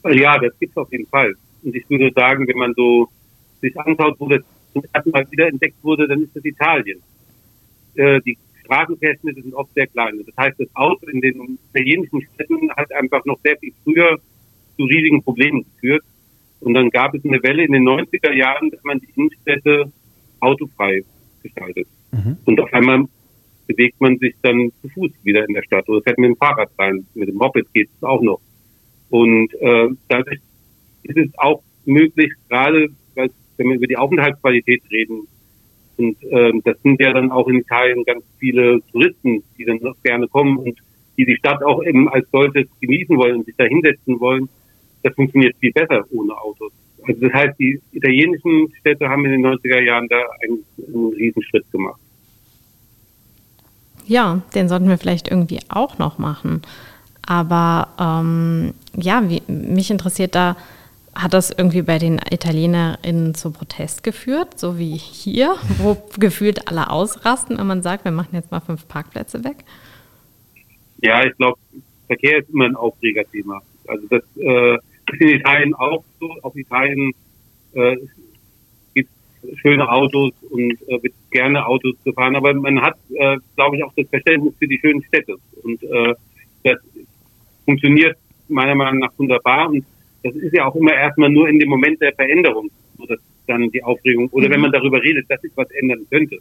Ja, 0.05 0.39
das 0.39 0.53
gibt 0.59 0.73
es 0.73 0.77
auf 0.77 0.91
jeden 0.91 1.07
Fall. 1.07 1.35
Und 1.63 1.75
ich 1.75 1.89
würde 1.91 2.11
sagen, 2.15 2.47
wenn 2.47 2.59
man 2.59 2.75
so 2.75 3.09
sich 3.61 3.79
anschaut, 3.79 4.17
wo 4.19 4.29
das 4.29 4.43
zum 4.73 4.83
ersten 4.93 5.11
Mal 5.11 5.27
wieder 5.31 5.49
entdeckt 5.49 5.77
wurde, 5.83 6.07
dann 6.07 6.23
ist 6.23 6.35
das 6.35 6.45
Italien. 6.45 7.01
Äh, 7.95 8.21
die 8.21 8.39
Straßenverhältnisse 8.69 9.43
sind 9.43 9.55
oft 9.55 9.73
sehr 9.75 9.87
klein. 9.87 10.21
Das 10.25 10.37
heißt, 10.37 10.61
das 10.61 10.69
Auto 10.75 11.07
in 11.07 11.21
den 11.21 11.59
italienischen 11.73 12.23
Städten 12.35 12.71
hat 12.73 12.93
einfach 12.93 13.25
noch 13.25 13.39
sehr 13.43 13.57
viel 13.59 13.73
früher 13.83 14.19
zu 14.77 14.85
riesigen 14.85 15.23
Problemen 15.23 15.65
geführt. 15.65 16.05
Und 16.61 16.75
dann 16.75 16.91
gab 16.91 17.15
es 17.15 17.25
eine 17.25 17.43
Welle 17.43 17.65
in 17.65 17.73
den 17.73 17.89
90er 17.89 18.33
Jahren, 18.33 18.71
dass 18.71 18.83
man 18.85 19.01
die 19.01 19.09
Innenstädte 19.15 19.91
autofrei 20.41 21.03
gestaltet. 21.43 21.87
Mhm. 22.13 22.37
Und 22.45 22.61
auf 22.61 22.73
einmal 22.73 23.05
bewegt 23.67 24.01
man 24.01 24.19
sich 24.19 24.35
dann 24.43 24.71
zu 24.83 24.89
Fuß 24.89 25.13
wieder 25.23 25.49
in 25.49 25.55
der 25.55 25.63
Stadt 25.63 25.89
oder 25.89 26.03
fährt 26.03 26.19
mit 26.19 26.29
dem 26.29 26.37
Fahrrad 26.37 26.71
rein. 26.79 27.07
Mit 27.15 27.29
dem 27.29 27.37
Moped 27.37 27.73
geht 27.73 27.89
es 27.97 28.03
auch 28.03 28.21
noch. 28.21 28.41
Und 29.11 29.55
äh, 29.55 29.89
dadurch 30.09 30.41
ist 31.05 31.17
es 31.17 31.39
auch 31.39 31.63
möglich, 31.85 32.33
gerade 32.49 32.89
wenn 33.15 33.69
wir 33.71 33.77
über 33.77 33.87
die 33.87 33.97
Aufenthaltsqualität 33.97 34.83
reden, 34.91 35.27
und 35.99 36.23
äh, 36.25 36.53
das 36.65 36.81
sind 36.83 37.01
ja 37.01 37.13
dann 37.13 37.31
auch 37.31 37.49
in 37.49 37.59
Italien 37.59 38.05
ganz 38.05 38.25
viele 38.39 38.81
Touristen, 38.93 39.43
die 39.59 39.65
dann 39.65 39.79
noch 39.81 39.97
gerne 40.03 40.29
kommen 40.29 40.59
und 40.59 40.79
die 41.17 41.25
die 41.25 41.37
Stadt 41.37 41.63
auch 41.65 41.83
eben 41.83 42.09
als 42.09 42.27
solches 42.31 42.67
genießen 42.81 43.17
wollen 43.17 43.37
und 43.37 43.47
sich 43.47 43.57
da 43.57 43.65
hinsetzen 43.65 44.21
wollen. 44.21 44.49
Das 45.03 45.15
funktioniert 45.15 45.57
viel 45.59 45.73
besser 45.73 46.05
ohne 46.13 46.37
Autos. 46.37 46.73
Also 47.07 47.21
das 47.21 47.33
heißt, 47.33 47.59
die 47.59 47.81
italienischen 47.93 48.73
Städte 48.81 49.09
haben 49.09 49.25
in 49.25 49.33
den 49.33 49.47
90er 49.47 49.81
Jahren 49.81 50.09
da 50.09 50.17
einen, 50.43 50.65
einen 50.87 51.13
Riesenschritt 51.15 51.71
gemacht. 51.73 52.01
Ja, 54.07 54.43
den 54.55 54.69
sollten 54.69 54.89
wir 54.89 54.99
vielleicht 54.99 55.29
irgendwie 55.29 55.61
auch 55.69 55.99
noch 55.99 56.19
machen. 56.19 56.63
Aber 57.27 57.89
ähm, 58.01 58.73
ja, 58.97 59.29
wie, 59.29 59.43
mich 59.49 59.91
interessiert 59.91 60.35
da, 60.35 60.57
hat 61.19 61.35
das 61.35 61.51
irgendwie 61.51 61.83
bei 61.83 61.99
den 61.99 62.21
ItalienerInnen 62.31 63.35
zu 63.35 63.51
Protest 63.51 64.05
geführt, 64.05 64.57
so 64.57 64.79
wie 64.79 64.97
hier, 64.97 65.57
wo 65.79 65.97
gefühlt 66.19 66.69
alle 66.69 66.91
ausrasten, 66.91 67.59
wenn 67.59 67.67
man 67.67 67.83
sagt, 67.83 68.05
wir 68.05 68.13
machen 68.13 68.35
jetzt 68.35 68.53
mal 68.53 68.61
fünf 68.61 68.87
Parkplätze 68.87 69.43
weg? 69.43 69.57
Ja, 71.03 71.25
ich 71.25 71.37
glaube, 71.37 71.59
Verkehr 72.07 72.39
ist 72.39 72.51
immer 72.51 72.67
ein 72.67 72.77
Aufregerthema. 72.77 73.61
Also 73.89 74.07
das 74.09 74.23
äh, 74.37 74.75
ist 74.75 75.21
in 75.21 75.29
Italien 75.29 75.75
auch 75.75 76.05
so. 76.21 76.31
Auf 76.43 76.55
Italien 76.55 77.13
äh, 77.73 77.97
gibt 78.95 79.11
schöne 79.57 79.89
Autos 79.91 80.33
und 80.51 80.73
äh, 80.89 81.03
wird 81.03 81.15
gerne 81.33 81.67
Autos 81.67 81.97
gefahren, 82.05 82.37
aber 82.37 82.55
man 82.55 82.81
hat, 82.81 82.97
äh, 83.11 83.39
glaube 83.57 83.77
ich, 83.77 83.85
auch 83.85 83.93
das 83.97 84.09
Verständnis 84.09 84.55
für 84.59 84.69
die 84.69 84.79
schönen 84.79 85.03
Städte. 85.03 85.35
Und 85.65 85.83
äh, 85.83 86.15
das 86.63 86.79
funktioniert 87.65 88.17
meiner 88.49 88.77
Meinung 88.77 89.01
nach 89.01 89.13
wunderbar. 89.19 89.69
Und 89.69 89.85
das 90.23 90.35
ist 90.35 90.55
ja 90.55 90.67
auch 90.67 90.75
immer 90.75 90.95
erstmal 90.95 91.31
nur 91.31 91.49
in 91.49 91.59
dem 91.59 91.69
Moment 91.69 92.01
der 92.01 92.13
Veränderung, 92.15 92.71
so 92.97 93.07
dass 93.07 93.21
dann 93.47 93.71
die 93.71 93.83
Aufregung, 93.83 94.29
oder 94.31 94.49
mhm. 94.49 94.53
wenn 94.53 94.61
man 94.61 94.73
darüber 94.73 95.03
redet, 95.03 95.27
dass 95.29 95.41
sich 95.41 95.53
was 95.55 95.71
ändern 95.71 96.07
könnte. 96.11 96.39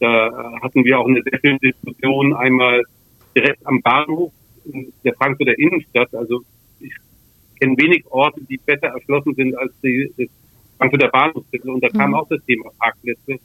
Da 0.00 0.58
hatten 0.62 0.84
wir 0.84 0.98
auch 0.98 1.06
eine 1.06 1.22
sehr 1.22 1.38
schöne 1.42 1.58
Diskussion 1.58 2.34
einmal 2.34 2.82
direkt 3.34 3.66
am 3.66 3.80
Bahnhof 3.80 4.32
in 4.64 4.92
der 5.04 5.14
Frankfurter 5.14 5.58
Innenstadt. 5.58 6.14
Also 6.14 6.42
ich 6.80 6.92
kenne 7.58 7.76
wenig 7.78 8.04
Orte, 8.10 8.40
die 8.48 8.58
besser 8.58 8.88
erschlossen 8.88 9.34
sind 9.34 9.56
als 9.56 9.72
die, 9.82 10.12
das 10.16 10.28
Frankfurter 10.78 11.08
Bahnhofsviertel. 11.08 11.70
Und 11.70 11.84
da 11.84 11.88
kam 11.88 12.10
mhm. 12.10 12.16
auch 12.16 12.28
das 12.28 12.44
Thema 12.44 12.70
Parkplätze. 12.78 13.38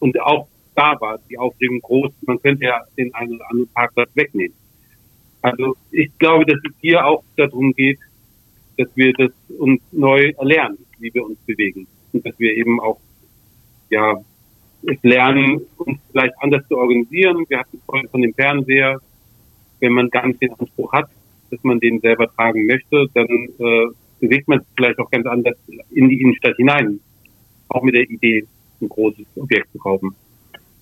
Und 0.00 0.20
auch 0.20 0.48
da 0.74 1.00
war 1.00 1.20
die 1.30 1.38
Aufregung 1.38 1.80
groß. 1.80 2.12
Man 2.26 2.40
könnte 2.40 2.64
ja 2.64 2.80
den 2.96 3.14
einen 3.14 3.34
oder 3.36 3.50
anderen 3.50 3.72
Parkplatz 3.72 4.10
wegnehmen. 4.14 4.56
Also 5.42 5.76
ich 5.90 6.10
glaube, 6.18 6.46
dass 6.46 6.58
es 6.64 6.74
hier 6.80 7.04
auch 7.04 7.22
darum 7.36 7.72
geht, 7.74 7.98
dass 8.76 8.88
wir 8.94 9.12
das 9.12 9.30
uns 9.58 9.80
neu 9.92 10.32
erlernen, 10.38 10.78
wie 10.98 11.12
wir 11.12 11.24
uns 11.24 11.38
bewegen. 11.46 11.86
Und 12.12 12.26
dass 12.26 12.38
wir 12.38 12.54
eben 12.56 12.80
auch, 12.80 12.98
ja, 13.90 14.20
lernen, 15.02 15.60
uns 15.78 15.98
vielleicht 16.10 16.34
anders 16.40 16.66
zu 16.68 16.76
organisieren. 16.76 17.44
Wir 17.48 17.60
hatten 17.60 17.80
vorhin 17.86 18.08
von 18.08 18.22
dem 18.22 18.34
Fernseher, 18.34 19.00
wenn 19.80 19.92
man 19.92 20.10
gar 20.10 20.26
nicht 20.26 20.42
den 20.42 20.52
Anspruch 20.58 20.92
hat, 20.92 21.08
dass 21.50 21.62
man 21.62 21.78
den 21.80 22.00
selber 22.00 22.32
tragen 22.34 22.66
möchte, 22.66 23.06
dann 23.14 23.26
äh, 23.26 23.86
bewegt 24.20 24.48
man 24.48 24.60
sich 24.60 24.68
vielleicht 24.76 24.98
auch 24.98 25.10
ganz 25.10 25.26
anders 25.26 25.56
in 25.90 26.08
die 26.08 26.20
Innenstadt 26.20 26.56
hinein. 26.56 27.00
Auch 27.68 27.82
mit 27.82 27.94
der 27.94 28.08
Idee, 28.08 28.46
ein 28.80 28.88
großes 28.88 29.26
Objekt 29.36 29.70
zu 29.72 29.78
kaufen. 29.78 30.14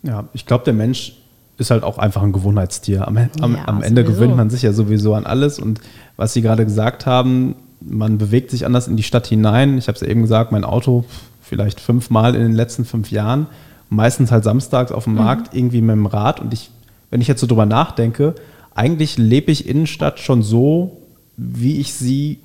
Ja, 0.03 0.29
ich 0.33 0.47
glaube, 0.47 0.65
der 0.65 0.75
Mensch 0.75 1.17
ist 1.59 1.71
halt 1.71 1.83
auch 1.83 1.99
einfach 1.99 2.23
ein 2.23 2.33
Gewohnheitstier. 2.33 3.07
Am, 3.07 3.17
am, 3.41 3.55
ja, 3.55 3.69
am 3.69 3.83
Ende 3.83 4.03
gewöhnt 4.03 4.35
man 4.35 4.49
sich 4.49 4.63
ja 4.63 4.73
sowieso 4.73 5.15
an 5.15 5.27
alles. 5.27 5.59
Und 5.59 5.81
was 6.17 6.33
Sie 6.33 6.41
gerade 6.41 6.65
gesagt 6.65 7.05
haben, 7.05 7.55
man 7.81 8.19
bewegt 8.19 8.51
sich 8.51 8.67
anders 8.67 8.89
in 8.89 8.97
die 8.97 9.03
Stadt 9.03 9.27
hinein. 9.27 9.79
Ich 9.79 9.89
habe 9.89 9.97
es 9.97 10.03
ja 10.03 10.09
eben 10.09 10.23
gesagt, 10.23 10.53
mein 10.53 10.65
Auto 10.65 11.05
vielleicht 11.43 11.81
fünfmal 11.81 12.35
in 12.35 12.43
den 12.43 12.53
letzten 12.53 12.85
fünf 12.85 13.11
Jahren. 13.11 13.47
Meistens 13.89 14.31
halt 14.31 14.45
samstags 14.45 14.93
auf 14.93 15.05
dem 15.05 15.15
mhm. 15.15 15.21
Markt 15.21 15.55
irgendwie 15.55 15.81
mit 15.81 15.95
dem 15.95 16.07
Rad. 16.07 16.41
Und 16.41 16.53
ich, 16.55 16.71
wenn 17.11 17.21
ich 17.21 17.29
jetzt 17.29 17.41
so 17.41 17.47
drüber 17.47 17.67
nachdenke, 17.67 18.35
eigentlich 18.75 19.19
lebe 19.19 19.51
ich 19.51 19.69
Innenstadt 19.69 20.21
schon 20.21 20.43
so, 20.43 20.99
wie 21.37 21.81
ich 21.81 21.93
sie 21.95 22.39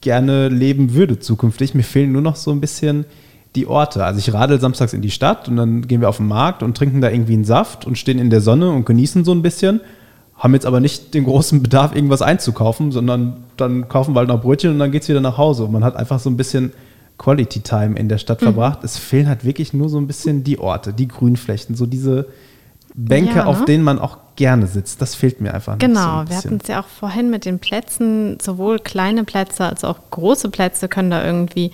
gerne 0.00 0.48
leben 0.48 0.94
würde 0.94 1.18
zukünftig. 1.18 1.74
Mir 1.74 1.82
fehlen 1.82 2.12
nur 2.12 2.22
noch 2.22 2.36
so 2.36 2.52
ein 2.52 2.60
bisschen 2.60 3.06
die 3.56 3.66
Orte. 3.66 4.04
Also 4.04 4.18
ich 4.18 4.32
radel 4.32 4.60
samstags 4.60 4.92
in 4.92 5.02
die 5.02 5.10
Stadt 5.10 5.48
und 5.48 5.56
dann 5.56 5.86
gehen 5.86 6.00
wir 6.00 6.08
auf 6.08 6.18
den 6.18 6.28
Markt 6.28 6.62
und 6.62 6.76
trinken 6.76 7.00
da 7.00 7.10
irgendwie 7.10 7.34
einen 7.34 7.44
Saft 7.44 7.86
und 7.86 7.98
stehen 7.98 8.18
in 8.18 8.30
der 8.30 8.40
Sonne 8.40 8.70
und 8.70 8.84
genießen 8.86 9.24
so 9.24 9.32
ein 9.32 9.42
bisschen. 9.42 9.80
Haben 10.36 10.54
jetzt 10.54 10.66
aber 10.66 10.80
nicht 10.80 11.14
den 11.14 11.24
großen 11.24 11.62
Bedarf, 11.62 11.94
irgendwas 11.94 12.22
einzukaufen, 12.22 12.92
sondern 12.92 13.44
dann 13.56 13.88
kaufen 13.88 14.14
wir 14.14 14.20
halt 14.20 14.28
noch 14.28 14.42
Brötchen 14.42 14.70
und 14.70 14.78
dann 14.78 14.90
geht 14.90 15.02
es 15.02 15.08
wieder 15.08 15.20
nach 15.20 15.38
Hause. 15.38 15.64
Und 15.64 15.72
man 15.72 15.84
hat 15.84 15.96
einfach 15.96 16.18
so 16.18 16.28
ein 16.28 16.36
bisschen 16.36 16.72
Quality 17.18 17.60
Time 17.60 17.98
in 17.98 18.08
der 18.08 18.18
Stadt 18.18 18.40
mhm. 18.40 18.46
verbracht. 18.46 18.82
Es 18.82 18.98
fehlen 18.98 19.28
halt 19.28 19.44
wirklich 19.44 19.72
nur 19.72 19.88
so 19.88 19.98
ein 19.98 20.06
bisschen 20.06 20.42
die 20.44 20.58
Orte, 20.58 20.92
die 20.92 21.08
Grünflächen, 21.08 21.76
so 21.76 21.86
diese 21.86 22.26
Bänke, 22.94 23.36
ja, 23.36 23.44
ne? 23.44 23.46
auf 23.46 23.64
denen 23.64 23.84
man 23.84 23.98
auch 23.98 24.18
gerne 24.36 24.66
sitzt. 24.66 25.00
Das 25.00 25.14
fehlt 25.14 25.40
mir 25.40 25.54
einfach. 25.54 25.78
Genau, 25.78 26.22
so 26.22 26.30
wir 26.30 26.36
hatten 26.36 26.58
es 26.60 26.68
ja 26.68 26.80
auch 26.80 26.86
vorhin 26.86 27.30
mit 27.30 27.44
den 27.44 27.58
Plätzen, 27.58 28.38
sowohl 28.40 28.78
kleine 28.78 29.24
Plätze 29.24 29.64
als 29.64 29.84
auch 29.84 29.98
große 30.10 30.50
Plätze 30.50 30.88
können 30.88 31.10
da 31.10 31.24
irgendwie 31.24 31.72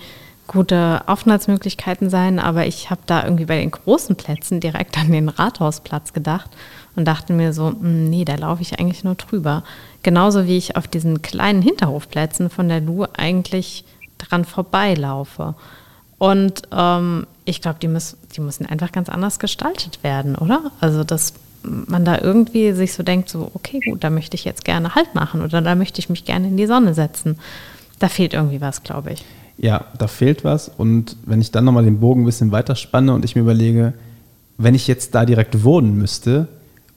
gute 0.51 1.01
Aufenthaltsmöglichkeiten 1.07 2.09
sein, 2.09 2.37
aber 2.37 2.65
ich 2.65 2.89
habe 2.89 2.99
da 3.05 3.23
irgendwie 3.23 3.45
bei 3.45 3.57
den 3.61 3.71
großen 3.71 4.17
Plätzen 4.17 4.59
direkt 4.59 4.97
an 4.97 5.09
den 5.09 5.29
Rathausplatz 5.29 6.11
gedacht 6.11 6.49
und 6.97 7.05
dachte 7.05 7.31
mir 7.31 7.53
so, 7.53 7.69
hm, 7.69 8.09
nee, 8.09 8.25
da 8.25 8.35
laufe 8.35 8.61
ich 8.61 8.77
eigentlich 8.77 9.05
nur 9.05 9.15
drüber. 9.15 9.63
Genauso 10.03 10.47
wie 10.47 10.57
ich 10.57 10.75
auf 10.75 10.89
diesen 10.89 11.21
kleinen 11.21 11.61
Hinterhofplätzen 11.61 12.49
von 12.49 12.67
der 12.67 12.81
Lu 12.81 13.05
eigentlich 13.15 13.85
dran 14.17 14.43
vorbeilaufe. 14.43 15.55
Und 16.17 16.63
ähm, 16.73 17.27
ich 17.45 17.61
glaube, 17.61 17.79
die, 17.81 17.87
müß, 17.87 18.17
die 18.35 18.41
müssen 18.41 18.65
einfach 18.65 18.91
ganz 18.91 19.07
anders 19.07 19.39
gestaltet 19.39 20.03
werden, 20.03 20.35
oder? 20.35 20.71
Also, 20.81 21.05
dass 21.05 21.33
man 21.63 22.03
da 22.03 22.19
irgendwie 22.19 22.73
sich 22.73 22.91
so 22.93 23.03
denkt, 23.03 23.29
so, 23.29 23.51
okay, 23.53 23.79
gut, 23.79 24.03
da 24.03 24.09
möchte 24.09 24.35
ich 24.35 24.43
jetzt 24.43 24.65
gerne 24.65 24.95
Halt 24.95 25.15
machen 25.15 25.41
oder 25.41 25.61
da 25.61 25.75
möchte 25.75 25.99
ich 25.99 26.09
mich 26.09 26.25
gerne 26.25 26.47
in 26.47 26.57
die 26.57 26.65
Sonne 26.65 26.93
setzen. 26.93 27.39
Da 27.99 28.09
fehlt 28.09 28.33
irgendwie 28.33 28.59
was, 28.59 28.83
glaube 28.83 29.13
ich. 29.13 29.23
Ja, 29.57 29.85
da 29.97 30.07
fehlt 30.07 30.43
was. 30.43 30.69
Und 30.69 31.17
wenn 31.25 31.41
ich 31.41 31.51
dann 31.51 31.65
nochmal 31.65 31.85
den 31.85 31.99
Bogen 31.99 32.23
ein 32.23 32.25
bisschen 32.25 32.51
weiter 32.51 32.75
spanne 32.75 33.13
und 33.13 33.25
ich 33.25 33.35
mir 33.35 33.41
überlege, 33.41 33.93
wenn 34.57 34.75
ich 34.75 34.87
jetzt 34.87 35.15
da 35.15 35.25
direkt 35.25 35.63
wohnen 35.63 35.97
müsste 35.97 36.47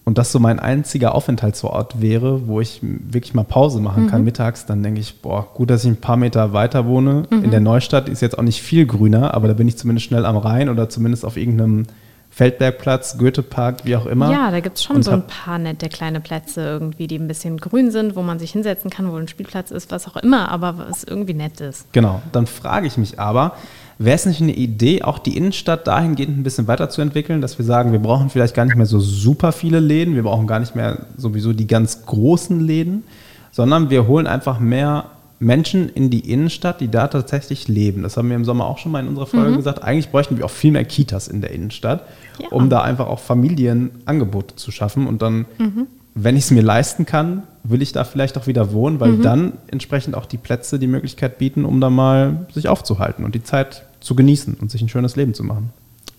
und 0.04 0.18
das 0.18 0.32
so 0.32 0.38
mein 0.38 0.58
einziger 0.58 1.14
Aufenthaltsort 1.14 2.00
wäre, 2.00 2.46
wo 2.46 2.60
ich 2.60 2.80
wirklich 2.82 3.34
mal 3.34 3.44
Pause 3.44 3.80
machen 3.80 4.04
mhm. 4.04 4.08
kann 4.08 4.24
mittags, 4.24 4.66
dann 4.66 4.82
denke 4.82 5.00
ich, 5.00 5.20
boah, 5.22 5.48
gut, 5.54 5.70
dass 5.70 5.84
ich 5.84 5.90
ein 5.90 5.96
paar 5.96 6.16
Meter 6.16 6.52
weiter 6.52 6.86
wohne. 6.86 7.24
Mhm. 7.30 7.44
In 7.44 7.50
der 7.50 7.60
Neustadt 7.60 8.08
ist 8.08 8.20
jetzt 8.20 8.38
auch 8.38 8.42
nicht 8.42 8.62
viel 8.62 8.86
grüner, 8.86 9.34
aber 9.34 9.48
da 9.48 9.54
bin 9.54 9.68
ich 9.68 9.78
zumindest 9.78 10.06
schnell 10.06 10.26
am 10.26 10.36
Rhein 10.36 10.68
oder 10.68 10.88
zumindest 10.88 11.24
auf 11.24 11.36
irgendeinem 11.36 11.86
Feldbergplatz, 12.34 13.16
Goethepark, 13.16 13.84
wie 13.84 13.94
auch 13.94 14.06
immer. 14.06 14.28
Ja, 14.28 14.50
da 14.50 14.58
gibt 14.58 14.78
es 14.78 14.82
schon 14.82 14.96
und 14.96 15.02
so 15.04 15.12
ein 15.12 15.24
paar 15.24 15.56
nette 15.56 15.88
kleine 15.88 16.20
Plätze 16.20 16.62
irgendwie, 16.62 17.06
die 17.06 17.16
ein 17.16 17.28
bisschen 17.28 17.58
grün 17.58 17.92
sind, 17.92 18.16
wo 18.16 18.22
man 18.22 18.40
sich 18.40 18.50
hinsetzen 18.50 18.90
kann, 18.90 19.12
wo 19.12 19.14
ein 19.14 19.28
Spielplatz 19.28 19.70
ist, 19.70 19.92
was 19.92 20.08
auch 20.08 20.16
immer, 20.16 20.48
aber 20.48 20.76
was 20.76 21.04
irgendwie 21.04 21.34
nett 21.34 21.60
ist. 21.60 21.92
Genau, 21.92 22.22
dann 22.32 22.48
frage 22.48 22.88
ich 22.88 22.96
mich 22.96 23.20
aber, 23.20 23.52
wäre 23.98 24.16
es 24.16 24.26
nicht 24.26 24.42
eine 24.42 24.52
Idee, 24.52 25.04
auch 25.04 25.20
die 25.20 25.36
Innenstadt 25.36 25.86
dahingehend 25.86 26.36
ein 26.36 26.42
bisschen 26.42 26.66
weiterzuentwickeln, 26.66 27.40
dass 27.40 27.56
wir 27.56 27.64
sagen, 27.64 27.92
wir 27.92 28.00
brauchen 28.00 28.30
vielleicht 28.30 28.56
gar 28.56 28.64
nicht 28.64 28.74
mehr 28.74 28.86
so 28.86 28.98
super 28.98 29.52
viele 29.52 29.78
Läden, 29.78 30.16
wir 30.16 30.24
brauchen 30.24 30.48
gar 30.48 30.58
nicht 30.58 30.74
mehr 30.74 31.06
sowieso 31.16 31.52
die 31.52 31.68
ganz 31.68 32.04
großen 32.04 32.58
Läden, 32.58 33.04
sondern 33.52 33.90
wir 33.90 34.08
holen 34.08 34.26
einfach 34.26 34.58
mehr 34.58 35.04
Menschen 35.44 35.88
in 35.90 36.10
die 36.10 36.30
Innenstadt, 36.32 36.80
die 36.80 36.88
da 36.88 37.08
tatsächlich 37.08 37.68
leben. 37.68 38.02
Das 38.02 38.16
haben 38.16 38.28
wir 38.28 38.36
im 38.36 38.44
Sommer 38.44 38.66
auch 38.66 38.78
schon 38.78 38.92
mal 38.92 39.00
in 39.00 39.08
unserer 39.08 39.26
Folge 39.26 39.50
mhm. 39.50 39.56
gesagt. 39.56 39.82
Eigentlich 39.82 40.10
bräuchten 40.10 40.38
wir 40.38 40.44
auch 40.44 40.50
viel 40.50 40.72
mehr 40.72 40.84
Kitas 40.84 41.28
in 41.28 41.40
der 41.40 41.50
Innenstadt, 41.50 42.06
ja. 42.40 42.48
um 42.48 42.70
da 42.70 42.80
einfach 42.80 43.06
auch 43.06 43.20
Familienangebote 43.20 44.56
zu 44.56 44.70
schaffen. 44.70 45.06
Und 45.06 45.22
dann, 45.22 45.46
mhm. 45.58 45.86
wenn 46.14 46.36
ich 46.36 46.44
es 46.44 46.50
mir 46.50 46.62
leisten 46.62 47.04
kann, 47.04 47.42
will 47.62 47.82
ich 47.82 47.92
da 47.92 48.04
vielleicht 48.04 48.38
auch 48.38 48.46
wieder 48.46 48.72
wohnen, 48.72 49.00
weil 49.00 49.12
mhm. 49.12 49.22
dann 49.22 49.52
entsprechend 49.66 50.14
auch 50.16 50.26
die 50.26 50.38
Plätze 50.38 50.78
die 50.78 50.86
Möglichkeit 50.86 51.38
bieten, 51.38 51.64
um 51.64 51.80
da 51.80 51.90
mal 51.90 52.46
sich 52.52 52.68
aufzuhalten 52.68 53.24
und 53.24 53.34
die 53.34 53.42
Zeit 53.42 53.84
zu 54.00 54.14
genießen 54.14 54.54
und 54.54 54.70
sich 54.70 54.80
ein 54.80 54.88
schönes 54.88 55.14
Leben 55.16 55.34
zu 55.34 55.44
machen. 55.44 55.70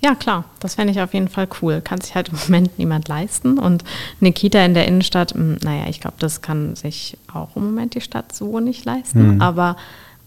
Ja, 0.06 0.14
klar, 0.14 0.46
das 0.60 0.76
fände 0.76 0.94
ich 0.94 1.02
auf 1.02 1.16
jeden 1.16 1.30
Fall 1.30 1.48
cool. 1.64 1.82
Kann 1.82 2.00
sich 2.00 2.14
halt 2.14 2.30
im 2.30 2.38
Moment 2.38 2.78
niemand 2.78 3.08
leisten. 3.08 3.58
Und 3.58 3.84
eine 4.22 4.34
Kita 4.34 4.64
in 4.64 4.76
der 4.76 4.88
Innenstadt, 4.88 5.34
hm, 5.34 5.58
naja, 5.64 5.86
ich 5.90 6.00
glaube, 6.00 6.18
das 6.20 6.44
kann 6.44 6.76
sich 6.76 7.18
auch 7.34 7.56
im 7.56 7.66
Moment 7.66 7.96
die 7.96 8.02
Stadt 8.02 8.32
so 8.32 8.60
nicht 8.60 8.86
leisten. 8.86 9.34
Mhm. 9.34 9.42
Aber 9.42 9.78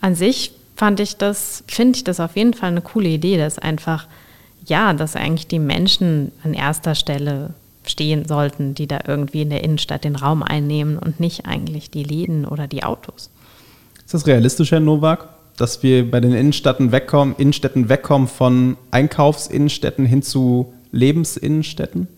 an 0.00 0.16
sich 0.16 0.50
fand 0.74 0.98
ich 0.98 1.16
das, 1.16 1.62
finde 1.68 1.96
ich 1.96 2.02
das 2.02 2.18
auf 2.18 2.34
jeden 2.34 2.54
Fall 2.54 2.70
eine 2.70 2.80
coole 2.80 3.08
Idee, 3.08 3.36
dass 3.38 3.60
einfach, 3.60 4.08
ja, 4.66 4.92
dass 4.94 5.14
eigentlich 5.14 5.46
die 5.46 5.60
Menschen 5.60 6.32
an 6.42 6.54
erster 6.54 6.96
Stelle 6.96 7.54
stehen 7.86 8.26
sollten, 8.26 8.74
die 8.74 8.88
da 8.88 8.98
irgendwie 9.06 9.42
in 9.42 9.50
der 9.50 9.62
Innenstadt 9.62 10.02
den 10.02 10.16
Raum 10.16 10.42
einnehmen 10.42 10.98
und 10.98 11.20
nicht 11.20 11.46
eigentlich 11.46 11.88
die 11.88 12.02
Läden 12.02 12.46
oder 12.46 12.66
die 12.66 12.82
Autos. 12.82 13.30
Ist 14.04 14.14
das 14.14 14.26
realistisch, 14.26 14.72
Herr 14.72 14.80
Nowak? 14.80 15.28
Dass 15.58 15.82
wir 15.82 16.10
bei 16.10 16.20
den 16.20 16.32
Innenstädten 16.32 16.92
wegkommen, 16.92 17.34
Innenstädten 17.36 17.88
wegkommen 17.88 18.28
von 18.28 18.76
Einkaufsinnenstädten 18.90 20.06
hin 20.06 20.22
zu 20.22 20.72
Lebensinnenstädten? 20.92 22.08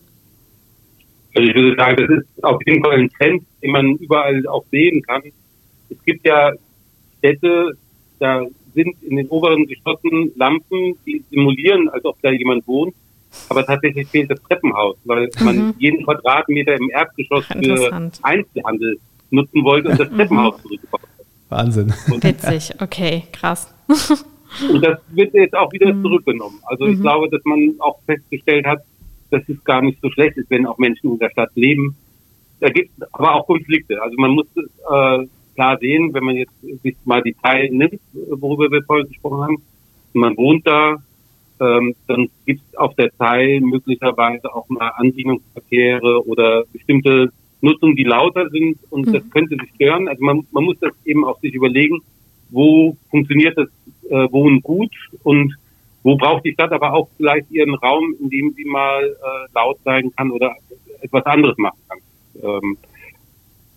Also 1.34 1.48
ich 1.48 1.54
würde 1.54 1.76
sagen, 1.76 1.96
das 1.96 2.18
ist 2.18 2.44
auf 2.44 2.60
jeden 2.66 2.82
Fall 2.82 2.98
ein 2.98 3.10
Trend, 3.10 3.42
den 3.62 3.70
man 3.70 3.96
überall 3.96 4.46
auch 4.46 4.64
sehen 4.70 5.02
kann. 5.02 5.22
Es 5.88 5.96
gibt 6.04 6.26
ja 6.26 6.52
Städte, 7.18 7.76
da 8.18 8.46
sind 8.74 8.96
in 9.02 9.16
den 9.16 9.28
oberen 9.28 9.66
Geschossen 9.66 10.32
Lampen, 10.36 10.96
die 11.06 11.24
simulieren, 11.30 11.88
als 11.88 12.04
ob 12.04 12.20
da 12.22 12.30
jemand 12.30 12.66
wohnt. 12.66 12.94
Aber 13.48 13.64
tatsächlich 13.64 14.08
fehlt 14.08 14.30
das 14.30 14.42
Treppenhaus, 14.42 14.96
weil 15.04 15.30
mhm. 15.38 15.44
man 15.44 15.74
jeden 15.78 16.04
Quadratmeter 16.04 16.74
im 16.74 16.90
Erdgeschoss 16.90 17.44
für 17.46 18.10
Einzelhandel 18.22 18.98
nutzen 19.30 19.64
wollte 19.64 19.90
und 19.90 20.00
das 20.00 20.10
mhm. 20.10 20.16
Treppenhaus 20.16 20.62
zurückgebaut 20.62 21.09
Wahnsinn. 21.50 21.92
Witzig, 22.06 22.74
okay, 22.80 23.24
krass. 23.32 23.72
Und 24.72 24.84
das 24.84 24.98
wird 25.10 25.34
jetzt 25.34 25.54
auch 25.54 25.72
wieder 25.72 25.92
mhm. 25.92 26.02
zurückgenommen. 26.02 26.58
Also 26.64 26.86
ich 26.86 26.98
mhm. 26.98 27.02
glaube, 27.02 27.28
dass 27.30 27.44
man 27.44 27.74
auch 27.78 28.00
festgestellt 28.06 28.66
hat, 28.66 28.82
dass 29.30 29.42
es 29.48 29.62
gar 29.64 29.82
nicht 29.82 30.00
so 30.02 30.10
schlecht 30.10 30.36
ist, 30.36 30.50
wenn 30.50 30.66
auch 30.66 30.78
Menschen 30.78 31.12
in 31.12 31.18
der 31.18 31.30
Stadt 31.30 31.50
leben. 31.54 31.96
Da 32.58 32.68
gibt 32.68 32.90
es 32.98 33.12
aber 33.12 33.34
auch 33.34 33.46
Konflikte. 33.46 34.02
Also 34.02 34.16
man 34.18 34.32
muss 34.32 34.46
es 34.56 34.64
äh, 34.64 35.26
klar 35.54 35.78
sehen, 35.78 36.12
wenn 36.12 36.24
man 36.24 36.36
jetzt 36.36 36.52
sich 36.82 36.96
mal 37.04 37.22
die 37.22 37.34
Teile 37.34 37.74
nimmt, 37.74 38.00
worüber 38.12 38.70
wir 38.70 38.82
vorhin 38.82 39.08
gesprochen 39.08 39.42
haben, 39.42 39.62
und 40.12 40.20
man 40.20 40.36
wohnt 40.36 40.66
da, 40.66 40.96
ähm, 41.60 41.94
dann 42.08 42.28
gibt 42.46 42.62
es 42.68 42.78
auf 42.78 42.94
der 42.96 43.10
Teil 43.16 43.60
möglicherweise 43.60 44.52
auch 44.52 44.68
mal 44.68 44.88
Ansiedlungsverkehre 44.96 46.26
oder 46.26 46.64
bestimmte 46.72 47.30
Nutzungen, 47.60 47.96
die 47.96 48.04
lauter 48.04 48.48
sind 48.50 48.78
und 48.90 49.06
mhm. 49.06 49.12
das 49.12 49.30
könnte 49.30 49.56
sich 49.56 49.70
stören. 49.74 50.08
Also 50.08 50.24
man, 50.24 50.46
man 50.50 50.64
muss 50.64 50.78
das 50.80 50.92
eben 51.04 51.24
auch 51.24 51.38
sich 51.40 51.54
überlegen, 51.54 52.00
wo 52.50 52.96
funktioniert 53.10 53.56
das 53.56 53.68
äh, 54.08 54.32
Wohnen 54.32 54.62
gut 54.62 54.92
und 55.22 55.54
wo 56.02 56.16
braucht 56.16 56.44
die 56.44 56.52
Stadt 56.52 56.72
aber 56.72 56.94
auch 56.94 57.08
vielleicht 57.16 57.50
ihren 57.50 57.74
Raum, 57.74 58.14
in 58.20 58.30
dem 58.30 58.54
sie 58.56 58.64
mal 58.64 59.04
äh, 59.04 59.52
laut 59.54 59.78
sein 59.84 60.10
kann 60.16 60.30
oder 60.30 60.54
etwas 61.00 61.26
anderes 61.26 61.58
machen 61.58 61.78
kann. 61.88 61.98
Ähm, 62.42 62.78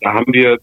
da 0.00 0.14
haben 0.14 0.32
wir 0.32 0.58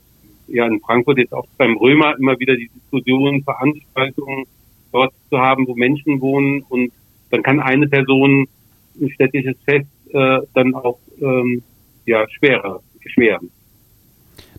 ja 0.48 0.66
in 0.66 0.82
Frankfurt 0.82 1.20
jetzt 1.20 1.34
auch 1.34 1.48
beim 1.58 1.78
Römer 1.78 2.18
immer 2.18 2.40
wieder 2.40 2.56
die 2.56 2.70
Diskussion, 2.70 3.44
Veranstaltungen 3.44 4.46
dort 4.92 5.14
zu 5.30 5.38
haben, 5.38 5.68
wo 5.68 5.76
Menschen 5.76 6.20
wohnen 6.20 6.64
und 6.68 6.92
dann 7.30 7.44
kann 7.44 7.60
eine 7.60 7.88
Person 7.88 8.48
ein 9.00 9.10
städtisches 9.12 9.56
Fest 9.64 9.88
äh, 10.12 10.40
dann 10.54 10.76
auch 10.76 11.00
ähm, 11.22 11.64
ja 12.06 12.28
schwerer 12.30 12.82
beschweren. 13.02 13.50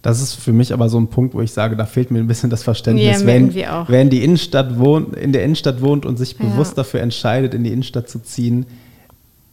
Das 0.03 0.21
ist 0.21 0.35
für 0.35 0.53
mich 0.53 0.73
aber 0.73 0.89
so 0.89 0.99
ein 0.99 1.07
Punkt, 1.07 1.33
wo 1.35 1.41
ich 1.41 1.53
sage, 1.53 1.77
da 1.77 1.87
fehlt 1.87 2.11
mir 2.11 2.19
ein 2.19 2.27
bisschen 2.27 2.51
das 2.51 2.65
Verständnis. 2.65 3.21
Ja, 3.21 3.27
wenn, 3.27 3.55
wenn 3.55 4.11
die 4.11 4.25
Innenstadt 4.25 4.79
wohnt, 4.79 5.15
in 5.15 5.33
der 5.33 5.45
Innenstadt 5.45 5.81
wohnt 5.81 6.05
und 6.05 6.17
sich 6.17 6.37
ja. 6.39 6.45
bewusst 6.45 6.77
dafür 6.77 7.01
entscheidet, 7.01 7.55
in 7.55 7.63
die 7.63 7.71
Innenstadt 7.71 8.09
zu 8.09 8.21
ziehen, 8.21 8.67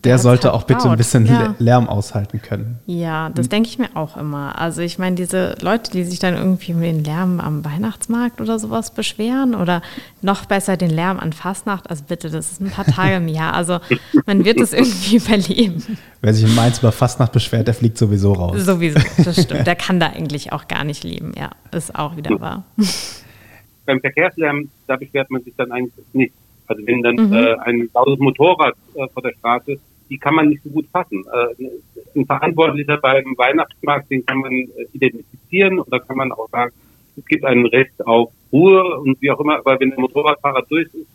der 0.04 0.18
sollte 0.18 0.54
auch 0.54 0.64
bitte 0.64 0.90
ein 0.90 0.98
bisschen 0.98 1.26
ja. 1.26 1.56
Lärm 1.60 1.90
aushalten 1.90 2.42
können. 2.42 2.80
Ja, 2.86 3.30
das 3.30 3.50
denke 3.50 3.68
ich 3.68 3.78
mir 3.78 3.90
auch 3.96 4.16
immer. 4.16 4.58
Also 4.58 4.82
ich 4.82 4.98
meine, 4.98 5.16
diese 5.16 5.56
Leute, 5.62 5.92
die 5.92 6.04
sich 6.04 6.20
dann 6.20 6.36
irgendwie 6.36 6.74
mit 6.74 6.86
den 6.86 7.04
Lärm 7.04 7.40
am 7.42 7.66
Weihnachtsmarkt 7.66 8.40
oder 8.40 8.60
sowas 8.60 8.92
beschweren 8.92 9.56
oder 9.56 9.82
noch 10.22 10.46
besser 10.46 10.78
den 10.78 10.90
Lärm 10.90 11.20
an 11.20 11.34
Fastnacht, 11.34 11.90
also 11.90 12.06
bitte, 12.08 12.30
das 12.30 12.52
ist 12.52 12.62
ein 12.62 12.70
paar 12.70 12.86
Tage 12.86 13.16
im 13.16 13.28
Jahr. 13.28 13.54
Also 13.54 13.80
man 14.26 14.46
wird 14.46 14.62
es 14.62 14.72
irgendwie 14.72 15.16
überleben. 15.26 15.98
Wer 16.22 16.34
sich 16.34 16.50
in 16.50 16.56
Mainz 16.56 16.80
über 16.80 16.94
Fastnacht 16.94 17.34
beschwert, 17.34 17.68
der 17.68 17.74
fliegt 17.74 17.98
sowieso 17.98 18.34
raus. 18.34 18.62
Sowieso, 18.62 19.00
das 19.24 19.44
stimmt. 19.44 19.68
Der 19.68 19.76
kann 19.76 20.00
da 20.00 20.08
eigentlich 20.08 20.54
auch 20.54 20.68
gar 20.70 20.86
nicht 20.86 21.04
leben. 21.04 21.34
Ja, 21.38 21.50
ist 21.72 21.94
auch 21.96 22.16
wieder 22.16 22.40
wahr. 22.40 22.64
Beim 23.86 24.00
Verkehrslärm, 24.00 24.70
da 24.88 24.96
beschwert 24.96 25.30
man 25.30 25.44
sich 25.44 25.54
dann 25.58 25.72
eigentlich 25.72 26.06
nicht. 26.14 26.34
Also 26.68 26.86
wenn 26.86 27.02
dann 27.02 27.16
mhm. 27.16 27.34
äh, 27.34 27.56
ein 27.62 27.90
lautes 27.94 28.20
Motorrad 28.20 28.76
äh, 28.94 29.08
vor 29.12 29.24
der 29.24 29.34
Straße 29.40 29.80
die 30.10 30.18
kann 30.18 30.36
man 30.36 30.50
nicht 30.50 30.64
so 30.64 30.70
gut 30.70 30.88
fassen. 30.92 31.24
Äh, 31.32 32.20
ein 32.20 32.26
Verantwortlicher 32.26 32.98
beim 32.98 33.38
Weihnachtsmarkt, 33.38 34.10
den 34.10 34.26
kann 34.26 34.40
man 34.40 34.52
äh, 34.52 34.68
identifizieren 34.94 35.80
oder 35.80 36.00
kann 36.00 36.18
man 36.18 36.32
auch 36.32 36.50
sagen, 36.50 36.72
es 37.18 37.26
gibt 37.26 37.46
ein 37.46 37.66
Recht 37.66 38.06
auf 38.06 38.32
Ruhe 38.52 39.00
und 39.00 39.22
wie 39.22 39.32
auch 39.32 39.40
immer, 39.40 39.58
aber 39.58 39.80
wenn 39.80 39.90
der 39.90 40.00
Motorradfahrer 40.00 40.64
durch 40.70 40.88
ist, 40.94 41.08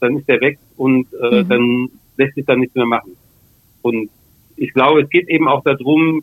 dann 0.00 0.16
ist 0.18 0.28
er 0.28 0.40
weg 0.40 0.58
und 0.76 1.08
äh, 1.14 1.42
mhm. 1.42 1.48
dann 1.48 1.88
lässt 2.16 2.34
sich 2.34 2.44
dann 2.44 2.60
nichts 2.60 2.74
mehr 2.74 2.86
machen. 2.86 3.16
Und 3.82 4.10
ich 4.56 4.72
glaube, 4.72 5.02
es 5.02 5.10
geht 5.10 5.28
eben 5.28 5.48
auch 5.48 5.62
darum, 5.64 6.22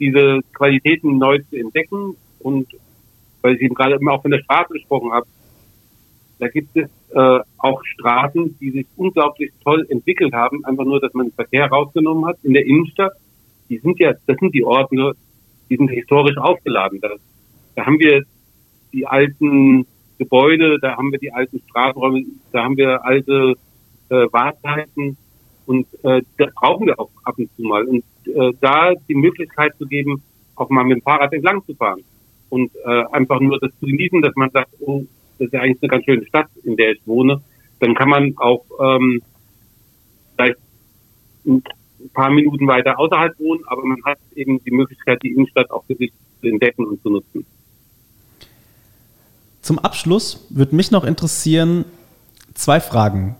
diese 0.00 0.40
Qualitäten 0.52 1.18
neu 1.18 1.38
zu 1.50 1.56
entdecken 1.56 2.16
und 2.40 2.68
weil 3.42 3.56
ich 3.56 3.62
eben 3.62 3.74
gerade 3.74 3.96
immer 3.96 4.12
auch 4.12 4.22
von 4.22 4.30
der 4.30 4.40
Straße 4.40 4.72
gesprochen 4.72 5.12
habe, 5.12 5.26
da 6.38 6.48
gibt 6.48 6.76
es 6.76 6.88
äh, 7.10 7.40
auch 7.58 7.84
Straßen, 7.84 8.58
die 8.60 8.70
sich 8.70 8.86
unglaublich 8.96 9.52
toll 9.62 9.86
entwickelt 9.88 10.32
haben, 10.32 10.64
einfach 10.64 10.84
nur, 10.84 11.00
dass 11.00 11.14
man 11.14 11.28
den 11.28 11.34
Verkehr 11.34 11.66
rausgenommen 11.66 12.26
hat 12.26 12.38
in 12.42 12.54
der 12.54 12.66
Innenstadt. 12.66 13.12
Die 13.68 13.78
sind 13.78 13.98
ja, 14.00 14.12
das 14.26 14.36
sind 14.38 14.54
die 14.54 14.64
Orte, 14.64 15.12
die 15.70 15.76
sind 15.76 15.88
historisch 15.88 16.36
aufgeladen. 16.36 17.00
Da, 17.00 17.10
da 17.76 17.86
haben 17.86 17.98
wir 17.98 18.24
die 18.92 19.06
alten 19.06 19.86
Gebäude, 20.18 20.78
da 20.80 20.96
haben 20.96 21.12
wir 21.12 21.18
die 21.18 21.32
alten 21.32 21.62
Straßenräume, 21.68 22.24
da 22.52 22.64
haben 22.64 22.76
wir 22.76 23.04
alte 23.04 23.54
äh, 24.08 24.26
Wahrheiten 24.32 25.16
und 25.66 25.86
äh, 26.02 26.22
das 26.36 26.52
brauchen 26.54 26.86
wir 26.86 26.98
auch 27.00 27.10
ab 27.24 27.38
und 27.38 27.50
zu 27.56 27.62
mal. 27.62 27.84
Und 27.84 28.04
äh, 28.26 28.52
da 28.60 28.92
die 29.08 29.14
Möglichkeit 29.14 29.76
zu 29.78 29.86
geben, 29.86 30.22
auch 30.56 30.68
mal 30.70 30.84
mit 30.84 30.98
dem 30.98 31.02
Fahrrad 31.02 31.32
entlang 31.32 31.64
zu 31.64 31.74
fahren 31.74 32.02
und 32.50 32.70
äh, 32.84 33.04
einfach 33.12 33.40
nur 33.40 33.58
das 33.58 33.70
zu 33.80 33.86
genießen, 33.86 34.22
dass 34.22 34.34
man 34.36 34.50
sagt, 34.50 34.70
oh, 34.80 35.04
das 35.38 35.46
ist 35.46 35.52
ja 35.52 35.60
eigentlich 35.60 35.82
eine 35.82 35.90
ganz 35.90 36.04
schöne 36.04 36.26
Stadt, 36.26 36.48
in 36.62 36.76
der 36.76 36.92
ich 36.92 37.00
wohne, 37.06 37.42
dann 37.80 37.94
kann 37.94 38.08
man 38.08 38.34
auch 38.36 38.64
ähm, 38.80 39.22
vielleicht 40.34 40.58
ein 41.46 41.62
paar 42.12 42.30
Minuten 42.30 42.66
weiter 42.66 42.98
außerhalb 42.98 43.38
wohnen, 43.38 43.62
aber 43.66 43.84
man 43.84 44.02
hat 44.04 44.18
eben 44.34 44.62
die 44.64 44.70
Möglichkeit, 44.70 45.22
die 45.22 45.32
Innenstadt 45.32 45.70
auch 45.70 45.84
für 45.84 45.96
sich 45.96 46.12
zu 46.40 46.48
entdecken 46.48 46.84
und 46.84 47.02
zu 47.02 47.10
nutzen. 47.10 47.46
Zum 49.60 49.78
Abschluss 49.78 50.46
würde 50.50 50.76
mich 50.76 50.90
noch 50.90 51.04
interessieren, 51.04 51.84
zwei 52.54 52.80
Fragen. 52.80 53.36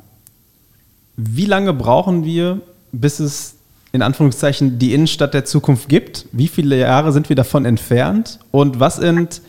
Wie 1.16 1.44
lange 1.44 1.72
brauchen 1.72 2.24
wir, 2.24 2.60
bis 2.92 3.20
es 3.20 3.58
in 3.92 4.02
Anführungszeichen 4.02 4.78
die 4.78 4.94
Innenstadt 4.94 5.34
der 5.34 5.44
Zukunft 5.44 5.88
gibt? 5.88 6.26
Wie 6.32 6.48
viele 6.48 6.78
Jahre 6.78 7.12
sind 7.12 7.28
wir 7.28 7.36
davon 7.36 7.64
entfernt? 7.64 8.40
Und 8.50 8.80
was 8.80 8.96
sind 8.96 9.42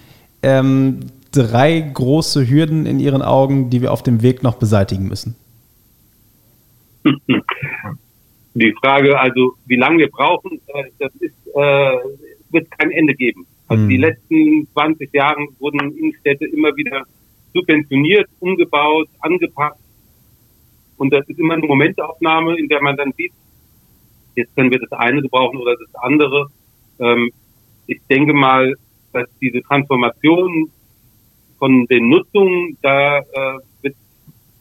ähm, 0.44 1.00
drei 1.36 1.80
große 1.82 2.50
Hürden 2.50 2.86
in 2.86 3.00
Ihren 3.00 3.22
Augen, 3.22 3.70
die 3.70 3.82
wir 3.82 3.92
auf 3.92 4.04
dem 4.04 4.22
Weg 4.22 4.44
noch 4.44 4.56
beseitigen 4.56 5.08
müssen? 5.08 5.36
Die 8.54 8.74
Frage, 8.82 9.20
also 9.20 9.56
wie 9.66 9.76
lange 9.76 9.98
wir 10.00 10.10
brauchen, 10.10 10.62
äh, 10.68 10.86
das 10.98 11.12
ist, 11.20 11.36
äh, 11.54 11.98
wird 12.52 12.72
kein 12.72 12.90
Ende 12.92 13.14
geben. 13.14 13.46
Also 13.68 13.84
mhm. 13.84 13.90
die 13.90 13.98
letzten 13.98 14.68
20 14.74 15.14
Jahre 15.14 15.46
wurden 15.60 15.92
Innenstädte 15.98 16.46
immer 16.46 16.76
wieder 16.78 17.04
subventioniert, 17.54 18.30
umgebaut, 18.40 19.10
angepasst. 19.20 19.80
Und 20.98 21.14
das 21.14 21.28
ist 21.28 21.38
immer 21.40 21.56
eine 21.56 21.66
Momentaufnahme, 21.66 22.58
in 22.58 22.70
der 22.70 22.82
man 22.82 22.96
dann 22.96 23.12
sieht, 23.18 23.34
jetzt 24.36 24.56
können 24.56 24.72
wir 24.72 24.80
das 24.80 24.92
eine 24.94 25.22
gebrauchen 25.22 25.58
oder 25.58 25.76
das 25.76 25.94
andere. 25.96 26.48
Ähm, 27.00 27.32
ich 27.88 28.00
denke 28.10 28.34
mal, 28.34 28.76
dass 29.12 29.28
diese 29.42 29.62
Transformation 29.64 30.70
von 31.58 31.86
den 31.88 32.10
Nutzungen, 32.10 32.78
da 32.82 33.20
äh, 33.20 33.58
wird 33.82 33.96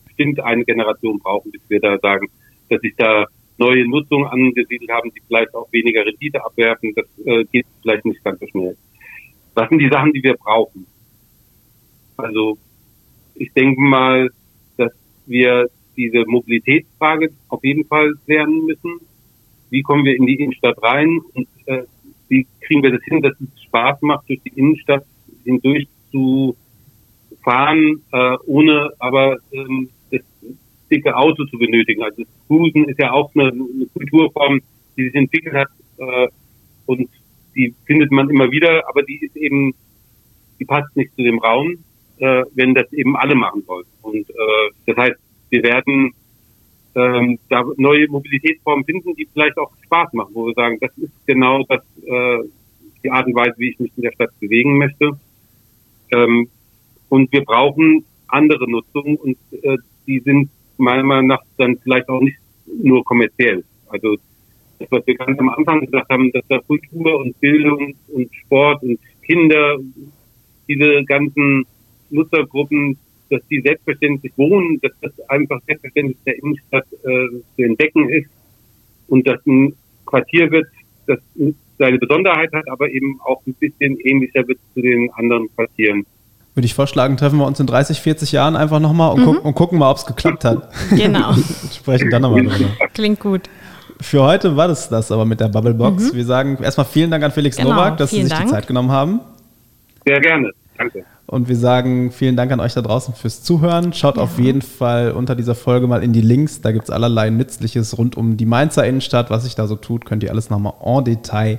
bestimmt 0.04 0.40
eine 0.40 0.64
Generation 0.64 1.18
brauchen, 1.18 1.50
bis 1.50 1.62
wir 1.68 1.80
da 1.80 1.98
sagen, 1.98 2.28
dass 2.68 2.80
sich 2.80 2.94
da 2.96 3.26
neue 3.58 3.86
Nutzungen 3.88 4.26
angesiedelt 4.26 4.90
haben, 4.90 5.12
die 5.14 5.22
vielleicht 5.26 5.54
auch 5.54 5.70
weniger 5.72 6.04
Rendite 6.04 6.44
abwerfen. 6.44 6.94
Das 6.94 7.06
äh, 7.24 7.44
geht 7.44 7.66
vielleicht 7.82 8.04
nicht 8.04 8.22
ganz 8.24 8.40
so 8.40 8.46
schnell. 8.48 8.76
Was 9.54 9.68
sind 9.68 9.78
die 9.78 9.88
Sachen, 9.88 10.12
die 10.12 10.22
wir 10.22 10.34
brauchen? 10.34 10.86
Also 12.16 12.58
ich 13.34 13.52
denke 13.52 13.80
mal, 13.80 14.30
dass 14.76 14.92
wir 15.26 15.68
diese 15.96 16.24
Mobilitätsfrage 16.26 17.30
auf 17.48 17.62
jeden 17.64 17.84
Fall 17.86 18.14
lernen 18.26 18.66
müssen. 18.66 19.00
Wie 19.70 19.82
kommen 19.82 20.04
wir 20.04 20.16
in 20.16 20.26
die 20.26 20.34
Innenstadt 20.34 20.80
rein 20.82 21.20
und 21.34 21.48
äh, 21.66 21.84
wie 22.28 22.46
kriegen 22.60 22.82
wir 22.82 22.92
das 22.92 23.02
hin, 23.04 23.22
dass 23.22 23.34
es 23.40 23.62
Spaß 23.64 24.02
macht, 24.02 24.28
durch 24.28 24.40
die 24.42 24.52
Innenstadt 24.58 25.04
hindurch 25.44 25.86
zu 26.10 26.56
fahren, 27.44 28.02
äh, 28.12 28.36
ohne 28.46 28.90
aber 28.98 29.38
ähm, 29.52 29.90
das 30.10 30.22
dicke 30.90 31.16
Auto 31.16 31.44
zu 31.44 31.58
benötigen. 31.58 32.02
Also 32.02 32.22
Cruisen 32.46 32.88
ist 32.88 32.98
ja 32.98 33.12
auch 33.12 33.30
eine, 33.34 33.48
eine 33.48 33.86
Kulturform, 33.92 34.60
die 34.96 35.04
sich 35.04 35.14
entwickelt 35.14 35.54
hat 35.54 35.68
äh, 35.98 36.28
und 36.86 37.08
die 37.54 37.74
findet 37.86 38.10
man 38.10 38.28
immer 38.30 38.50
wieder, 38.50 38.88
aber 38.88 39.02
die 39.02 39.18
ist 39.24 39.36
eben, 39.36 39.74
die 40.58 40.64
passt 40.64 40.94
nicht 40.96 41.14
zu 41.14 41.22
dem 41.22 41.38
Raum, 41.38 41.78
äh, 42.18 42.44
wenn 42.54 42.74
das 42.74 42.92
eben 42.92 43.16
alle 43.16 43.34
machen 43.34 43.62
wollen. 43.66 43.86
Und 44.02 44.28
äh, 44.28 44.70
das 44.86 44.96
heißt, 44.96 45.16
wir 45.50 45.62
werden 45.62 46.12
ähm, 46.94 47.38
da 47.48 47.64
neue 47.76 48.08
Mobilitätsformen 48.08 48.84
finden, 48.84 49.14
die 49.14 49.28
vielleicht 49.32 49.58
auch 49.58 49.72
Spaß 49.84 50.12
machen, 50.12 50.34
wo 50.34 50.46
wir 50.46 50.54
sagen, 50.54 50.78
das 50.80 50.90
ist 50.98 51.12
genau 51.26 51.64
das, 51.68 51.82
äh, 52.06 52.38
die 53.02 53.10
Art 53.10 53.26
und 53.26 53.34
Weise, 53.34 53.54
wie 53.58 53.70
ich 53.70 53.78
mich 53.78 53.92
in 53.96 54.02
der 54.02 54.12
Stadt 54.12 54.30
bewegen 54.40 54.78
möchte. 54.78 55.18
Ähm, 56.12 56.48
und 57.14 57.30
wir 57.30 57.44
brauchen 57.44 58.04
andere 58.26 58.68
Nutzungen 58.68 59.14
und 59.14 59.36
äh, 59.62 59.76
die 60.04 60.18
sind 60.18 60.50
meiner 60.78 61.04
Meinung 61.04 61.28
nach 61.28 61.42
dann 61.58 61.78
vielleicht 61.78 62.08
auch 62.08 62.20
nicht 62.20 62.38
nur 62.66 63.04
kommerziell. 63.04 63.62
Also 63.86 64.16
das, 64.80 64.90
was 64.90 65.06
wir 65.06 65.14
ganz 65.14 65.38
am 65.38 65.48
Anfang 65.50 65.86
gesagt 65.86 66.10
haben, 66.10 66.32
dass 66.32 66.42
da 66.48 66.58
Kultur 66.58 67.20
und 67.20 67.38
Bildung 67.38 67.94
und 68.08 68.34
Sport 68.34 68.82
und 68.82 68.98
Kinder, 69.22 69.78
diese 70.66 71.04
ganzen 71.04 71.64
Nutzergruppen, 72.10 72.98
dass 73.30 73.42
die 73.48 73.60
selbstverständlich 73.60 74.32
wohnen, 74.36 74.80
dass 74.82 74.92
das 75.00 75.12
einfach 75.30 75.60
selbstverständlich 75.68 76.18
der 76.26 76.36
Innenstadt 76.38 76.86
äh, 77.04 77.28
zu 77.54 77.62
entdecken 77.62 78.08
ist 78.08 78.30
und 79.06 79.24
dass 79.24 79.38
ein 79.46 79.76
Quartier 80.04 80.50
wird, 80.50 80.66
das 81.06 81.20
seine 81.78 81.98
Besonderheit 81.98 82.52
hat, 82.52 82.68
aber 82.68 82.90
eben 82.90 83.20
auch 83.20 83.40
ein 83.46 83.54
bisschen 83.54 84.00
ähnlicher 84.00 84.48
wird 84.48 84.58
zu 84.74 84.82
den 84.82 85.12
anderen 85.12 85.48
Quartieren. 85.54 86.04
Würde 86.54 86.66
ich 86.66 86.74
vorschlagen, 86.74 87.16
treffen 87.16 87.38
wir 87.38 87.46
uns 87.46 87.58
in 87.58 87.66
30, 87.66 88.00
40 88.00 88.30
Jahren 88.30 88.54
einfach 88.54 88.78
nochmal 88.78 89.12
und, 89.12 89.20
mhm. 89.20 89.24
guck, 89.24 89.44
und 89.44 89.54
gucken 89.54 89.78
mal, 89.78 89.90
ob 89.90 89.96
es 89.96 90.06
geklappt 90.06 90.44
hat. 90.44 90.68
Genau. 90.90 91.32
sprechen 91.74 92.10
dann 92.10 92.22
nochmal 92.22 92.44
drüber. 92.44 92.70
Klingt 92.92 93.18
gut. 93.18 93.42
Für 94.00 94.22
heute 94.22 94.56
war 94.56 94.68
das 94.68 94.88
das 94.88 95.10
aber 95.10 95.24
mit 95.24 95.40
der 95.40 95.48
Bubblebox. 95.48 96.12
Mhm. 96.12 96.16
Wir 96.16 96.24
sagen 96.24 96.58
erstmal 96.62 96.86
vielen 96.86 97.10
Dank 97.10 97.24
an 97.24 97.32
Felix 97.32 97.56
genau, 97.56 97.70
Nowak, 97.70 97.96
dass 97.96 98.10
Sie 98.10 98.22
sich 98.22 98.30
Dank. 98.30 98.46
die 98.46 98.50
Zeit 98.50 98.66
genommen 98.66 98.90
haben. 98.90 99.20
Sehr 100.06 100.20
gerne. 100.20 100.50
Danke. 100.78 101.04
Und 101.26 101.48
wir 101.48 101.56
sagen 101.56 102.12
vielen 102.12 102.36
Dank 102.36 102.52
an 102.52 102.60
euch 102.60 102.74
da 102.74 102.82
draußen 102.82 103.14
fürs 103.14 103.42
Zuhören. 103.42 103.92
Schaut 103.92 104.18
ja. 104.18 104.22
auf 104.22 104.38
jeden 104.38 104.62
Fall 104.62 105.12
unter 105.12 105.34
dieser 105.34 105.54
Folge 105.54 105.86
mal 105.86 106.02
in 106.02 106.12
die 106.12 106.20
Links. 106.20 106.60
Da 106.60 106.70
gibt 106.70 106.84
es 106.84 106.90
allerlei 106.90 107.30
Nützliches 107.30 107.96
rund 107.96 108.16
um 108.16 108.36
die 108.36 108.46
Mainzer 108.46 108.86
Innenstadt. 108.86 109.30
Was 109.30 109.44
sich 109.44 109.54
da 109.54 109.66
so 109.66 109.76
tut, 109.76 110.04
könnt 110.04 110.22
ihr 110.22 110.30
alles 110.30 110.50
nochmal 110.50 110.74
en 110.84 111.04
Detail 111.04 111.56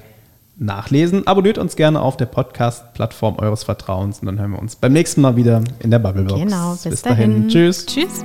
nachlesen. 0.58 1.28
Abonniert 1.28 1.58
uns 1.58 1.76
gerne 1.76 2.02
auf 2.02 2.18
der 2.18 2.26
Podcast-Plattform 2.28 3.38
eures 3.40 3.64
Vertrauens 3.64 4.20
und 4.20 4.28
dann 4.28 4.40
hören 4.40 4.52
wir 4.52 4.60
uns 4.60 4.76
beim 4.76 4.94
nächsten 4.94 5.22
Mal 5.22 5.36
wieder 5.36 5.62
in 5.80 5.92
der 5.92 6.00
Bubblebox. 6.00 6.40
Genau, 6.40 6.72
bis, 6.72 6.84
bis 6.84 7.02
dahin. 7.02 7.32
dahin. 7.32 7.48
Tschüss. 7.50 7.86
Tschüss. 7.86 8.24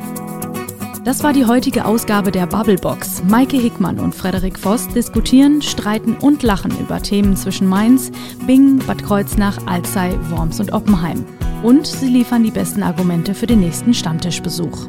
Das 1.05 1.25
war 1.25 1.33
die 1.33 1.47
heutige 1.47 1.87
Ausgabe 1.87 2.31
der 2.31 2.47
Bubblebox. 2.47 3.25
Maike 3.27 3.57
Hickmann 3.57 3.99
und 3.99 4.15
Frederik 4.15 4.59
Voss 4.59 4.87
diskutieren, 4.89 5.63
streiten 5.63 6.15
und 6.15 6.43
lachen 6.43 6.73
über 6.79 7.01
Themen 7.01 7.37
zwischen 7.37 7.67
Mainz, 7.67 8.13
Bingen, 8.47 8.79
Bad 8.87 9.03
Kreuznach, 9.03 9.59
Alzey, 9.67 10.13
Worms 10.31 10.61
und 10.61 10.73
Oppenheim. 10.73 11.25
Und 11.63 11.87
sie 11.87 12.09
liefern 12.09 12.45
die 12.45 12.51
besten 12.51 12.83
Argumente 12.83 13.35
für 13.35 13.47
den 13.47 13.61
nächsten 13.61 13.95
Stammtischbesuch. 13.95 14.89